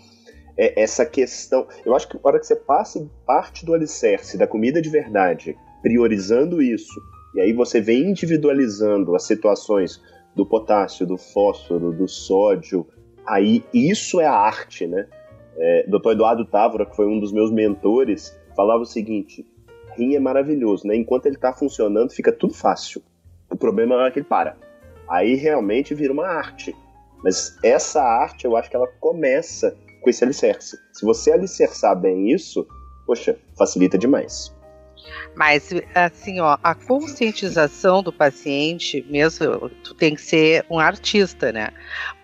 é, 0.57 0.81
essa 0.83 1.05
questão. 1.05 1.67
Eu 1.85 1.95
acho 1.95 2.09
que 2.09 2.17
a 2.17 2.21
hora 2.23 2.39
que 2.39 2.47
você 2.47 2.57
passe 2.57 3.11
parte 3.27 3.65
do 3.65 3.75
alicerce 3.75 4.39
da 4.39 4.47
comida 4.47 4.81
de 4.81 4.89
verdade, 4.89 5.57
priorizando 5.83 6.63
isso, 6.63 6.95
e 7.37 7.41
aí 7.41 7.53
você 7.53 7.83
vem 7.83 8.11
individualizando 8.11 9.15
as 9.15 9.25
situações 9.25 10.03
do 10.35 10.47
potássio, 10.47 11.07
do 11.07 11.19
fósforo, 11.19 11.93
do 11.93 12.09
sódio, 12.09 12.87
aí 13.27 13.63
isso 13.75 14.21
é 14.21 14.27
a 14.27 14.33
arte, 14.33 14.87
né? 14.87 15.07
É, 15.59 15.87
Dr. 15.87 16.13
Eduardo 16.13 16.47
Távora, 16.47 16.87
que 16.87 16.97
foi 16.97 17.07
um 17.07 17.21
dos 17.21 17.33
meus 17.33 17.51
mentores, 17.51 18.35
falava 18.57 18.83
o 18.83 18.87
seguinte: 18.87 19.47
rim 19.97 20.15
é 20.15 20.19
maravilhoso, 20.19 20.87
né? 20.87 20.97
Enquanto 20.97 21.27
ele 21.27 21.37
está 21.37 21.53
funcionando, 21.53 22.11
fica 22.11 22.33
tudo 22.33 22.55
fácil. 22.55 23.03
O 23.51 23.57
problema 23.57 24.07
é 24.07 24.11
que 24.11 24.21
ele 24.21 24.27
para. 24.27 24.57
Aí 25.07 25.35
realmente 25.35 25.95
vira 25.95 26.13
uma 26.13 26.27
arte. 26.27 26.75
Mas 27.23 27.59
essa 27.63 28.03
arte, 28.03 28.47
eu 28.47 28.57
acho 28.57 28.71
que 28.71 28.77
ela 28.77 28.89
começa 28.99 29.77
com 30.01 30.09
esse 30.09 30.25
alicerce. 30.25 30.79
Se 30.93 31.05
você 31.05 31.33
alicerçar 31.33 31.99
bem 31.99 32.31
isso, 32.31 32.67
poxa, 33.07 33.39
facilita 33.59 33.99
demais. 33.99 34.56
Mas, 35.35 35.71
assim, 35.95 36.41
ó, 36.41 36.57
a 36.63 36.75
conscientização 36.75 38.03
do 38.03 38.13
paciente, 38.13 39.05
mesmo, 39.09 39.71
tu 39.83 39.95
tem 39.95 40.15
que 40.15 40.21
ser 40.21 40.65
um 40.71 40.79
artista, 40.79 41.53
né? 41.53 41.71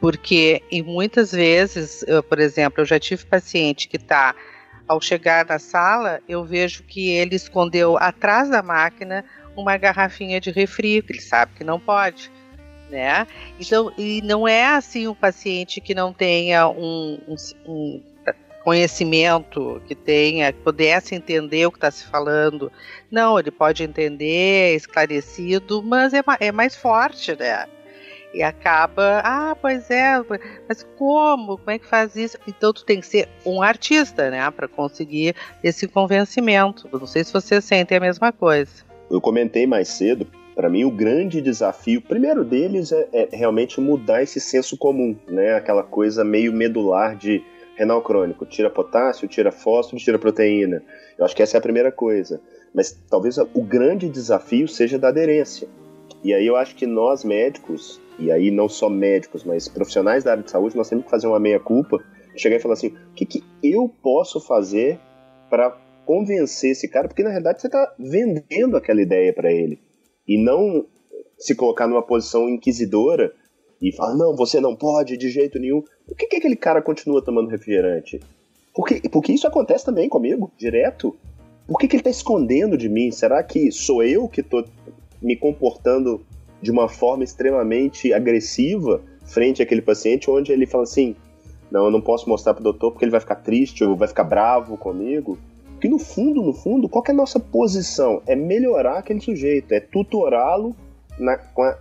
Porque, 0.01 0.62
e 0.71 0.83
muitas 0.83 1.33
vezes, 1.33 2.05
eu, 2.07 2.23
por 2.23 2.38
exemplo, 2.38 2.81
eu 2.81 2.87
já 2.87 2.99
tive 2.99 3.25
paciente 3.27 3.88
que 3.88 3.97
está, 3.97 4.35
ao 4.88 5.01
chegar 5.01 5.47
na 5.47 5.59
sala, 5.59 6.21
eu 6.29 6.45
vejo 6.45 6.83
que 6.83 7.11
ele 7.11 7.37
escondeu 7.37 7.97
atrás 7.97 8.49
da 8.49 8.62
máquina 8.62 9.25
uma 9.57 9.77
garrafinha 9.77 10.40
de 10.40 10.51
refri, 10.51 11.03
que 11.03 11.12
ele 11.12 11.21
sabe 11.21 11.53
que 11.55 11.64
não 11.64 11.79
pode 11.79 12.31
né? 12.92 13.27
Então, 13.59 13.90
e 13.97 14.21
não 14.23 14.47
é 14.47 14.66
assim 14.66 15.09
um 15.09 15.14
paciente 15.14 15.81
que 15.81 15.95
não 15.95 16.12
tenha 16.12 16.68
um, 16.68 17.18
um, 17.27 17.37
um 17.66 18.03
conhecimento, 18.62 19.81
que 19.87 19.94
tenha, 19.94 20.53
que 20.53 20.61
pudesse 20.61 21.14
entender 21.14 21.66
o 21.66 21.70
que 21.70 21.79
está 21.79 21.90
se 21.90 22.05
falando. 22.07 22.70
Não, 23.11 23.38
ele 23.38 23.51
pode 23.51 23.83
entender, 23.83 24.72
é 24.72 24.75
esclarecido, 24.75 25.83
mas 25.83 26.12
é, 26.14 26.22
é 26.40 26.53
mais 26.53 26.77
forte, 26.77 27.37
né? 27.38 27.66
E 28.35 28.42
acaba, 28.42 29.20
ah, 29.25 29.55
pois 29.61 29.90
é, 29.90 30.14
mas 30.66 30.83
como? 30.96 31.59
Como 31.59 31.70
é 31.70 31.79
que 31.79 31.87
faz 31.87 32.16
isso? 32.16 32.38
Então 32.48 32.72
tu 32.72 32.83
tem 32.85 32.98
que 32.98 33.07
ser 33.07 33.29
um 33.44 33.61
artista, 33.61 34.31
né, 34.31 34.51
para 34.51 34.66
conseguir 34.66 35.35
esse 35.62 35.87
convencimento. 35.87 36.88
Não 36.90 37.07
sei 37.07 37.25
se 37.25 37.33
vocês 37.33 37.62
sentem 37.62 37.98
a 37.98 38.01
mesma 38.01 38.33
coisa. 38.33 38.72
Eu 39.11 39.20
comentei 39.20 39.66
mais 39.66 39.88
cedo 39.88 40.27
para 40.55 40.68
mim, 40.68 40.85
o 40.85 40.90
grande 40.90 41.40
desafio, 41.40 42.01
primeiro 42.01 42.44
deles, 42.44 42.92
é, 42.92 43.09
é, 43.12 43.29
realmente 43.33 43.81
mudar 43.81 44.22
esse 44.22 44.38
senso 44.38 44.77
comum, 44.77 45.16
né? 45.27 45.55
Aquela 45.55 45.83
coisa 45.83 46.25
meio 46.25 46.53
medular 46.53 47.16
de 47.16 47.42
renal 47.83 48.03
crônico. 48.03 48.47
Tira 48.47 48.71
potássio, 48.71 49.29
tira 49.29 49.53
fósforo, 49.53 50.03
tira 50.03 50.18
proteína. 50.18 50.83
Eu 51.18 51.25
acho 51.25 51.37
que 51.37 51.42
essa 51.42 51.57
é 51.57 51.59
a 51.59 51.62
primeira 51.62 51.92
coisa. 51.92 52.40
Mas 52.75 52.92
talvez 53.11 53.37
o 53.38 53.62
grande 53.62 54.09
desafio 54.09 54.66
seja 54.66 54.99
da 54.99 55.09
aderência. 55.09 55.68
E 56.25 56.33
aí 56.33 56.47
eu 56.47 56.57
acho 56.57 56.75
que 56.75 56.87
nós 56.87 57.25
médicos, 57.25 58.01
e 58.18 58.31
aí 58.31 58.51
não 58.51 58.68
só 58.68 58.88
médicos, 58.88 59.45
mas 59.45 59.68
profissionais 59.68 60.25
da 60.25 60.33
área 60.33 60.42
de 60.42 60.51
saúde, 60.51 60.77
nós 60.77 60.88
temos 60.88 61.05
que 61.05 61.11
fazer 61.11 61.27
uma 61.27 61.40
meia-culpa, 61.40 61.99
chegar 62.37 62.57
e 62.57 62.61
falar 62.61 62.75
assim, 62.75 62.88
o 62.88 63.14
que, 63.14 63.27
que 63.27 63.45
eu 63.62 63.88
posso 64.03 64.40
fazer 64.40 64.99
para 65.51 65.77
convencer 66.07 66.71
esse 66.71 66.88
cara? 66.88 67.09
Porque 67.09 67.23
na 67.23 67.31
verdade 67.31 67.61
você 67.61 67.66
está 67.66 67.92
vendendo 67.99 68.77
aquela 68.77 69.03
ideia 69.03 69.33
para 69.33 69.53
ele 69.53 69.81
e 70.27 70.42
não 70.42 70.87
se 71.37 71.55
colocar 71.55 71.88
numa 71.88 72.03
posição 72.03 72.49
inquisidora 72.49 73.33
e 73.83 73.90
falar, 73.90 74.14
não, 74.14 74.37
você 74.37 74.61
não 74.61 74.77
pode 74.77 75.16
de 75.16 75.29
jeito 75.29 75.59
nenhum. 75.59 75.83
Por 76.07 76.16
que, 76.16 76.27
que 76.27 76.37
aquele 76.37 76.55
cara 76.55 76.81
continua 76.81 77.21
tomando 77.21 77.51
refrigerante? 77.51 78.21
Porque, 78.73 79.09
porque 79.09 79.33
isso 79.33 79.47
acontece 79.47 79.85
também 79.85 80.09
comigo, 80.09 80.51
direto. 80.57 81.16
Por 81.66 81.79
que, 81.79 81.88
que 81.88 81.97
ele 81.97 82.01
está 82.01 82.11
escondendo 82.11 82.79
de 82.79 82.88
mim? 82.88 83.11
Será 83.11 83.42
que 83.42 83.73
sou 83.73 84.03
eu 84.03 84.29
que 84.29 84.40
estou 84.40 84.64
me 85.21 85.37
comportando 85.37 86.25
de 86.62 86.71
uma 86.71 86.88
forma 86.88 87.25
extremamente 87.25 88.12
agressiva 88.14 89.03
frente 89.25 89.62
àquele 89.62 89.83
paciente, 89.83 90.31
onde 90.31 90.53
ele 90.53 90.66
fala 90.66 90.85
assim: 90.85 91.16
não, 91.71 91.85
eu 91.85 91.90
não 91.90 92.01
posso 92.01 92.29
mostrar 92.29 92.55
para 92.55 92.61
o 92.61 92.64
doutor 92.64 92.92
porque 92.92 93.05
ele 93.05 93.11
vai 93.11 93.21
ficar 93.21 93.37
triste 93.37 93.83
ou 93.83 93.97
vai 93.97 94.09
ficar 94.09 94.25
bravo 94.25 94.77
comigo? 94.77 95.38
que 95.83 95.88
no 95.88 95.99
fundo, 95.99 96.40
no 96.40 96.53
fundo, 96.53 96.88
qual 96.88 97.03
é 97.09 97.11
a 97.11 97.14
nossa 97.14 97.40
posição? 97.40 98.23
É 98.25 98.37
melhorar 98.37 98.99
aquele 98.99 99.18
sujeito, 99.21 99.73
é 99.73 99.81
tutorá-lo 99.81 100.77
com 101.53 101.62
a 101.62 101.77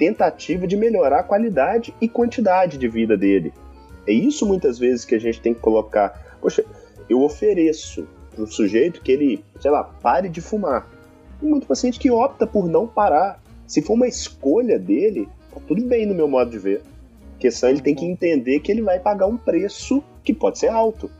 tentativa 0.00 0.66
de 0.66 0.78
melhorar 0.78 1.20
a 1.20 1.22
qualidade 1.22 1.94
e 2.00 2.08
quantidade 2.08 2.78
de 2.78 2.88
vida 2.88 3.18
dele. 3.18 3.52
É 4.06 4.12
isso 4.12 4.46
muitas 4.46 4.78
vezes 4.78 5.04
que 5.04 5.14
a 5.14 5.20
gente 5.20 5.42
tem 5.42 5.52
que 5.52 5.60
colocar. 5.60 6.38
Poxa, 6.40 6.64
eu 7.06 7.20
ofereço 7.20 8.08
para 8.34 8.42
o 8.42 8.46
sujeito 8.46 9.02
que 9.02 9.12
ele, 9.12 9.44
sei 9.60 9.70
lá, 9.70 9.84
pare 9.84 10.30
de 10.30 10.40
fumar. 10.40 10.88
Tem 11.38 11.50
muito 11.50 11.66
paciente 11.66 11.98
que 11.98 12.10
opta 12.10 12.46
por 12.46 12.66
não 12.66 12.86
parar. 12.86 13.42
Se 13.66 13.82
for 13.82 13.92
uma 13.92 14.08
escolha 14.08 14.78
dele, 14.78 15.28
tá 15.52 15.60
tudo 15.68 15.84
bem 15.84 16.06
no 16.06 16.14
meu 16.14 16.26
modo 16.26 16.50
de 16.50 16.58
ver. 16.58 16.80
A 17.36 17.38
questão 17.38 17.68
ele 17.68 17.82
tem 17.82 17.94
que 17.94 18.06
entender 18.06 18.60
que 18.60 18.72
ele 18.72 18.80
vai 18.80 18.98
pagar 18.98 19.26
um 19.26 19.36
preço 19.36 20.02
que 20.24 20.32
pode 20.32 20.58
ser 20.58 20.68
alto. 20.68 21.10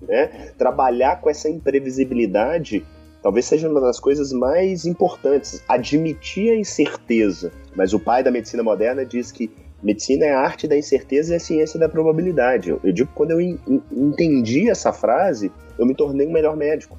Né? 0.00 0.52
Trabalhar 0.56 1.20
com 1.20 1.28
essa 1.28 1.50
imprevisibilidade 1.50 2.86
talvez 3.22 3.46
seja 3.46 3.68
uma 3.68 3.80
das 3.80 3.98
coisas 4.00 4.32
mais 4.32 4.84
importantes. 4.84 5.62
Admitir 5.68 6.50
a 6.50 6.56
incerteza. 6.56 7.52
Mas 7.74 7.92
o 7.92 8.00
pai 8.00 8.22
da 8.22 8.30
medicina 8.30 8.62
moderna 8.62 9.04
diz 9.04 9.32
que 9.32 9.50
medicina 9.82 10.26
é 10.26 10.32
a 10.32 10.40
arte 10.40 10.66
da 10.66 10.76
incerteza 10.76 11.32
e 11.32 11.36
a 11.36 11.40
ciência 11.40 11.78
da 11.78 11.88
probabilidade. 11.88 12.70
Eu, 12.70 12.80
digo 12.92 13.08
que 13.08 13.14
quando 13.14 13.32
eu 13.32 13.40
entendi 13.40 14.68
essa 14.68 14.92
frase, 14.92 15.52
eu 15.78 15.86
me 15.86 15.94
tornei 15.94 16.26
um 16.26 16.32
melhor 16.32 16.56
médico. 16.56 16.98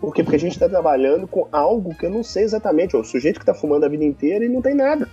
Por 0.00 0.14
quê? 0.14 0.22
Porque 0.22 0.36
a 0.36 0.40
gente 0.40 0.52
está 0.52 0.68
trabalhando 0.68 1.26
com 1.26 1.46
algo 1.52 1.94
que 1.94 2.06
eu 2.06 2.10
não 2.10 2.22
sei 2.22 2.44
exatamente. 2.44 2.96
O 2.96 3.04
sujeito 3.04 3.36
que 3.36 3.42
está 3.42 3.52
fumando 3.52 3.84
a 3.84 3.88
vida 3.88 4.04
inteira 4.04 4.44
e 4.44 4.48
não 4.48 4.62
tem 4.62 4.74
nada. 4.74 5.08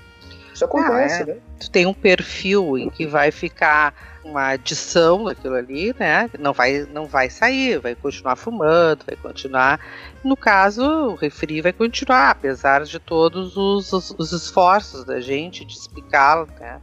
Isso 0.54 0.66
acontece, 0.66 1.22
ah, 1.22 1.24
é. 1.24 1.26
né? 1.26 1.38
Tu 1.60 1.70
tem 1.70 1.86
um 1.86 1.94
perfil 1.94 2.78
em 2.78 2.90
que 2.90 3.06
vai 3.06 3.30
ficar 3.32 3.94
uma 4.30 4.50
adição 4.50 5.26
daquilo 5.26 5.56
ali, 5.56 5.96
né? 5.98 6.30
Não 6.40 6.54
vai, 6.54 6.88
não 6.92 7.06
vai 7.06 7.30
sair, 7.30 7.80
vai 7.80 7.96
continuar 7.96 8.36
fumando, 8.36 9.06
vai 9.06 9.16
continuar. 9.16 9.80
No 10.24 10.36
caso, 10.36 10.84
o 10.84 11.16
refri 11.16 11.62
vai 11.62 11.74
continuar, 11.74 12.32
apesar 12.32 12.84
de 12.84 13.00
todos 13.00 13.56
os, 13.56 13.92
os, 13.94 14.16
os 14.18 14.32
esforços 14.32 15.06
da 15.06 15.20
gente 15.20 15.66
de 15.66 15.74
explicá-lo, 15.74 16.48
né? 16.60 16.80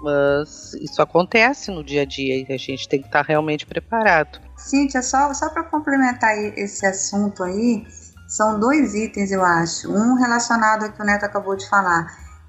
Mas 0.00 0.74
isso 0.74 1.00
acontece 1.00 1.70
no 1.70 1.82
dia 1.82 2.02
a 2.02 2.04
dia 2.04 2.36
e 2.36 2.52
a 2.52 2.58
gente 2.58 2.88
tem 2.88 3.00
que 3.00 3.06
estar 3.06 3.22
realmente 3.22 3.64
preparado. 3.64 4.38
Cíntia, 4.56 5.02
só, 5.02 5.32
só 5.32 5.48
para 5.48 5.64
complementar 5.64 6.36
esse 6.36 6.84
assunto 6.84 7.42
aí, 7.42 7.86
são 8.28 8.60
dois 8.60 8.94
itens, 8.94 9.30
eu 9.32 9.42
acho. 9.42 9.90
Um 9.90 10.14
relacionado 10.16 10.84
ao 10.84 10.92
que 10.92 11.00
o 11.00 11.04
Neto 11.04 11.24
acabou 11.24 11.56
de 11.56 11.68
falar. 11.68 12.06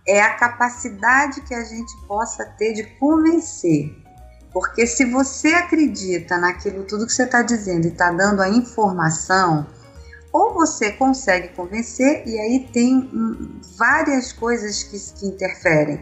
É 0.08 0.22
a 0.22 0.36
capacidade 0.36 1.42
que 1.42 1.54
a 1.54 1.64
gente 1.64 1.92
possa 2.08 2.46
ter 2.58 2.74
de 2.74 2.84
convencer 3.00 4.05
Porque 4.56 4.88
se 4.88 5.04
você 5.04 5.50
acredita 5.50 6.38
naquilo 6.38 6.86
tudo 6.86 7.06
que 7.06 7.12
você 7.12 7.24
está 7.24 7.42
dizendo 7.42 7.88
e 7.88 7.90
está 7.90 8.10
dando 8.10 8.42
a 8.42 8.48
informação, 8.48 9.68
ou 10.32 10.54
você 10.54 10.94
consegue 10.94 11.50
convencer, 11.50 12.24
e 12.26 12.40
aí 12.40 12.70
tem 12.72 12.96
hum, 12.96 13.60
várias 13.78 14.32
coisas 14.32 14.82
que, 14.82 14.98
que 15.20 15.26
interferem. 15.28 16.02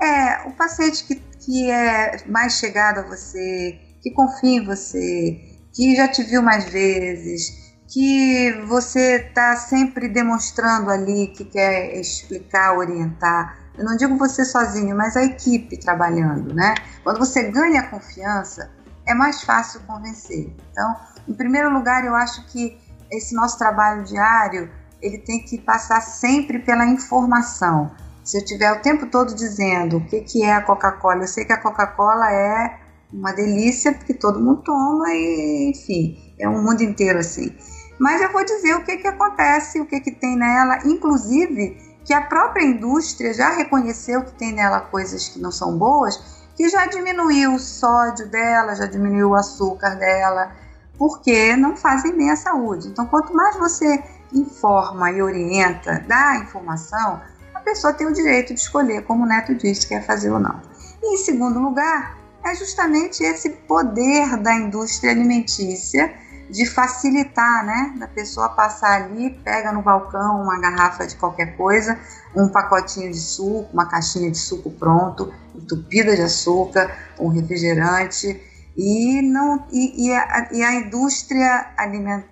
É, 0.00 0.48
o 0.48 0.52
paciente 0.52 1.04
que, 1.04 1.16
que 1.16 1.70
é 1.70 2.16
mais 2.26 2.54
chegado 2.54 3.00
a 3.00 3.02
você, 3.02 3.78
que 4.00 4.10
confia 4.12 4.62
em 4.62 4.64
você, 4.64 5.38
que 5.74 5.94
já 5.94 6.08
te 6.08 6.22
viu 6.22 6.40
mais 6.40 6.64
vezes, 6.64 7.76
que 7.92 8.52
você 8.68 9.16
está 9.16 9.54
sempre 9.54 10.08
demonstrando 10.08 10.88
ali 10.88 11.26
que 11.26 11.44
quer 11.44 11.94
explicar, 12.00 12.74
orientar. 12.74 13.61
Eu 13.76 13.84
não 13.84 13.96
digo 13.96 14.16
você 14.16 14.44
sozinho, 14.44 14.96
mas 14.96 15.16
a 15.16 15.24
equipe 15.24 15.78
trabalhando, 15.78 16.54
né? 16.54 16.74
Quando 17.02 17.18
você 17.18 17.50
ganha 17.50 17.88
confiança, 17.88 18.70
é 19.06 19.14
mais 19.14 19.42
fácil 19.42 19.80
convencer. 19.86 20.54
Então, 20.70 20.96
em 21.28 21.34
primeiro 21.34 21.72
lugar, 21.72 22.04
eu 22.04 22.14
acho 22.14 22.46
que 22.46 22.78
esse 23.10 23.34
nosso 23.34 23.58
trabalho 23.58 24.04
diário, 24.04 24.70
ele 25.00 25.18
tem 25.18 25.42
que 25.42 25.58
passar 25.58 26.00
sempre 26.00 26.58
pela 26.58 26.86
informação. 26.86 27.90
Se 28.22 28.38
eu 28.38 28.44
tiver 28.44 28.72
o 28.72 28.80
tempo 28.80 29.06
todo 29.06 29.34
dizendo 29.34 29.96
o 29.96 30.06
que, 30.06 30.20
que 30.20 30.44
é 30.44 30.54
a 30.54 30.62
Coca-Cola, 30.62 31.22
eu 31.22 31.28
sei 31.28 31.44
que 31.44 31.52
a 31.52 31.60
Coca-Cola 31.60 32.30
é 32.30 32.78
uma 33.12 33.32
delícia 33.32 33.92
porque 33.92 34.14
todo 34.14 34.40
mundo 34.40 34.62
toma 34.62 35.08
e, 35.10 35.70
enfim, 35.70 36.34
é 36.38 36.48
um 36.48 36.62
mundo 36.62 36.82
inteiro 36.82 37.18
assim 37.18 37.54
mas 38.02 38.20
eu 38.20 38.32
vou 38.32 38.44
dizer 38.44 38.74
o 38.74 38.84
que, 38.84 38.96
que 38.96 39.06
acontece, 39.06 39.80
o 39.80 39.86
que, 39.86 40.00
que 40.00 40.10
tem 40.10 40.36
nela, 40.36 40.80
inclusive 40.84 41.91
que 42.04 42.12
a 42.12 42.20
própria 42.20 42.64
indústria 42.64 43.32
já 43.32 43.50
reconheceu 43.50 44.22
que 44.22 44.32
tem 44.32 44.52
nela 44.52 44.80
coisas 44.80 45.28
que 45.28 45.38
não 45.38 45.50
são 45.50 45.76
boas, 45.76 46.20
que 46.56 46.68
já 46.68 46.86
diminuiu 46.86 47.54
o 47.54 47.58
sódio 47.58 48.28
dela, 48.28 48.74
já 48.74 48.86
diminuiu 48.86 49.30
o 49.30 49.34
açúcar 49.34 49.96
dela, 49.96 50.52
porque 50.98 51.56
não 51.56 51.76
fazem 51.76 52.16
bem 52.16 52.30
à 52.30 52.36
saúde. 52.36 52.88
Então, 52.88 53.06
quanto 53.06 53.34
mais 53.34 53.56
você 53.56 54.02
informa 54.32 55.10
e 55.10 55.22
orienta, 55.22 56.04
dá 56.06 56.36
informação, 56.36 57.20
a 57.54 57.60
pessoa 57.60 57.92
tem 57.92 58.06
o 58.06 58.12
direito 58.12 58.54
de 58.54 58.60
escolher, 58.60 59.04
como 59.04 59.24
o 59.24 59.26
Neto 59.26 59.54
disse, 59.54 59.86
quer 59.86 60.04
fazer 60.04 60.30
ou 60.30 60.38
não. 60.38 60.60
E, 61.02 61.14
em 61.14 61.18
segundo 61.18 61.58
lugar, 61.58 62.16
é 62.44 62.54
justamente 62.54 63.22
esse 63.22 63.50
poder 63.50 64.36
da 64.38 64.54
indústria 64.54 65.12
alimentícia 65.12 66.12
de 66.52 66.66
facilitar, 66.66 67.64
né? 67.64 67.94
Da 67.98 68.06
pessoa 68.06 68.50
passar 68.50 69.02
ali, 69.02 69.30
pega 69.42 69.72
no 69.72 69.80
balcão 69.80 70.42
uma 70.42 70.60
garrafa 70.60 71.06
de 71.06 71.16
qualquer 71.16 71.56
coisa, 71.56 71.98
um 72.36 72.46
pacotinho 72.46 73.10
de 73.10 73.18
suco, 73.18 73.70
uma 73.72 73.86
caixinha 73.86 74.30
de 74.30 74.36
suco 74.36 74.70
pronto, 74.70 75.32
entupida 75.54 76.14
de 76.14 76.20
açúcar, 76.20 76.94
um 77.18 77.28
refrigerante 77.28 78.38
e 78.76 79.22
não 79.22 79.66
e, 79.72 80.08
e, 80.08 80.14
a, 80.14 80.48
e 80.52 80.62
a, 80.62 80.74
indústria 80.74 81.74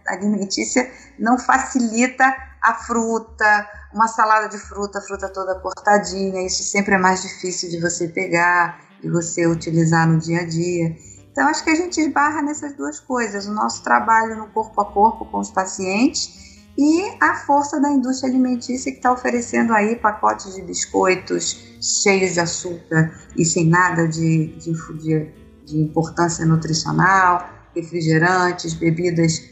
alimentícia 0.06 0.90
não 1.18 1.38
facilita 1.38 2.24
a 2.62 2.74
fruta, 2.74 3.68
uma 3.92 4.06
salada 4.06 4.50
de 4.50 4.58
fruta, 4.58 5.00
fruta 5.00 5.30
toda 5.30 5.58
cortadinha, 5.60 6.46
isso 6.46 6.62
sempre 6.62 6.94
é 6.94 6.98
mais 6.98 7.22
difícil 7.22 7.70
de 7.70 7.80
você 7.80 8.06
pegar 8.06 8.80
e 9.02 9.08
você 9.08 9.46
utilizar 9.46 10.06
no 10.06 10.18
dia 10.18 10.40
a 10.40 10.46
dia. 10.46 10.94
Então, 11.32 11.46
acho 11.48 11.62
que 11.62 11.70
a 11.70 11.74
gente 11.74 12.00
esbarra 12.00 12.42
nessas 12.42 12.74
duas 12.76 13.00
coisas: 13.00 13.46
o 13.46 13.52
nosso 13.52 13.82
trabalho 13.82 14.36
no 14.36 14.48
corpo 14.48 14.80
a 14.80 14.84
corpo 14.84 15.24
com 15.26 15.38
os 15.38 15.50
pacientes 15.50 16.50
e 16.76 17.02
a 17.20 17.34
força 17.34 17.80
da 17.80 17.90
indústria 17.90 18.30
alimentícia 18.30 18.90
que 18.90 18.98
está 18.98 19.12
oferecendo 19.12 19.72
aí 19.72 19.96
pacotes 19.96 20.54
de 20.54 20.62
biscoitos 20.62 21.78
cheios 22.02 22.34
de 22.34 22.40
açúcar 22.40 23.12
e 23.36 23.44
sem 23.44 23.66
nada 23.66 24.06
de, 24.08 24.48
de, 24.56 24.72
de, 24.98 25.28
de 25.66 25.78
importância 25.78 26.44
nutricional, 26.46 27.48
refrigerantes, 27.74 28.74
bebidas 28.74 29.42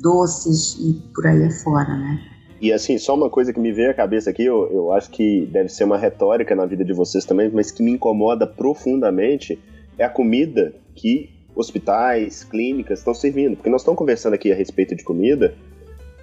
doces 0.00 0.76
e 0.78 0.92
por 1.14 1.26
aí 1.26 1.44
afora, 1.44 1.96
né? 1.96 2.20
E 2.60 2.72
assim, 2.72 2.98
só 2.98 3.14
uma 3.14 3.28
coisa 3.28 3.52
que 3.52 3.58
me 3.58 3.72
veio 3.72 3.90
à 3.90 3.94
cabeça 3.94 4.30
aqui, 4.30 4.44
eu, 4.44 4.70
eu 4.72 4.92
acho 4.92 5.10
que 5.10 5.46
deve 5.52 5.68
ser 5.68 5.84
uma 5.84 5.98
retórica 5.98 6.54
na 6.54 6.64
vida 6.64 6.84
de 6.84 6.92
vocês 6.92 7.24
também, 7.24 7.50
mas 7.52 7.70
que 7.70 7.82
me 7.82 7.90
incomoda 7.90 8.46
profundamente, 8.46 9.58
é 9.98 10.04
a 10.04 10.08
comida 10.08 10.74
que 10.94 11.30
hospitais, 11.54 12.44
clínicas 12.44 13.00
estão 13.00 13.14
servindo. 13.14 13.56
Porque 13.56 13.70
nós 13.70 13.82
estamos 13.82 13.98
conversando 13.98 14.34
aqui 14.34 14.50
a 14.50 14.54
respeito 14.54 14.94
de 14.94 15.04
comida, 15.04 15.54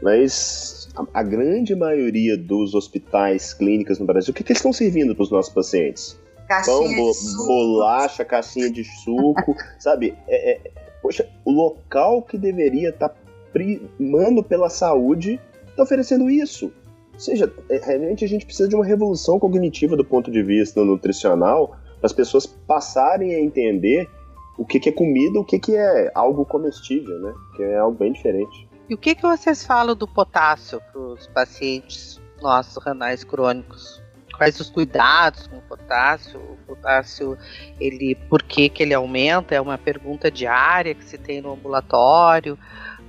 mas 0.02 0.90
a, 1.14 1.24
grande 1.24 1.76
maioria 1.76 2.38
dos 2.38 2.74
hospitais, 2.74 3.54
clínicas 3.54 4.00
no 4.00 4.06
Brasil, 4.06 4.32
o 4.32 4.34
que, 4.34 4.44
que 4.44 4.52
eles 4.52 4.60
estão 4.60 4.74
servindo 4.74 5.16
para 5.16 5.24
os 5.24 5.32
nossos 5.32 5.54
pacientes? 5.54 6.20
Caixinha 6.48 6.76
Pão, 6.76 6.96
bo, 6.96 7.14
bolacha, 7.48 8.26
caixinha 8.26 8.70
de 8.70 8.84
suco, 8.84 9.56
sabe? 9.80 10.16
É, 10.28 10.52
é, 10.54 10.72
poxa, 11.02 11.28
o 11.46 11.52
local 11.52 12.22
que 12.24 12.38
deveria 12.38 12.90
estar 12.90 13.10
tá 13.10 13.16
primando 13.54 14.44
pela 14.44 14.70
saúde 14.70 15.40
está 15.70 15.84
oferecendo 15.84 16.30
isso. 16.30 16.74
Ou 17.14 17.20
seja, 17.20 17.54
é, 17.70 17.78
realmente 17.78 18.26
a 18.26 18.28
gente 18.28 18.46
precisa 18.46 18.68
de 18.68 18.76
uma 18.76 18.86
revolução 18.86 19.40
cognitiva 19.40 19.96
do 19.96 20.04
ponto 20.04 20.32
de 20.32 20.42
vista 20.44 20.84
nutricional 20.84 21.78
para 22.00 22.08
as 22.08 22.14
pessoas 22.14 22.46
passarem 22.46 23.36
a 23.36 23.40
entender 23.40 24.10
o 24.58 24.66
que, 24.66 24.80
que 24.80 24.90
é 24.90 24.92
comida, 24.92 25.40
o 25.40 25.46
que, 25.46 25.60
que 25.60 25.76
é 25.76 26.12
algo 26.14 26.46
comestível, 26.46 27.20
né? 27.20 27.34
Que 27.56 27.64
é 27.64 27.78
algo 27.78 27.98
bem 27.98 28.14
diferente. 28.14 28.68
E 28.90 28.94
o 28.94 28.98
que, 28.98 29.16
que 29.16 29.22
vocês 29.22 29.66
falam 29.66 29.96
do 29.96 30.08
potássio 30.08 30.82
para 30.92 31.02
os 31.02 31.28
pacientes 31.28 32.22
nossos 32.42 32.84
renais 32.84 33.24
crônicos? 33.24 34.02
Quais 34.36 34.60
os 34.60 34.70
cuidados 34.70 35.48
com 35.48 35.58
o 35.58 35.62
potássio? 35.62 36.40
O 36.40 36.58
potássio, 36.66 37.38
ele, 37.80 38.16
por 38.30 38.42
que, 38.42 38.70
que 38.70 38.84
ele 38.84 38.94
aumenta? 38.94 39.56
É 39.56 39.62
uma 39.62 39.78
pergunta 39.78 40.32
diária 40.32 40.96
que 40.96 41.06
se 41.06 41.18
tem 41.18 41.42
no 41.42 41.54
ambulatório. 41.54 42.58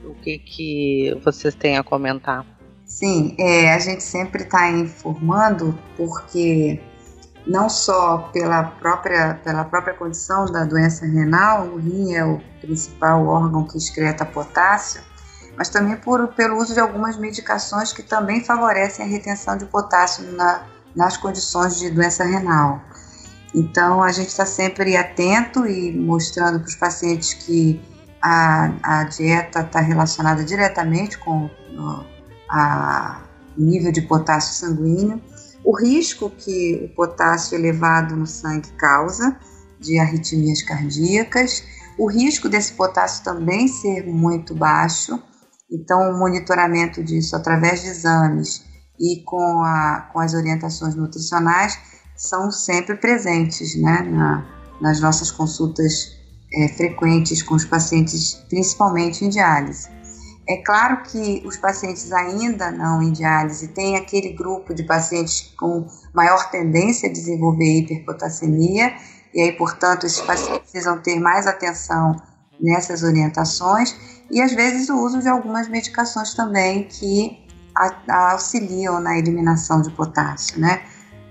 O 0.04 0.14
que, 0.14 0.38
que 0.38 1.18
vocês 1.24 1.54
têm 1.54 1.78
a 1.78 1.82
comentar? 1.82 2.46
Sim, 2.84 3.34
é, 3.38 3.72
a 3.72 3.78
gente 3.78 4.02
sempre 4.02 4.42
está 4.42 4.70
informando 4.70 5.78
porque 5.96 6.78
não 7.46 7.68
só 7.68 8.30
pela 8.32 8.64
própria, 8.64 9.40
pela 9.42 9.64
própria 9.64 9.94
condição 9.94 10.46
da 10.46 10.64
doença 10.64 11.06
renal, 11.06 11.66
o 11.66 11.76
rim 11.76 12.14
é 12.14 12.24
o 12.24 12.40
principal 12.60 13.26
órgão 13.26 13.64
que 13.64 13.76
excreta 13.76 14.24
potássio, 14.24 15.02
mas 15.56 15.68
também 15.68 15.96
por, 15.96 16.28
pelo 16.28 16.56
uso 16.56 16.72
de 16.72 16.80
algumas 16.80 17.16
medicações 17.16 17.92
que 17.92 18.02
também 18.02 18.44
favorecem 18.44 19.04
a 19.04 19.08
retenção 19.08 19.56
de 19.56 19.64
potássio 19.66 20.24
na, 20.32 20.66
nas 20.94 21.16
condições 21.16 21.78
de 21.78 21.90
doença 21.90 22.24
renal. 22.24 22.80
Então, 23.54 24.02
a 24.02 24.10
gente 24.12 24.28
está 24.28 24.46
sempre 24.46 24.96
atento 24.96 25.66
e 25.66 25.92
mostrando 25.92 26.60
para 26.60 26.68
os 26.68 26.74
pacientes 26.76 27.34
que 27.34 27.82
a, 28.22 28.72
a 28.82 29.04
dieta 29.04 29.60
está 29.60 29.80
relacionada 29.80 30.44
diretamente 30.44 31.18
com 31.18 31.50
o 31.70 32.04
nível 33.58 33.92
de 33.92 34.00
potássio 34.02 34.54
sanguíneo 34.54 35.20
o 35.64 35.76
risco 35.76 36.30
que 36.30 36.84
o 36.84 36.94
potássio 36.94 37.56
elevado 37.56 38.16
no 38.16 38.26
sangue 38.26 38.70
causa 38.72 39.36
de 39.78 39.98
arritmias 39.98 40.62
cardíacas, 40.62 41.64
o 41.98 42.10
risco 42.10 42.48
desse 42.48 42.72
potássio 42.72 43.24
também 43.24 43.68
ser 43.68 44.06
muito 44.06 44.54
baixo, 44.54 45.20
então 45.70 46.10
o 46.10 46.18
monitoramento 46.18 47.02
disso 47.02 47.36
através 47.36 47.82
de 47.82 47.88
exames 47.88 48.64
e 48.98 49.22
com, 49.24 49.62
a, 49.62 50.08
com 50.12 50.20
as 50.20 50.34
orientações 50.34 50.94
nutricionais 50.94 51.78
são 52.16 52.50
sempre 52.50 52.96
presentes 52.96 53.74
né, 53.74 54.02
na, 54.02 54.44
nas 54.80 55.00
nossas 55.00 55.30
consultas 55.30 56.16
é, 56.54 56.68
frequentes 56.68 57.42
com 57.42 57.54
os 57.54 57.64
pacientes, 57.64 58.34
principalmente 58.48 59.24
em 59.24 59.28
diálise. 59.28 59.88
É 60.52 60.58
claro 60.58 61.02
que 61.04 61.42
os 61.46 61.56
pacientes 61.56 62.12
ainda 62.12 62.70
não 62.70 63.02
em 63.02 63.10
diálise 63.10 63.68
têm 63.68 63.96
aquele 63.96 64.34
grupo 64.34 64.74
de 64.74 64.82
pacientes 64.82 65.50
com 65.58 65.86
maior 66.12 66.50
tendência 66.50 67.08
a 67.08 67.12
desenvolver 67.12 67.78
hiperpotassemia, 67.78 68.92
e 69.32 69.40
aí, 69.40 69.52
portanto, 69.52 70.04
esses 70.04 70.20
pacientes 70.20 70.70
precisam 70.70 71.00
ter 71.00 71.18
mais 71.18 71.46
atenção 71.46 72.20
nessas 72.60 73.02
orientações, 73.02 73.96
e 74.30 74.42
às 74.42 74.52
vezes 74.52 74.90
o 74.90 75.02
uso 75.02 75.20
de 75.20 75.28
algumas 75.28 75.68
medicações 75.68 76.34
também 76.34 76.84
que 76.84 77.46
auxiliam 78.06 79.00
na 79.00 79.18
eliminação 79.18 79.80
de 79.80 79.90
potássio, 79.92 80.60
né? 80.60 80.82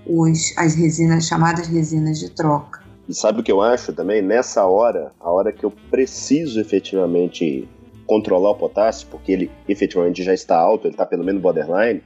Os, 0.04 0.52
as 0.58 0.74
resinas, 0.74 1.28
chamadas 1.28 1.68
resinas 1.68 2.18
de 2.18 2.28
troca. 2.28 2.82
E 3.08 3.14
sabe 3.14 3.38
o 3.38 3.44
que 3.44 3.52
eu 3.52 3.60
acho 3.60 3.92
também? 3.92 4.20
Nessa 4.20 4.64
hora, 4.66 5.12
a 5.20 5.30
hora 5.30 5.52
que 5.52 5.62
eu 5.62 5.72
preciso 5.92 6.60
efetivamente 6.60 7.68
controlar 8.06 8.50
o 8.50 8.54
potássio, 8.54 9.08
porque 9.10 9.32
ele 9.32 9.50
efetivamente 9.68 10.22
já 10.22 10.34
está 10.34 10.56
alto, 10.56 10.86
ele 10.86 10.94
está 10.94 11.06
pelo 11.06 11.24
menos 11.24 11.40
borderline, 11.40 12.02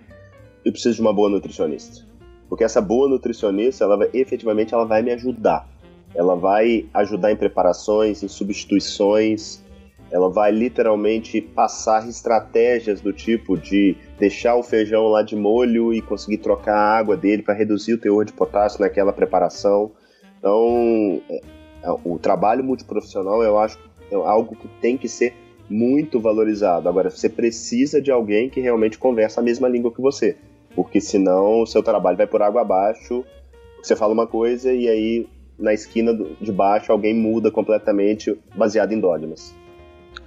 eu 0.65 0.73
preciso 0.73 0.97
de 0.97 1.01
uma 1.01 1.13
boa 1.13 1.29
nutricionista. 1.29 2.05
Porque 2.49 2.65
essa 2.65 2.81
boa 2.81 3.09
nutricionista, 3.09 3.85
ela 3.85 3.97
vai, 3.97 4.11
efetivamente, 4.13 4.75
ela 4.75 4.85
vai 4.85 5.03
me 5.03 5.13
ajudar. 5.13 5.69
Ela 6.15 6.37
vai 6.37 6.87
ajudar 6.95 7.33
em 7.33 7.37
preparações, 7.37 8.23
em 8.23 8.29
substituições, 8.29 9.61
ela 10.11 10.31
vai 10.31 10.53
literalmente 10.53 11.41
passar 11.41 12.09
estratégias 12.09 13.01
do 13.01 13.13
tipo 13.13 13.57
de 13.57 13.97
deixar 14.19 14.55
o 14.55 14.63
feijão 14.63 15.09
lá 15.09 15.23
de 15.23 15.35
molho 15.35 15.93
e 15.93 16.01
conseguir 16.01 16.39
trocar 16.39 16.77
a 16.77 16.99
água 16.99 17.17
dele 17.17 17.43
para 17.43 17.55
reduzir 17.55 17.95
o 17.95 17.99
teor 17.99 18.25
de 18.25 18.33
potássio 18.33 18.81
naquela 18.81 19.13
preparação. 19.13 19.91
Então, 20.39 21.21
é, 21.29 21.41
O 22.05 22.19
trabalho 22.19 22.65
multiprofissional, 22.65 23.43
eu 23.43 23.59
acho, 23.59 23.79
é 24.11 24.15
algo 24.15 24.57
que 24.57 24.69
tem 24.81 24.97
que 24.97 25.09
ser 25.09 25.35
muito 25.69 26.21
valorizado. 26.21 26.89
Agora, 26.89 27.11
você 27.11 27.29
precisa 27.29 28.01
de 28.01 28.11
alguém 28.11 28.49
que 28.49 28.61
realmente 28.61 28.99
conversa 28.99 29.41
a 29.41 29.45
mesma 29.45 29.69
língua 29.69 29.93
que 29.93 30.01
você, 30.01 30.37
porque 30.75 31.01
senão 31.01 31.63
o 31.63 31.67
seu 31.67 31.83
trabalho 31.83 32.17
vai 32.17 32.27
por 32.27 32.43
água 32.43 32.61
abaixo. 32.61 33.25
Você 33.83 33.97
fala 33.97 34.13
uma 34.13 34.27
coisa 34.27 34.73
e 34.73 34.89
aí 34.89 35.27
na 35.59 35.73
esquina 35.73 36.13
de 36.41 36.53
baixo 36.53 36.93
alguém 36.93 37.15
muda 37.15 37.51
completamente 37.51 38.39
baseado 38.55 38.93
em 38.93 39.01
dogmas. 39.01 39.55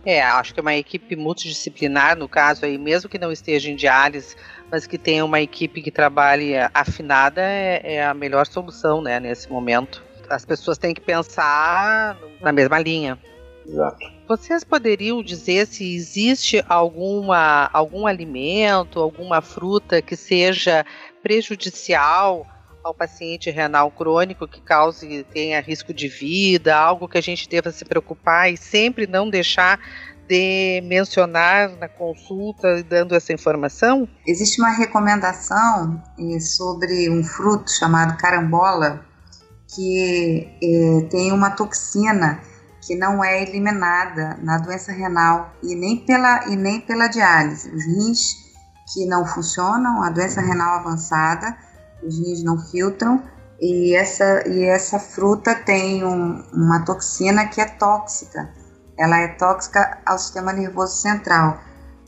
É, 0.06 0.22
acho 0.22 0.54
que 0.54 0.60
é 0.60 0.62
uma 0.62 0.76
equipe 0.76 1.16
multidisciplinar, 1.16 2.18
no 2.18 2.28
caso 2.28 2.66
aí, 2.66 2.78
mesmo 2.78 3.10
que 3.10 3.20
não 3.20 3.32
esteja 3.32 3.70
em 3.70 3.76
diálise, 3.76 4.36
mas 4.72 4.88
que 4.88 4.98
tenha 4.98 5.26
uma 5.26 5.42
equipe 5.42 5.82
que 5.82 5.92
trabalhe 5.92 6.54
afinada, 6.74 7.42
é, 7.42 7.96
é 7.96 8.06
a 8.06 8.14
melhor 8.14 8.46
solução, 8.46 9.02
né, 9.02 9.20
nesse 9.20 9.52
momento. 9.52 10.04
As 10.30 10.46
pessoas 10.46 10.78
têm 10.78 10.94
que 10.94 11.02
pensar 11.02 12.18
na 12.40 12.52
mesma 12.52 12.80
linha. 12.80 13.20
Exato. 13.68 14.19
Vocês 14.30 14.64
poderiam 14.64 15.24
dizer 15.24 15.66
se 15.66 15.96
existe 15.96 16.64
alguma, 16.70 17.68
algum 17.74 18.06
alimento, 18.06 19.00
alguma 19.00 19.42
fruta 19.42 20.04
que 20.04 20.16
seja 20.16 20.86
prejudicial 21.24 22.46
ao 22.84 22.94
paciente 22.94 23.50
renal 23.50 23.90
crônico 23.90 24.48
que 24.48 24.62
cause 24.62 25.26
tenha 25.34 25.60
risco 25.60 25.92
de 25.92 26.08
vida, 26.08 26.76
algo 26.76 27.08
que 27.08 27.18
a 27.18 27.22
gente 27.22 27.50
deva 27.50 27.72
se 27.72 27.84
preocupar 27.84 28.54
e 28.54 28.56
sempre 28.56 29.08
não 29.08 29.28
deixar 29.28 29.80
de 30.28 30.80
mencionar 30.86 31.76
na 31.78 31.90
consulta 31.90 32.84
dando 32.84 33.16
essa 33.16 33.34
informação? 33.34 34.08
Existe 34.28 34.62
uma 34.62 34.78
recomendação 34.78 36.04
eh, 36.20 36.40
sobre 36.40 37.10
um 37.10 37.24
fruto 37.24 37.72
chamado 37.72 38.16
carambola 38.16 39.04
que 39.76 40.48
eh, 40.62 41.08
tem 41.10 41.32
uma 41.32 41.50
toxina 41.50 42.40
que 42.90 42.96
não 42.96 43.24
é 43.24 43.44
eliminada 43.44 44.36
na 44.42 44.58
doença 44.58 44.92
renal 44.92 45.54
e 45.62 45.76
nem 45.76 46.04
pela, 46.04 46.48
e 46.48 46.56
nem 46.56 46.82
pela 46.82 47.06
diálise. 47.06 47.70
Os 47.70 47.86
rins 47.86 48.34
que 48.92 49.06
não 49.06 49.28
funcionam, 49.28 50.02
a 50.02 50.10
doença 50.10 50.42
renal 50.42 50.80
avançada, 50.80 51.56
os 52.04 52.18
rins 52.18 52.44
não 52.44 52.58
filtram 52.58 53.22
e 53.62 53.96
essa, 53.96 54.48
e 54.50 54.64
essa 54.64 54.98
fruta 54.98 55.54
tem 55.54 56.04
um, 56.04 56.44
uma 56.52 56.84
toxina 56.84 57.46
que 57.46 57.62
é 57.62 57.66
tóxica. 57.66 58.50
Ela 58.98 59.20
é 59.20 59.28
tóxica 59.28 60.00
ao 60.04 60.18
sistema 60.18 60.52
nervoso 60.52 61.00
central. 61.00 61.60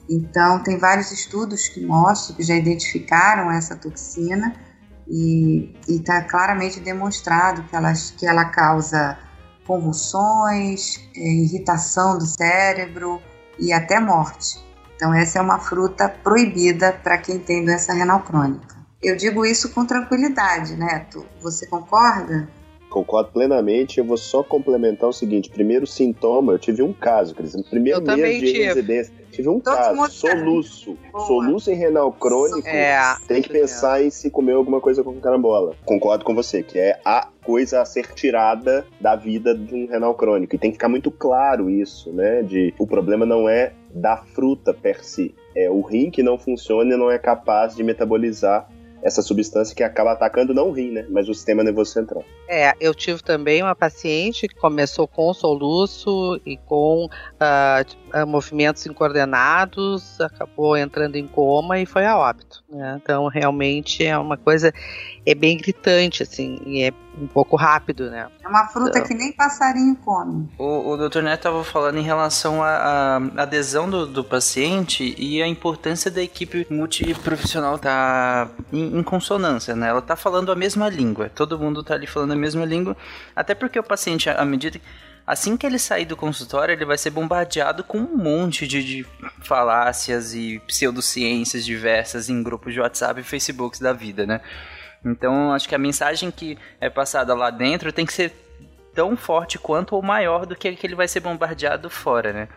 Então, 0.10 0.64
tem 0.64 0.80
vários 0.80 1.12
estudos 1.12 1.68
que 1.68 1.86
mostram, 1.86 2.36
que 2.36 2.42
já 2.42 2.56
identificaram 2.56 3.52
essa 3.52 3.76
toxina 3.76 4.56
e 5.08 5.76
está 5.88 6.24
claramente 6.24 6.80
demonstrado 6.80 7.62
que 7.66 7.76
ela, 7.76 7.94
que 8.18 8.26
ela 8.26 8.46
causa 8.46 9.20
convulsões, 9.66 11.00
é, 11.16 11.20
irritação 11.20 12.18
do 12.18 12.26
cérebro 12.26 13.22
e 13.60 13.72
até 13.72 14.00
morte. 14.00 14.60
Então, 14.96 15.14
essa 15.14 15.40
é 15.40 15.42
uma 15.42 15.60
fruta 15.60 16.08
proibida 16.08 16.94
para 16.94 17.18
quem 17.18 17.40
tem 17.40 17.66
doença 17.66 17.94
renal 17.94 18.22
crônica. 18.22 18.76
Eu 19.02 19.16
digo 19.16 19.46
isso 19.46 19.74
com 19.74 19.84
tranquilidade, 19.84 20.76
Neto. 20.76 21.26
Você 21.42 21.66
concorda? 21.66 22.48
Concordo 22.88 23.32
plenamente. 23.32 23.98
Eu 23.98 24.06
vou 24.06 24.18
só 24.18 24.44
complementar 24.44 25.10
o 25.10 25.14
seguinte: 25.14 25.50
primeiro 25.50 25.88
sintoma, 25.88 26.54
eu 26.54 26.60
tive 26.60 26.84
um 26.84 26.94
caso, 26.94 27.34
Cris. 27.34 27.56
No 27.56 27.64
primeiro 27.64 28.00
eu 28.00 28.18
mês 28.18 28.40
de 28.40 28.52
tive. 28.52 28.66
residência, 28.66 29.14
tive 29.32 29.50
um 29.50 29.60
Tô 29.60 29.72
caso, 29.72 30.12
soluço. 30.12 30.98
Boa. 31.12 31.26
Soluço 31.26 31.72
em 31.72 31.76
renal 31.76 32.12
crônico. 32.12 32.68
É, 32.68 33.00
tem 33.28 33.42
que 33.42 33.50
pensar 33.50 34.04
em 34.04 34.10
se 34.10 34.30
comer 34.30 34.54
alguma 34.54 34.80
coisa 34.80 35.04
com 35.04 35.20
carambola. 35.20 35.74
Concordo 35.86 36.24
com 36.24 36.36
você, 36.36 36.62
que 36.62 36.78
é 36.78 37.00
a 37.04 37.28
coisa 37.44 37.82
a 37.82 37.86
ser 37.86 38.14
tirada 38.14 38.86
da 39.00 39.16
vida 39.16 39.56
de 39.56 39.74
um 39.74 39.88
renal 39.88 40.14
crônico. 40.14 40.56
E 40.56 40.60
tem 40.60 40.72
que 40.72 40.76
ficar 40.76 40.90
muito 40.90 41.10
claro 41.10 41.70
isso, 41.70 42.12
né? 42.12 42.44
De 42.44 42.74
o 42.78 42.86
problema 42.86 43.26
não 43.26 43.50
é 43.50 43.74
da 43.94 44.18
fruta 44.18 44.74
per 44.74 45.04
si. 45.04 45.34
É 45.56 45.70
o 45.70 45.82
rim 45.82 46.12
que 46.12 46.22
não 46.22 46.38
funciona 46.38 46.94
e 46.94 46.98
não 46.98 47.10
é 47.10 47.18
capaz 47.18 47.76
de 47.76 47.84
metabolizar 47.84 48.68
essa 49.04 49.22
substância 49.22 49.76
que 49.76 49.84
acaba 49.84 50.12
atacando 50.12 50.54
não 50.54 50.70
o 50.70 50.72
rim, 50.72 50.92
né, 50.92 51.06
mas 51.10 51.28
o 51.28 51.34
sistema 51.34 51.64
nervoso 51.64 51.92
central. 51.92 52.24
É, 52.48 52.74
eu 52.80 52.94
tive 52.94 53.22
também 53.24 53.62
uma 53.62 53.76
paciente 53.76 54.48
que 54.48 54.56
começou 54.56 55.08
com 55.08 55.34
soluço 55.34 56.40
e 56.46 56.58
com 56.58 57.06
uh, 57.06 57.86
movimentos 58.28 58.86
incoordenados, 58.86 60.20
acabou 60.20 60.78
entrando 60.78 61.16
em 61.16 61.28
coma 61.28 61.80
e 61.80 61.86
foi 61.86 62.06
a 62.06 62.18
óbito. 62.18 62.64
Né? 62.70 63.00
Então, 63.02 63.28
realmente 63.28 64.06
é 64.06 64.18
uma 64.18 64.38
coisa 64.38 64.74
é 65.26 65.36
bem 65.36 65.58
gritante, 65.58 66.24
assim, 66.24 66.60
e 66.66 66.84
é 66.84 66.92
um 67.20 67.28
pouco 67.28 67.56
rápido, 67.56 68.10
né? 68.10 68.28
É 68.44 68.48
uma 68.48 68.68
fruta 68.68 68.98
então, 68.98 69.08
que 69.08 69.14
nem 69.14 69.32
passarinho 69.34 69.96
come. 69.98 70.50
O, 70.58 70.92
o 70.92 70.98
Dr. 70.98 71.22
Neto 71.22 71.40
estava 71.40 71.64
falando 71.64 71.98
em 71.98 72.04
relação 72.04 72.64
à 72.64 73.18
adesão 73.38 73.90
do, 73.90 74.08
do, 74.08 74.24
paciente 74.24 75.14
e 75.18 75.42
a 75.42 75.48
importância 75.48 76.10
da 76.10 76.24
equipe 76.24 76.66
multiprofissional 76.70 77.76
estar 77.76 78.48
tá 78.48 78.52
em, 78.72 78.98
em, 78.98 79.04
consonância, 79.04 79.76
né? 79.76 79.90
Ela 79.90 80.00
está 80.00 80.16
falando 80.16 80.52
a 80.52 80.56
mesma 80.56 80.90
língua, 80.90 81.30
todo 81.30 81.60
mundo 81.60 81.82
está 81.82 81.94
ali 81.94 82.08
falando 82.08 82.32
a 82.32 82.36
mesma 82.36 82.66
língua, 82.66 82.96
até 83.36 83.54
porque 83.54 83.78
o 83.78 83.84
paciente, 83.84 84.30
à 84.30 84.46
medida 84.46 84.80
que 84.80 84.86
assim 85.26 85.56
que 85.56 85.66
ele 85.66 85.80
sair 85.80 86.06
do 86.06 86.16
consultório, 86.18 86.74
ele 86.74 86.86
vai 86.86 86.98
ser 86.98 87.10
bombardeado 87.10 87.84
com 87.84 87.98
um 87.98 88.18
monte 88.18 88.68
de, 88.68 88.84
de 88.84 89.06
falácias 89.42 90.34
e 90.34 90.60
pseudociências 90.68 91.66
diversas 91.66 92.30
em 92.30 92.42
grupos 92.42 92.74
de 92.74 92.80
WhatsApp 92.80 93.20
e 93.20 93.24
Facebook 93.24 93.82
da 93.82 93.94
vida, 93.94 94.26
né? 94.26 94.42
Então, 95.04 95.52
acho 95.52 95.68
que 95.68 95.76
a 95.76 95.80
mensagem 95.80 96.30
que 96.30 96.58
é 96.80 96.90
passada 96.90 97.34
lá 97.34 97.50
dentro 97.50 97.92
tem 97.92 98.06
que 98.06 98.14
ser 98.14 98.34
tão 98.94 99.16
forte 99.16 99.58
quanto 99.58 99.96
ou 99.96 100.02
maior 100.02 100.46
do 100.46 100.56
que, 100.56 100.76
que 100.76 100.86
ele 100.86 100.96
vai 100.96 101.08
ser 101.08 101.22
bombardeado 101.22 101.90
fora, 101.90 102.32
né? 102.34 102.48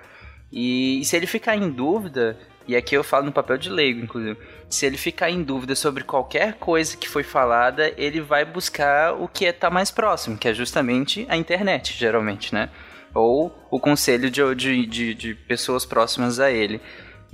E, 0.52 1.00
e 1.00 1.04
se 1.04 1.16
ele 1.16 1.26
ficar 1.26 1.56
em 1.56 1.70
dúvida, 1.70 2.38
e 2.66 2.74
aqui 2.76 2.94
eu 2.96 3.04
falo 3.04 3.26
no 3.26 3.32
papel 3.32 3.58
de 3.58 3.68
leigo, 3.68 4.00
inclusive, 4.00 4.38
se 4.68 4.86
ele 4.86 4.96
ficar 4.96 5.30
em 5.30 5.42
dúvida 5.42 5.74
sobre 5.74 6.02
qualquer 6.02 6.54
coisa 6.54 6.96
que 6.96 7.08
foi 7.08 7.22
falada, 7.22 7.92
ele 7.96 8.20
vai 8.20 8.44
buscar 8.44 9.12
o 9.14 9.28
que 9.28 9.44
está 9.44 9.70
mais 9.70 9.90
próximo, 9.90 10.38
que 10.38 10.48
é 10.48 10.54
justamente 10.54 11.26
a 11.28 11.36
internet, 11.36 11.94
geralmente, 11.96 12.54
né? 12.54 12.70
Ou 13.12 13.54
o 13.70 13.78
conselho 13.78 14.30
de, 14.30 14.54
de, 14.54 14.86
de, 14.86 15.14
de 15.14 15.34
pessoas 15.34 15.84
próximas 15.84 16.40
a 16.40 16.50
ele. 16.50 16.80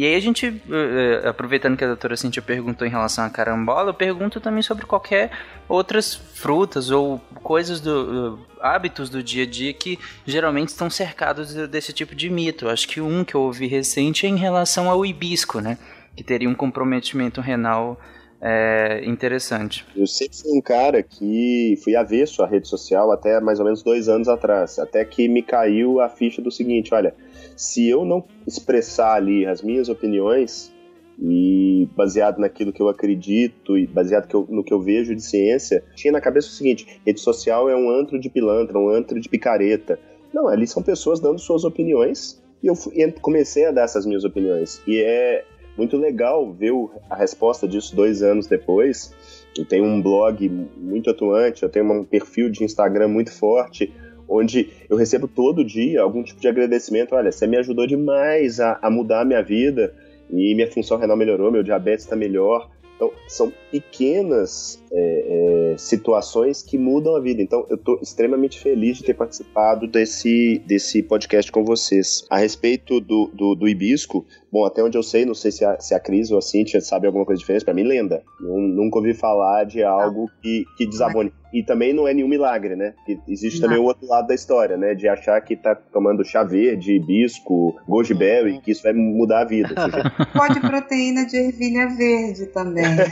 E 0.01 0.07
aí 0.07 0.14
a 0.14 0.20
gente, 0.20 0.46
eh, 0.46 1.20
eh, 1.22 1.28
aproveitando 1.28 1.76
que 1.76 1.84
a 1.84 1.86
doutora 1.86 2.16
Cintia 2.16 2.40
perguntou 2.40 2.86
em 2.86 2.90
relação 2.90 3.22
à 3.22 3.28
carambola, 3.28 3.90
eu 3.90 3.94
pergunto 3.94 4.40
também 4.40 4.62
sobre 4.62 4.86
qualquer 4.86 5.30
outras 5.68 6.14
frutas 6.14 6.90
ou 6.90 7.20
coisas 7.42 7.82
do 7.82 8.38
hábitos 8.62 9.11
do 9.11 9.22
dia 9.22 9.42
a 9.42 9.46
dia 9.46 9.74
que 9.74 9.98
geralmente 10.24 10.68
estão 10.68 10.88
cercados 10.88 11.53
desse 11.68 11.92
tipo 11.92 12.14
de 12.14 12.30
mito. 12.30 12.66
Acho 12.66 12.88
que 12.88 12.98
um 12.98 13.22
que 13.22 13.34
eu 13.34 13.42
ouvi 13.42 13.66
recente 13.66 14.24
é 14.24 14.30
em 14.30 14.36
relação 14.36 14.88
ao 14.88 15.05
hibisco, 15.05 15.61
né? 15.61 15.76
Que 16.16 16.24
teria 16.24 16.48
um 16.48 16.55
comprometimento 16.55 17.42
renal 17.42 18.01
é, 18.40 19.03
interessante. 19.05 19.84
Eu 19.94 20.07
sempre 20.07 20.34
fui 20.34 20.57
um 20.57 20.62
cara 20.62 21.03
que 21.03 21.78
fui 21.84 21.94
avesso 21.94 22.42
à 22.42 22.46
rede 22.46 22.68
social 22.68 23.12
até 23.12 23.38
mais 23.38 23.59
ou 23.59 23.66
menos 23.66 23.82
dois 23.82 24.09
anos 24.09 24.28
atrás, 24.28 24.78
até 24.78 25.05
que 25.05 25.28
me 25.28 25.42
caiu 25.42 26.01
a 26.01 26.09
ficha 26.09 26.40
do 26.40 26.51
seguinte, 26.51 26.94
olha, 26.94 27.14
se 27.61 27.87
eu 27.87 28.07
não 28.07 28.25
expressar 28.47 29.17
ali 29.17 29.45
as 29.45 29.61
minhas 29.61 29.91
opiniões 29.91 30.73
e 31.21 31.87
baseado 31.95 32.39
naquilo 32.39 32.73
que 32.73 32.81
eu 32.81 32.89
acredito 32.89 33.77
e 33.77 33.87
baseado 33.87 34.27
que 34.27 34.35
eu, 34.35 34.47
no 34.49 34.65
que 34.65 34.73
eu 34.73 34.81
vejo 34.81 35.15
de 35.15 35.23
ciência, 35.23 35.85
tinha 35.95 36.11
na 36.11 36.23
cabeça 36.23 36.49
o 36.49 36.53
seguinte: 36.53 36.87
rede 37.05 37.21
social 37.21 37.69
é 37.69 37.77
um 37.77 37.91
antro 37.91 38.19
de 38.19 38.31
pilantra, 38.31 38.79
um 38.79 38.89
antro 38.89 39.21
de 39.21 39.29
picareta. 39.29 40.01
Não, 40.33 40.49
ali 40.49 40.67
são 40.67 40.83
pessoas 40.83 41.21
dando 41.21 41.39
suas 41.39 41.63
opiniões 41.63 42.43
e 42.63 42.67
eu 42.67 42.75
comecei 43.21 43.67
a 43.67 43.71
dar 43.71 43.83
essas 43.83 44.07
minhas 44.07 44.25
opiniões. 44.25 44.81
E 44.87 44.99
é 44.99 45.45
muito 45.77 45.99
legal 45.99 46.51
ver 46.51 46.73
a 47.11 47.17
resposta 47.17 47.69
disso 47.69 47.95
dois 47.95 48.23
anos 48.23 48.47
depois. 48.47 49.13
Eu 49.55 49.67
tenho 49.67 49.85
um 49.85 50.01
blog 50.01 50.49
muito 50.79 51.11
atuante, 51.11 51.63
eu 51.63 51.69
tenho 51.69 51.93
um 51.93 52.05
perfil 52.05 52.49
de 52.49 52.65
Instagram 52.65 53.09
muito 53.09 53.31
forte 53.31 53.93
onde 54.31 54.70
eu 54.89 54.97
recebo 54.97 55.26
todo 55.26 55.64
dia 55.64 56.01
algum 56.01 56.22
tipo 56.22 56.41
de 56.41 56.49
agradecimento. 56.49 57.14
Olha, 57.14 57.33
você 57.33 57.47
me 57.47 57.57
ajudou 57.57 57.87
demais 57.87 58.61
a, 58.61 58.78
a 58.81 58.89
mudar 58.89 59.22
a 59.22 59.24
minha 59.24 59.43
vida 59.43 59.93
e 60.31 60.55
minha 60.55 60.70
função 60.70 60.97
renal 60.97 61.16
melhorou, 61.16 61.51
meu 61.51 61.62
diabetes 61.62 62.05
está 62.05 62.14
melhor. 62.14 62.70
Então, 63.01 63.11
são 63.26 63.51
pequenas 63.70 64.78
é, 64.93 65.72
é, 65.72 65.78
situações 65.78 66.62
que 66.62 66.76
mudam 66.76 67.16
a 67.16 67.20
vida. 67.20 67.41
Então, 67.41 67.64
eu 67.70 67.76
estou 67.76 67.99
extremamente 68.03 68.61
feliz 68.61 68.99
de 68.99 69.05
ter 69.05 69.14
participado 69.14 69.87
desse, 69.87 70.61
desse 70.66 71.03
podcast 71.03 71.51
com 71.51 71.64
vocês. 71.64 72.26
A 72.28 72.37
respeito 72.37 73.01
do, 73.01 73.31
do, 73.33 73.55
do 73.55 73.66
hibisco, 73.66 74.26
bom, 74.53 74.64
até 74.64 74.82
onde 74.82 74.96
eu 74.96 75.03
sei, 75.03 75.24
não 75.24 75.34
sei 75.34 75.51
se 75.51 75.64
a, 75.64 75.78
se 75.78 75.94
a 75.94 76.01
Cris 76.01 76.30
ou 76.30 76.38
a 76.38 76.42
Cintia 76.42 76.80
sabe 76.80 77.07
alguma 77.07 77.24
coisa 77.24 77.38
diferente, 77.38 77.64
para 77.64 77.74
mim, 77.74 77.84
lenda. 77.84 78.22
nunca 78.40 78.98
ouvi 78.98 79.14
falar 79.14 79.64
de 79.64 79.82
algo 79.82 80.30
que, 80.42 80.64
que 80.76 80.86
desabone. 80.86 81.32
E 81.53 81.64
também 81.64 81.92
não 81.92 82.07
é 82.07 82.14
nenhum 82.14 82.28
milagre, 82.28 82.76
né? 82.76 82.94
existe 83.26 83.61
não. 83.61 83.68
também 83.68 83.82
o 83.82 83.86
outro 83.86 84.07
lado 84.07 84.28
da 84.28 84.34
história, 84.34 84.76
né? 84.76 84.94
De 84.94 85.09
achar 85.09 85.40
que 85.40 85.57
tá 85.57 85.74
tomando 85.74 86.24
chá 86.24 86.44
verde, 86.44 86.92
hibisco, 86.92 87.74
goji 87.88 88.14
berry, 88.14 88.53
uhum. 88.53 88.61
que 88.61 88.70
isso 88.70 88.84
vai 88.84 88.92
mudar 88.92 89.40
a 89.40 89.44
vida. 89.44 89.74
Pode 90.32 90.61
proteína 90.61 91.26
de 91.26 91.36
ervilha 91.36 91.88
verde 91.88 92.46
também, 92.46 92.94
né? 92.94 93.05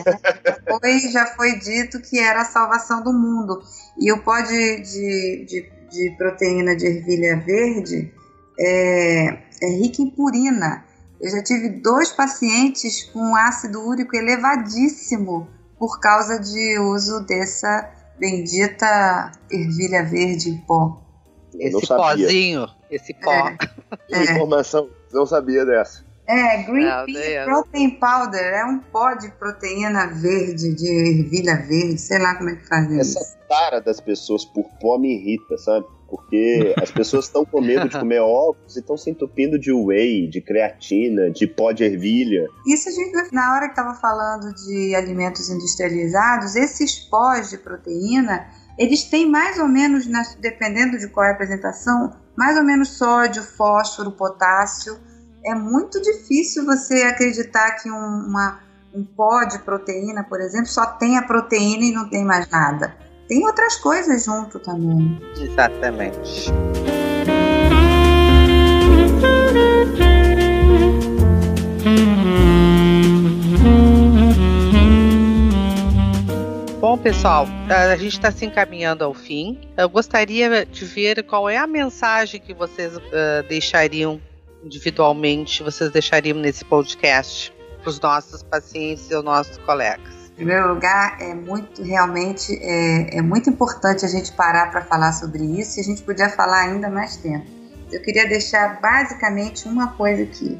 Foi, 0.68 0.98
já 1.10 1.26
foi 1.26 1.58
dito 1.58 2.00
que 2.00 2.20
era 2.20 2.42
a 2.42 2.44
salvação 2.44 3.02
do 3.02 3.12
mundo. 3.12 3.60
E 4.00 4.12
o 4.12 4.22
pó 4.22 4.40
de, 4.40 4.82
de, 4.82 5.44
de 5.46 5.78
de 5.90 6.14
proteína 6.16 6.76
de 6.76 6.86
ervilha 6.86 7.36
verde 7.36 8.12
é, 8.58 9.26
é 9.62 9.70
rica 9.80 10.02
em 10.02 10.10
purina. 10.10 10.84
Eu 11.20 11.30
já 11.30 11.42
tive 11.42 11.68
dois 11.68 12.12
pacientes 12.12 13.04
com 13.04 13.34
ácido 13.34 13.80
úrico 13.80 14.16
elevadíssimo 14.16 15.48
por 15.78 16.00
causa 16.00 16.38
de 16.38 16.78
uso 16.78 17.20
dessa 17.20 17.90
bendita 18.18 19.32
ervilha 19.50 20.04
verde 20.04 20.50
em 20.50 20.58
pó. 20.58 21.00
Esse 21.58 21.86
pozinho, 21.86 22.66
esse 22.90 23.14
pó. 23.14 23.32
É. 23.32 23.56
é. 24.12 24.22
Informação, 24.24 24.88
não 25.12 25.26
sabia 25.26 25.64
dessa. 25.64 26.06
É, 26.28 26.62
Green 26.62 26.86
Pea 27.06 27.44
Protein 27.46 27.90
Powder 27.98 28.52
é 28.52 28.64
um 28.66 28.78
pó 28.80 29.14
de 29.14 29.30
proteína 29.30 30.08
verde, 30.08 30.74
de 30.74 30.86
ervilha 30.86 31.56
verde, 31.56 31.98
sei 31.98 32.18
lá 32.18 32.34
como 32.34 32.50
é 32.50 32.56
que 32.56 32.68
faz 32.68 32.90
isso. 32.90 33.18
Essa 33.18 33.38
cara 33.48 33.80
das 33.80 33.98
pessoas 33.98 34.44
por 34.44 34.68
pó 34.78 34.98
me 34.98 35.16
irrita, 35.16 35.56
sabe? 35.56 35.86
Porque 36.08 36.74
as 36.80 36.90
pessoas 36.90 37.26
estão 37.26 37.44
com 37.44 37.60
medo 37.60 37.88
de 37.88 37.96
comer 38.00 38.20
ovos 38.20 38.76
e 38.76 38.80
estão 38.80 38.96
se 38.96 39.10
entupindo 39.10 39.58
de 39.58 39.72
whey, 39.72 40.28
de 40.28 40.40
creatina, 40.40 41.30
de 41.30 41.46
pó 41.46 41.72
de 41.72 41.84
ervilha. 41.84 42.46
Isso 42.66 42.88
a 42.88 42.92
gente, 42.92 43.34
na 43.34 43.54
hora 43.54 43.66
que 43.66 43.72
estava 43.72 43.94
falando 43.94 44.54
de 44.54 44.94
alimentos 44.94 45.50
industrializados, 45.50 46.56
esses 46.56 46.98
pós 46.98 47.50
de 47.50 47.58
proteína, 47.58 48.48
eles 48.78 49.04
têm 49.04 49.28
mais 49.28 49.58
ou 49.58 49.68
menos, 49.68 50.06
dependendo 50.40 50.98
de 50.98 51.08
qual 51.08 51.26
é 51.26 51.30
a 51.30 51.32
apresentação, 51.32 52.12
mais 52.36 52.56
ou 52.56 52.64
menos 52.64 52.96
sódio, 52.96 53.42
fósforo, 53.42 54.12
potássio 54.12 54.98
é 55.44 55.54
muito 55.54 56.00
difícil 56.00 56.64
você 56.64 57.02
acreditar 57.02 57.72
que 57.76 57.90
um, 57.90 57.96
uma, 57.96 58.60
um 58.94 59.04
pó 59.04 59.44
de 59.44 59.58
proteína, 59.60 60.24
por 60.24 60.40
exemplo, 60.40 60.66
só 60.66 60.86
tem 60.86 61.16
a 61.16 61.22
proteína 61.22 61.84
e 61.84 61.92
não 61.92 62.08
tem 62.08 62.24
mais 62.24 62.48
nada. 62.48 62.94
Tem 63.28 63.44
outras 63.46 63.76
coisas 63.76 64.24
junto 64.24 64.58
também. 64.58 65.20
Exatamente. 65.38 66.50
Bom, 76.80 76.96
pessoal, 76.96 77.46
a 77.68 77.96
gente 77.96 78.14
está 78.14 78.32
se 78.32 78.46
encaminhando 78.46 79.04
ao 79.04 79.12
fim. 79.12 79.60
Eu 79.76 79.90
gostaria 79.90 80.64
de 80.64 80.84
ver 80.86 81.22
qual 81.24 81.50
é 81.50 81.58
a 81.58 81.66
mensagem 81.66 82.40
que 82.40 82.54
vocês 82.54 82.96
uh, 82.96 83.00
deixariam 83.46 84.20
individualmente 84.64 85.62
vocês 85.62 85.90
deixariam 85.90 86.36
nesse 86.38 86.64
podcast 86.64 87.52
para 87.80 87.90
os 87.90 88.00
nossos 88.00 88.42
pacientes 88.42 89.10
e 89.10 89.14
os 89.14 89.22
nossos 89.22 89.56
colegas? 89.58 90.17
Primeiro 90.38 90.72
lugar, 90.72 91.20
é 91.20 91.34
muito 91.34 91.82
realmente 91.82 92.56
é, 92.62 93.18
é 93.18 93.20
muito 93.20 93.50
importante 93.50 94.04
a 94.04 94.08
gente 94.08 94.30
parar 94.30 94.70
para 94.70 94.82
falar 94.82 95.12
sobre 95.12 95.42
isso 95.42 95.78
e 95.78 95.80
a 95.80 95.84
gente 95.84 96.00
podia 96.02 96.28
falar 96.28 96.60
ainda 96.60 96.88
mais 96.88 97.16
tempo. 97.16 97.44
Eu 97.90 98.00
queria 98.02 98.24
deixar 98.28 98.80
basicamente 98.80 99.66
uma 99.66 99.88
coisa 99.96 100.22
aqui. 100.22 100.56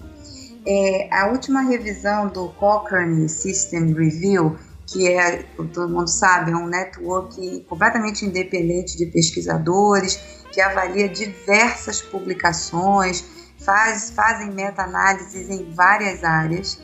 É, 0.67 1.09
a 1.13 1.29
última 1.29 1.61
revisão 1.61 2.27
do 2.27 2.49
Cochrane 2.55 3.29
System 3.29 3.95
Review, 3.95 4.59
que 4.85 5.07
é, 5.07 5.45
todo 5.73 5.89
mundo 5.89 6.09
sabe, 6.09 6.51
é 6.51 6.57
um 6.57 6.67
network 6.67 7.65
completamente 7.69 8.25
independente 8.25 8.99
de 8.99 9.07
pesquisadores, 9.07 10.17
que 10.51 10.61
avalia 10.61 11.09
diversas 11.09 12.03
publicações, 12.03 13.25
faz, 13.65 14.11
fazem 14.11 14.51
meta-análises 14.51 15.49
em 15.49 15.73
várias 15.73 16.25
áreas. 16.25 16.81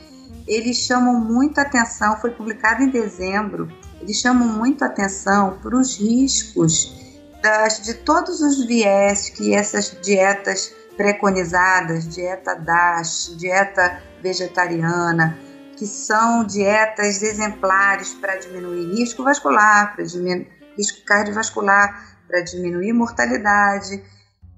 Eles 0.47 0.77
chamam 0.77 1.21
muita 1.21 1.63
atenção, 1.63 2.17
foi 2.21 2.31
publicado 2.31 2.83
em 2.83 2.91
dezembro, 2.91 3.69
eles 4.01 4.21
chamam 4.21 4.47
muito 4.47 4.85
atenção 4.85 5.59
para 5.63 5.77
os 5.77 5.99
riscos 5.99 6.95
das, 7.43 7.83
de 7.83 7.95
todos 7.95 8.41
os 8.41 8.67
viés 8.67 9.31
que 9.31 9.55
essas 9.55 9.97
dietas 10.03 10.75
preconizadas, 10.97 12.07
dieta 12.09 12.55
DASH, 12.55 13.37
dieta 13.37 14.03
vegetariana, 14.23 15.39
que 15.77 15.87
são 15.87 16.45
dietas 16.45 17.23
exemplares 17.23 18.15
para 18.15 18.37
diminuir 18.37 18.95
risco 18.95 19.25
vascular, 19.25 19.95
para 19.95 20.05
diminuir 20.05 20.49
risco 20.77 21.05
cardiovascular, 21.05 22.19
para 22.29 22.43
diminuir 22.43 22.93
mortalidade, 22.93 24.03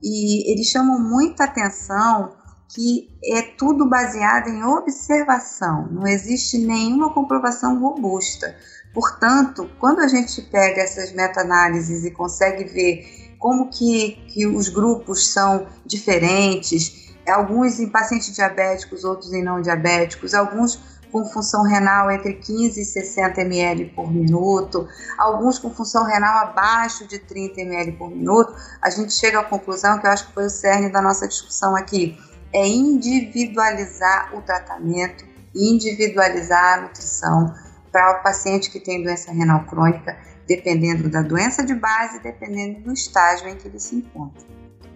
e 0.02 0.52
eles 0.52 0.66
chamam 0.66 0.98
muita 0.98 1.44
atenção 1.44 2.36
que 2.68 3.10
é 3.24 3.42
tudo 3.42 3.88
baseado 3.88 4.48
em 4.48 4.62
observação, 4.64 5.88
não 5.90 6.06
existe 6.06 6.58
nenhuma 6.58 7.12
comprovação 7.12 7.80
robusta. 7.80 8.56
Portanto, 8.92 9.70
quando 9.78 10.00
a 10.00 10.08
gente 10.08 10.42
pega 10.42 10.82
essas 10.82 11.12
meta-análises 11.12 12.04
e 12.04 12.10
consegue 12.10 12.64
ver 12.64 13.36
como 13.38 13.68
que, 13.68 14.12
que 14.28 14.46
os 14.46 14.68
grupos 14.68 15.28
são 15.32 15.66
diferentes, 15.84 17.14
alguns 17.28 17.78
em 17.78 17.88
pacientes 17.88 18.34
diabéticos, 18.34 19.04
outros 19.04 19.32
em 19.32 19.42
não 19.42 19.60
diabéticos, 19.60 20.34
alguns 20.34 20.80
com 21.12 21.24
função 21.24 21.62
renal 21.62 22.10
entre 22.10 22.34
15 22.34 22.80
e 22.80 22.84
60 22.84 23.40
ml 23.40 23.86
por 23.94 24.12
minuto, 24.12 24.88
alguns 25.16 25.58
com 25.58 25.70
função 25.70 26.04
renal 26.04 26.38
abaixo 26.38 27.06
de 27.06 27.18
30 27.18 27.60
ml 27.60 27.92
por 27.92 28.10
minuto, 28.10 28.54
a 28.82 28.90
gente 28.90 29.12
chega 29.12 29.40
à 29.40 29.44
conclusão 29.44 29.98
que 29.98 30.06
eu 30.06 30.10
acho 30.10 30.26
que 30.26 30.34
foi 30.34 30.46
o 30.46 30.50
cerne 30.50 30.90
da 30.90 31.00
nossa 31.00 31.26
discussão 31.26 31.76
aqui, 31.76 32.18
é 32.52 32.66
individualizar 32.66 34.36
o 34.36 34.42
tratamento, 34.42 35.24
individualizar 35.54 36.78
a 36.78 36.82
nutrição 36.82 37.54
para 37.90 38.20
o 38.20 38.22
paciente 38.22 38.70
que 38.70 38.80
tem 38.80 39.02
doença 39.02 39.32
renal 39.32 39.64
crônica, 39.64 40.16
dependendo 40.46 41.08
da 41.08 41.22
doença 41.22 41.64
de 41.64 41.74
base, 41.74 42.22
dependendo 42.22 42.80
do 42.80 42.92
estágio 42.92 43.48
em 43.48 43.56
que 43.56 43.68
ele 43.68 43.80
se 43.80 43.96
encontra. 43.96 44.46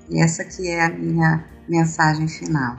E 0.09 0.23
essa 0.23 0.45
que 0.45 0.69
é 0.69 0.85
a 0.85 0.89
minha 0.89 1.47
mensagem 1.69 2.29
final. 2.29 2.77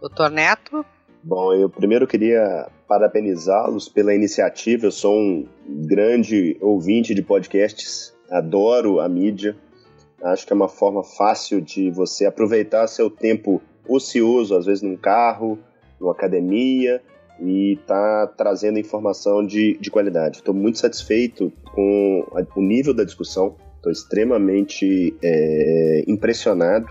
Doutor 0.00 0.30
Neto? 0.30 0.84
Bom, 1.22 1.54
eu 1.54 1.70
primeiro 1.70 2.06
queria 2.06 2.68
parabenizá-los 2.86 3.88
pela 3.88 4.14
iniciativa. 4.14 4.86
Eu 4.86 4.92
sou 4.92 5.18
um 5.18 5.48
grande 5.66 6.58
ouvinte 6.60 7.14
de 7.14 7.22
podcasts, 7.22 8.14
adoro 8.30 9.00
a 9.00 9.08
mídia. 9.08 9.56
Acho 10.22 10.46
que 10.46 10.52
é 10.52 10.56
uma 10.56 10.68
forma 10.68 11.02
fácil 11.02 11.60
de 11.60 11.90
você 11.90 12.26
aproveitar 12.26 12.86
seu 12.86 13.08
tempo 13.08 13.62
ocioso, 13.88 14.56
às 14.56 14.66
vezes 14.66 14.82
num 14.82 14.96
carro, 14.96 15.58
numa 16.00 16.12
academia, 16.12 17.02
e 17.40 17.78
tá 17.86 18.26
trazendo 18.36 18.78
informação 18.78 19.44
de, 19.44 19.76
de 19.78 19.90
qualidade. 19.90 20.38
Estou 20.38 20.54
muito 20.54 20.78
satisfeito 20.78 21.52
com 21.72 22.24
o 22.54 22.62
nível 22.62 22.94
da 22.94 23.04
discussão, 23.04 23.56
estou 23.76 23.90
extremamente 23.90 25.14
é, 25.22 26.04
impressionado 26.06 26.88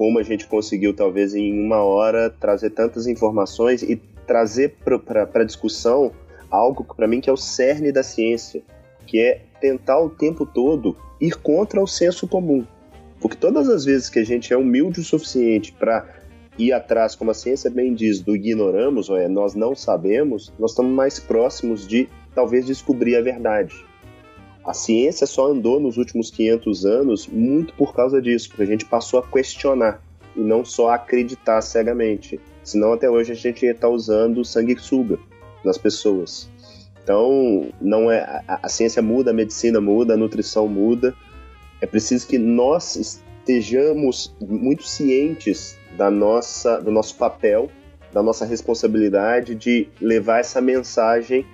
como 0.00 0.18
a 0.18 0.22
gente 0.22 0.46
conseguiu, 0.46 0.96
talvez 0.96 1.34
em 1.34 1.52
uma 1.62 1.82
hora, 1.82 2.30
trazer 2.30 2.70
tantas 2.70 3.06
informações 3.06 3.82
e 3.82 3.96
trazer 4.26 4.76
para 5.04 5.28
a 5.42 5.44
discussão 5.44 6.10
algo 6.50 6.82
para 6.82 7.06
mim 7.06 7.20
que 7.20 7.28
é 7.28 7.32
o 7.32 7.36
cerne 7.36 7.92
da 7.92 8.02
ciência, 8.02 8.62
que 9.06 9.20
é 9.20 9.42
tentar 9.60 10.00
o 10.00 10.08
tempo 10.08 10.46
todo 10.46 10.96
ir 11.20 11.36
contra 11.36 11.82
o 11.82 11.86
senso 11.86 12.26
comum. 12.26 12.64
Porque 13.20 13.36
todas 13.36 13.68
as 13.68 13.84
vezes 13.84 14.08
que 14.08 14.18
a 14.18 14.24
gente 14.24 14.52
é 14.52 14.56
humilde 14.56 15.00
o 15.00 15.04
suficiente 15.04 15.72
para 15.72 16.06
ir 16.58 16.72
atrás, 16.72 17.14
como 17.14 17.30
a 17.30 17.34
ciência 17.34 17.70
bem 17.70 17.94
diz, 17.94 18.20
do 18.20 18.34
ignoramos, 18.34 19.08
ou 19.08 19.16
é 19.16 19.28
nós 19.28 19.54
não 19.54 19.74
sabemos, 19.74 20.52
nós 20.58 20.72
estamos 20.72 20.92
mais 20.92 21.18
próximos 21.18 21.86
de 21.86 22.08
talvez 22.34 22.66
descobrir 22.66 23.16
a 23.16 23.22
verdade. 23.22 23.84
A 24.64 24.74
ciência 24.74 25.26
só 25.26 25.50
andou 25.50 25.80
nos 25.80 25.96
últimos 25.96 26.30
500 26.30 26.84
anos 26.84 27.26
muito 27.26 27.72
por 27.74 27.94
causa 27.94 28.20
disso, 28.20 28.48
porque 28.48 28.62
a 28.62 28.66
gente 28.66 28.84
passou 28.84 29.20
a 29.20 29.26
questionar 29.26 30.02
e 30.36 30.40
não 30.40 30.64
só 30.64 30.90
acreditar 30.90 31.60
cegamente. 31.62 32.38
Senão 32.62 32.92
até 32.92 33.08
hoje 33.08 33.32
a 33.32 33.34
gente 33.34 33.64
ia 33.64 33.72
estar 33.72 33.88
usando 33.88 34.44
sanguessuga 34.44 35.18
nas 35.64 35.78
pessoas. 35.78 36.48
Então, 37.02 37.70
não 37.80 38.10
é 38.10 38.20
a, 38.46 38.60
a 38.62 38.68
ciência 38.68 39.02
muda, 39.02 39.30
a 39.30 39.34
medicina 39.34 39.80
muda, 39.80 40.14
a 40.14 40.16
nutrição 40.16 40.68
muda. 40.68 41.14
É 41.80 41.86
preciso 41.86 42.26
que 42.26 42.38
nós 42.38 42.96
estejamos 42.96 44.34
muito 44.40 44.82
cientes 44.84 45.78
da 45.96 46.10
nossa, 46.10 46.80
do 46.80 46.90
nosso 46.90 47.16
papel, 47.16 47.70
da 48.12 48.22
nossa 48.22 48.44
responsabilidade 48.44 49.54
de 49.54 49.88
levar 50.00 50.40
essa 50.40 50.60
mensagem 50.60 51.46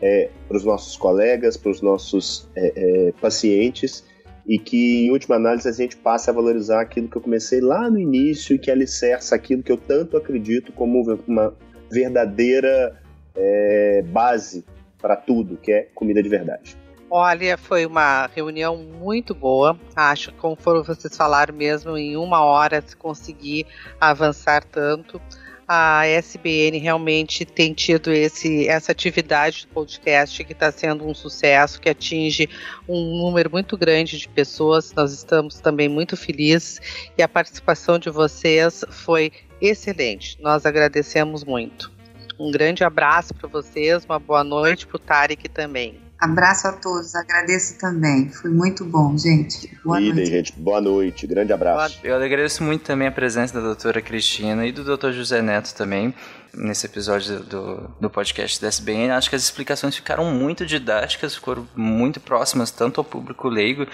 é, 0.00 0.30
para 0.46 0.56
os 0.56 0.64
nossos 0.64 0.96
colegas, 0.96 1.56
para 1.56 1.70
os 1.70 1.82
nossos 1.82 2.48
é, 2.54 2.72
é, 2.76 3.12
pacientes 3.20 4.04
e 4.46 4.58
que, 4.58 5.06
em 5.06 5.10
última 5.10 5.36
análise, 5.36 5.68
a 5.68 5.72
gente 5.72 5.96
passe 5.96 6.30
a 6.30 6.32
valorizar 6.32 6.80
aquilo 6.80 7.08
que 7.08 7.16
eu 7.16 7.22
comecei 7.22 7.60
lá 7.60 7.90
no 7.90 7.98
início 7.98 8.54
e 8.54 8.58
que 8.58 8.70
alicerça 8.70 9.34
aquilo 9.34 9.62
que 9.62 9.72
eu 9.72 9.76
tanto 9.76 10.16
acredito 10.16 10.72
como 10.72 11.02
uma 11.26 11.52
verdadeira 11.90 12.96
é, 13.34 14.02
base 14.06 14.64
para 14.98 15.16
tudo, 15.16 15.56
que 15.56 15.72
é 15.72 15.88
comida 15.94 16.22
de 16.22 16.28
verdade. 16.28 16.76
Olha, 17.08 17.56
foi 17.56 17.86
uma 17.86 18.26
reunião 18.34 18.76
muito 18.76 19.32
boa. 19.32 19.78
Acho 19.94 20.32
que, 20.32 20.38
conforme 20.38 20.82
vocês 20.82 21.16
falaram 21.16 21.54
mesmo, 21.54 21.96
em 21.96 22.16
uma 22.16 22.42
hora 22.42 22.82
se 22.84 22.96
conseguir 22.96 23.66
avançar 24.00 24.64
tanto. 24.64 25.20
a 25.68 26.06
SBN 26.06 26.78
realmente 26.78 27.44
tem 27.44 27.74
tido 27.74 28.12
esse, 28.12 28.68
essa 28.68 28.92
atividade 28.92 29.62
de 29.62 29.66
podcast 29.66 30.44
que 30.44 30.52
está 30.52 30.70
sendo 30.70 31.04
um 31.04 31.12
sucesso, 31.12 31.80
que 31.80 31.88
atinge 31.88 32.48
um 32.88 33.18
número 33.20 33.50
muito 33.50 33.76
grande 33.76 34.18
de 34.18 34.28
pessoas. 34.28 34.92
Nós 34.92 35.12
estamos 35.12 35.60
também 35.60 35.88
muito 35.88 36.16
felizes 36.16 36.80
e 37.18 37.22
a 37.22 37.28
participação 37.28 37.98
de 37.98 38.10
vocês 38.10 38.84
foi 38.90 39.32
excelente. 39.60 40.38
Nós 40.40 40.64
agradecemos 40.66 41.44
muito. 41.44 41.92
Um 42.38 42.50
grande 42.50 42.84
abraço 42.84 43.34
para 43.34 43.48
vocês, 43.48 44.04
uma 44.04 44.18
boa 44.18 44.44
noite 44.44 44.86
para 44.86 44.96
o 44.96 45.00
Tarek 45.00 45.48
também. 45.48 46.05
Abraço 46.18 46.66
a 46.66 46.72
todos, 46.72 47.14
agradeço 47.14 47.78
também. 47.78 48.30
Foi 48.30 48.50
muito 48.50 48.84
bom, 48.84 49.16
gente. 49.18 49.70
Boa 49.84 50.00
Idem, 50.00 50.14
noite. 50.14 50.30
gente. 50.30 50.52
Boa 50.52 50.80
noite. 50.80 51.26
Grande 51.26 51.52
abraço. 51.52 51.98
Eu 52.02 52.16
agradeço 52.16 52.62
muito 52.62 52.82
também 52.84 53.08
a 53.08 53.12
presença 53.12 53.52
da 53.52 53.60
doutora 53.60 54.00
Cristina 54.00 54.66
e 54.66 54.72
do 54.72 54.82
doutor 54.82 55.12
José 55.12 55.42
Neto 55.42 55.74
também 55.74 56.14
nesse 56.54 56.86
episódio 56.86 57.40
do, 57.40 57.90
do 58.00 58.08
podcast 58.08 58.60
da 58.60 58.68
SBN. 58.68 59.10
Acho 59.10 59.28
que 59.28 59.36
as 59.36 59.42
explicações 59.42 59.94
ficaram 59.94 60.24
muito 60.32 60.64
didáticas, 60.64 61.34
foram 61.34 61.68
muito 61.76 62.18
próximas 62.18 62.70
tanto 62.70 62.98
ao 63.00 63.04
público 63.04 63.48
leigo 63.48 63.86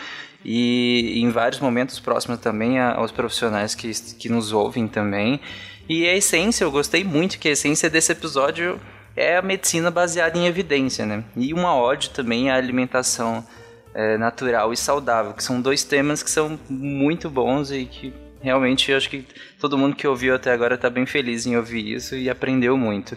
e 0.44 1.20
em 1.20 1.30
vários 1.30 1.60
momentos 1.60 1.98
próximas 1.98 2.38
também 2.38 2.80
aos 2.80 3.10
profissionais 3.10 3.74
que, 3.74 3.90
que 4.14 4.28
nos 4.28 4.52
ouvem 4.52 4.86
também. 4.86 5.40
E 5.88 6.06
a 6.06 6.16
essência, 6.16 6.64
eu 6.64 6.70
gostei 6.70 7.02
muito 7.02 7.38
que 7.38 7.48
a 7.48 7.52
essência 7.52 7.90
desse 7.90 8.12
episódio 8.12 8.80
é 9.16 9.36
a 9.36 9.42
medicina 9.42 9.90
baseada 9.90 10.38
em 10.38 10.46
evidência, 10.46 11.04
né? 11.04 11.24
E 11.36 11.52
uma 11.52 11.76
ode 11.76 12.10
também 12.10 12.50
à 12.50 12.56
alimentação 12.56 13.46
é, 13.94 14.16
natural 14.16 14.72
e 14.72 14.76
saudável, 14.76 15.32
que 15.34 15.44
são 15.44 15.60
dois 15.60 15.84
temas 15.84 16.22
que 16.22 16.30
são 16.30 16.58
muito 16.68 17.28
bons 17.28 17.70
e 17.70 17.84
que 17.84 18.12
realmente 18.40 18.90
eu 18.90 18.96
acho 18.96 19.08
que 19.08 19.26
todo 19.60 19.78
mundo 19.78 19.94
que 19.94 20.06
ouviu 20.06 20.34
até 20.34 20.52
agora 20.52 20.74
está 20.74 20.90
bem 20.90 21.06
feliz 21.06 21.46
em 21.46 21.56
ouvir 21.56 21.94
isso 21.94 22.16
e 22.16 22.28
aprendeu 22.28 22.76
muito. 22.76 23.16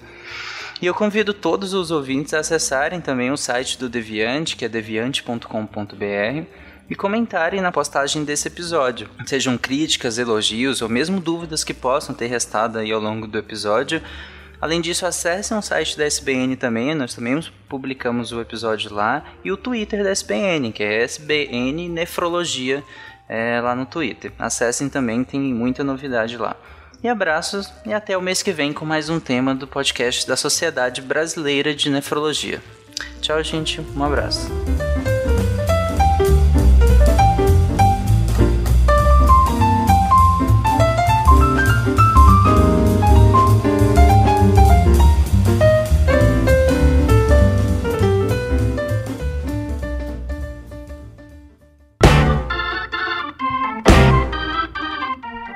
E 0.81 0.85
eu 0.85 0.93
convido 0.93 1.33
todos 1.33 1.73
os 1.73 1.89
ouvintes 1.89 2.33
a 2.33 2.39
acessarem 2.39 2.99
também 2.99 3.31
o 3.31 3.37
site 3.37 3.79
do 3.79 3.87
Deviante, 3.87 4.57
que 4.57 4.65
é 4.65 4.69
deviante.com.br, 4.69 6.45
e 6.87 6.95
comentarem 6.95 7.61
na 7.61 7.71
postagem 7.71 8.23
desse 8.23 8.47
episódio. 8.47 9.09
Sejam 9.25 9.57
críticas, 9.57 10.17
elogios 10.17 10.81
ou 10.81 10.89
mesmo 10.89 11.19
dúvidas 11.19 11.63
que 11.63 11.73
possam 11.73 12.13
ter 12.13 12.27
restado 12.27 12.77
aí 12.77 12.91
ao 12.91 12.99
longo 12.99 13.25
do 13.25 13.37
episódio. 13.37 14.01
Além 14.65 14.81
disso, 14.81 15.05
acessem 15.05 15.55
o 15.55 15.61
site 15.61 15.95
da 15.95 16.05
SBN 16.05 16.55
também, 16.55 16.95
nós 16.95 17.13
também 17.13 17.39
publicamos 17.69 18.31
o 18.31 18.41
episódio 18.41 18.91
lá, 18.91 19.23
e 19.43 19.51
o 19.51 19.57
Twitter 19.57 20.03
da 20.03 20.09
SBN, 20.09 20.71
que 20.71 20.81
é 20.81 21.03
SBN 21.03 21.87
Nefrologia, 21.87 22.83
é, 23.29 23.61
lá 23.61 23.75
no 23.75 23.85
Twitter. 23.85 24.33
Acessem 24.39 24.89
também, 24.89 25.23
tem 25.23 25.39
muita 25.39 25.83
novidade 25.83 26.35
lá. 26.35 26.55
E 27.03 27.07
abraços 27.07 27.71
e 27.85 27.93
até 27.93 28.17
o 28.17 28.21
mês 28.23 28.41
que 28.41 28.51
vem 28.51 28.73
com 28.73 28.85
mais 28.85 29.07
um 29.07 29.19
tema 29.19 29.53
do 29.53 29.67
podcast 29.67 30.27
da 30.27 30.35
Sociedade 30.35 30.99
Brasileira 30.99 31.71
de 31.71 31.87
Nefrologia. 31.91 32.59
Tchau, 33.21 33.43
gente. 33.43 33.79
Um 33.95 34.03
abraço. 34.03 34.49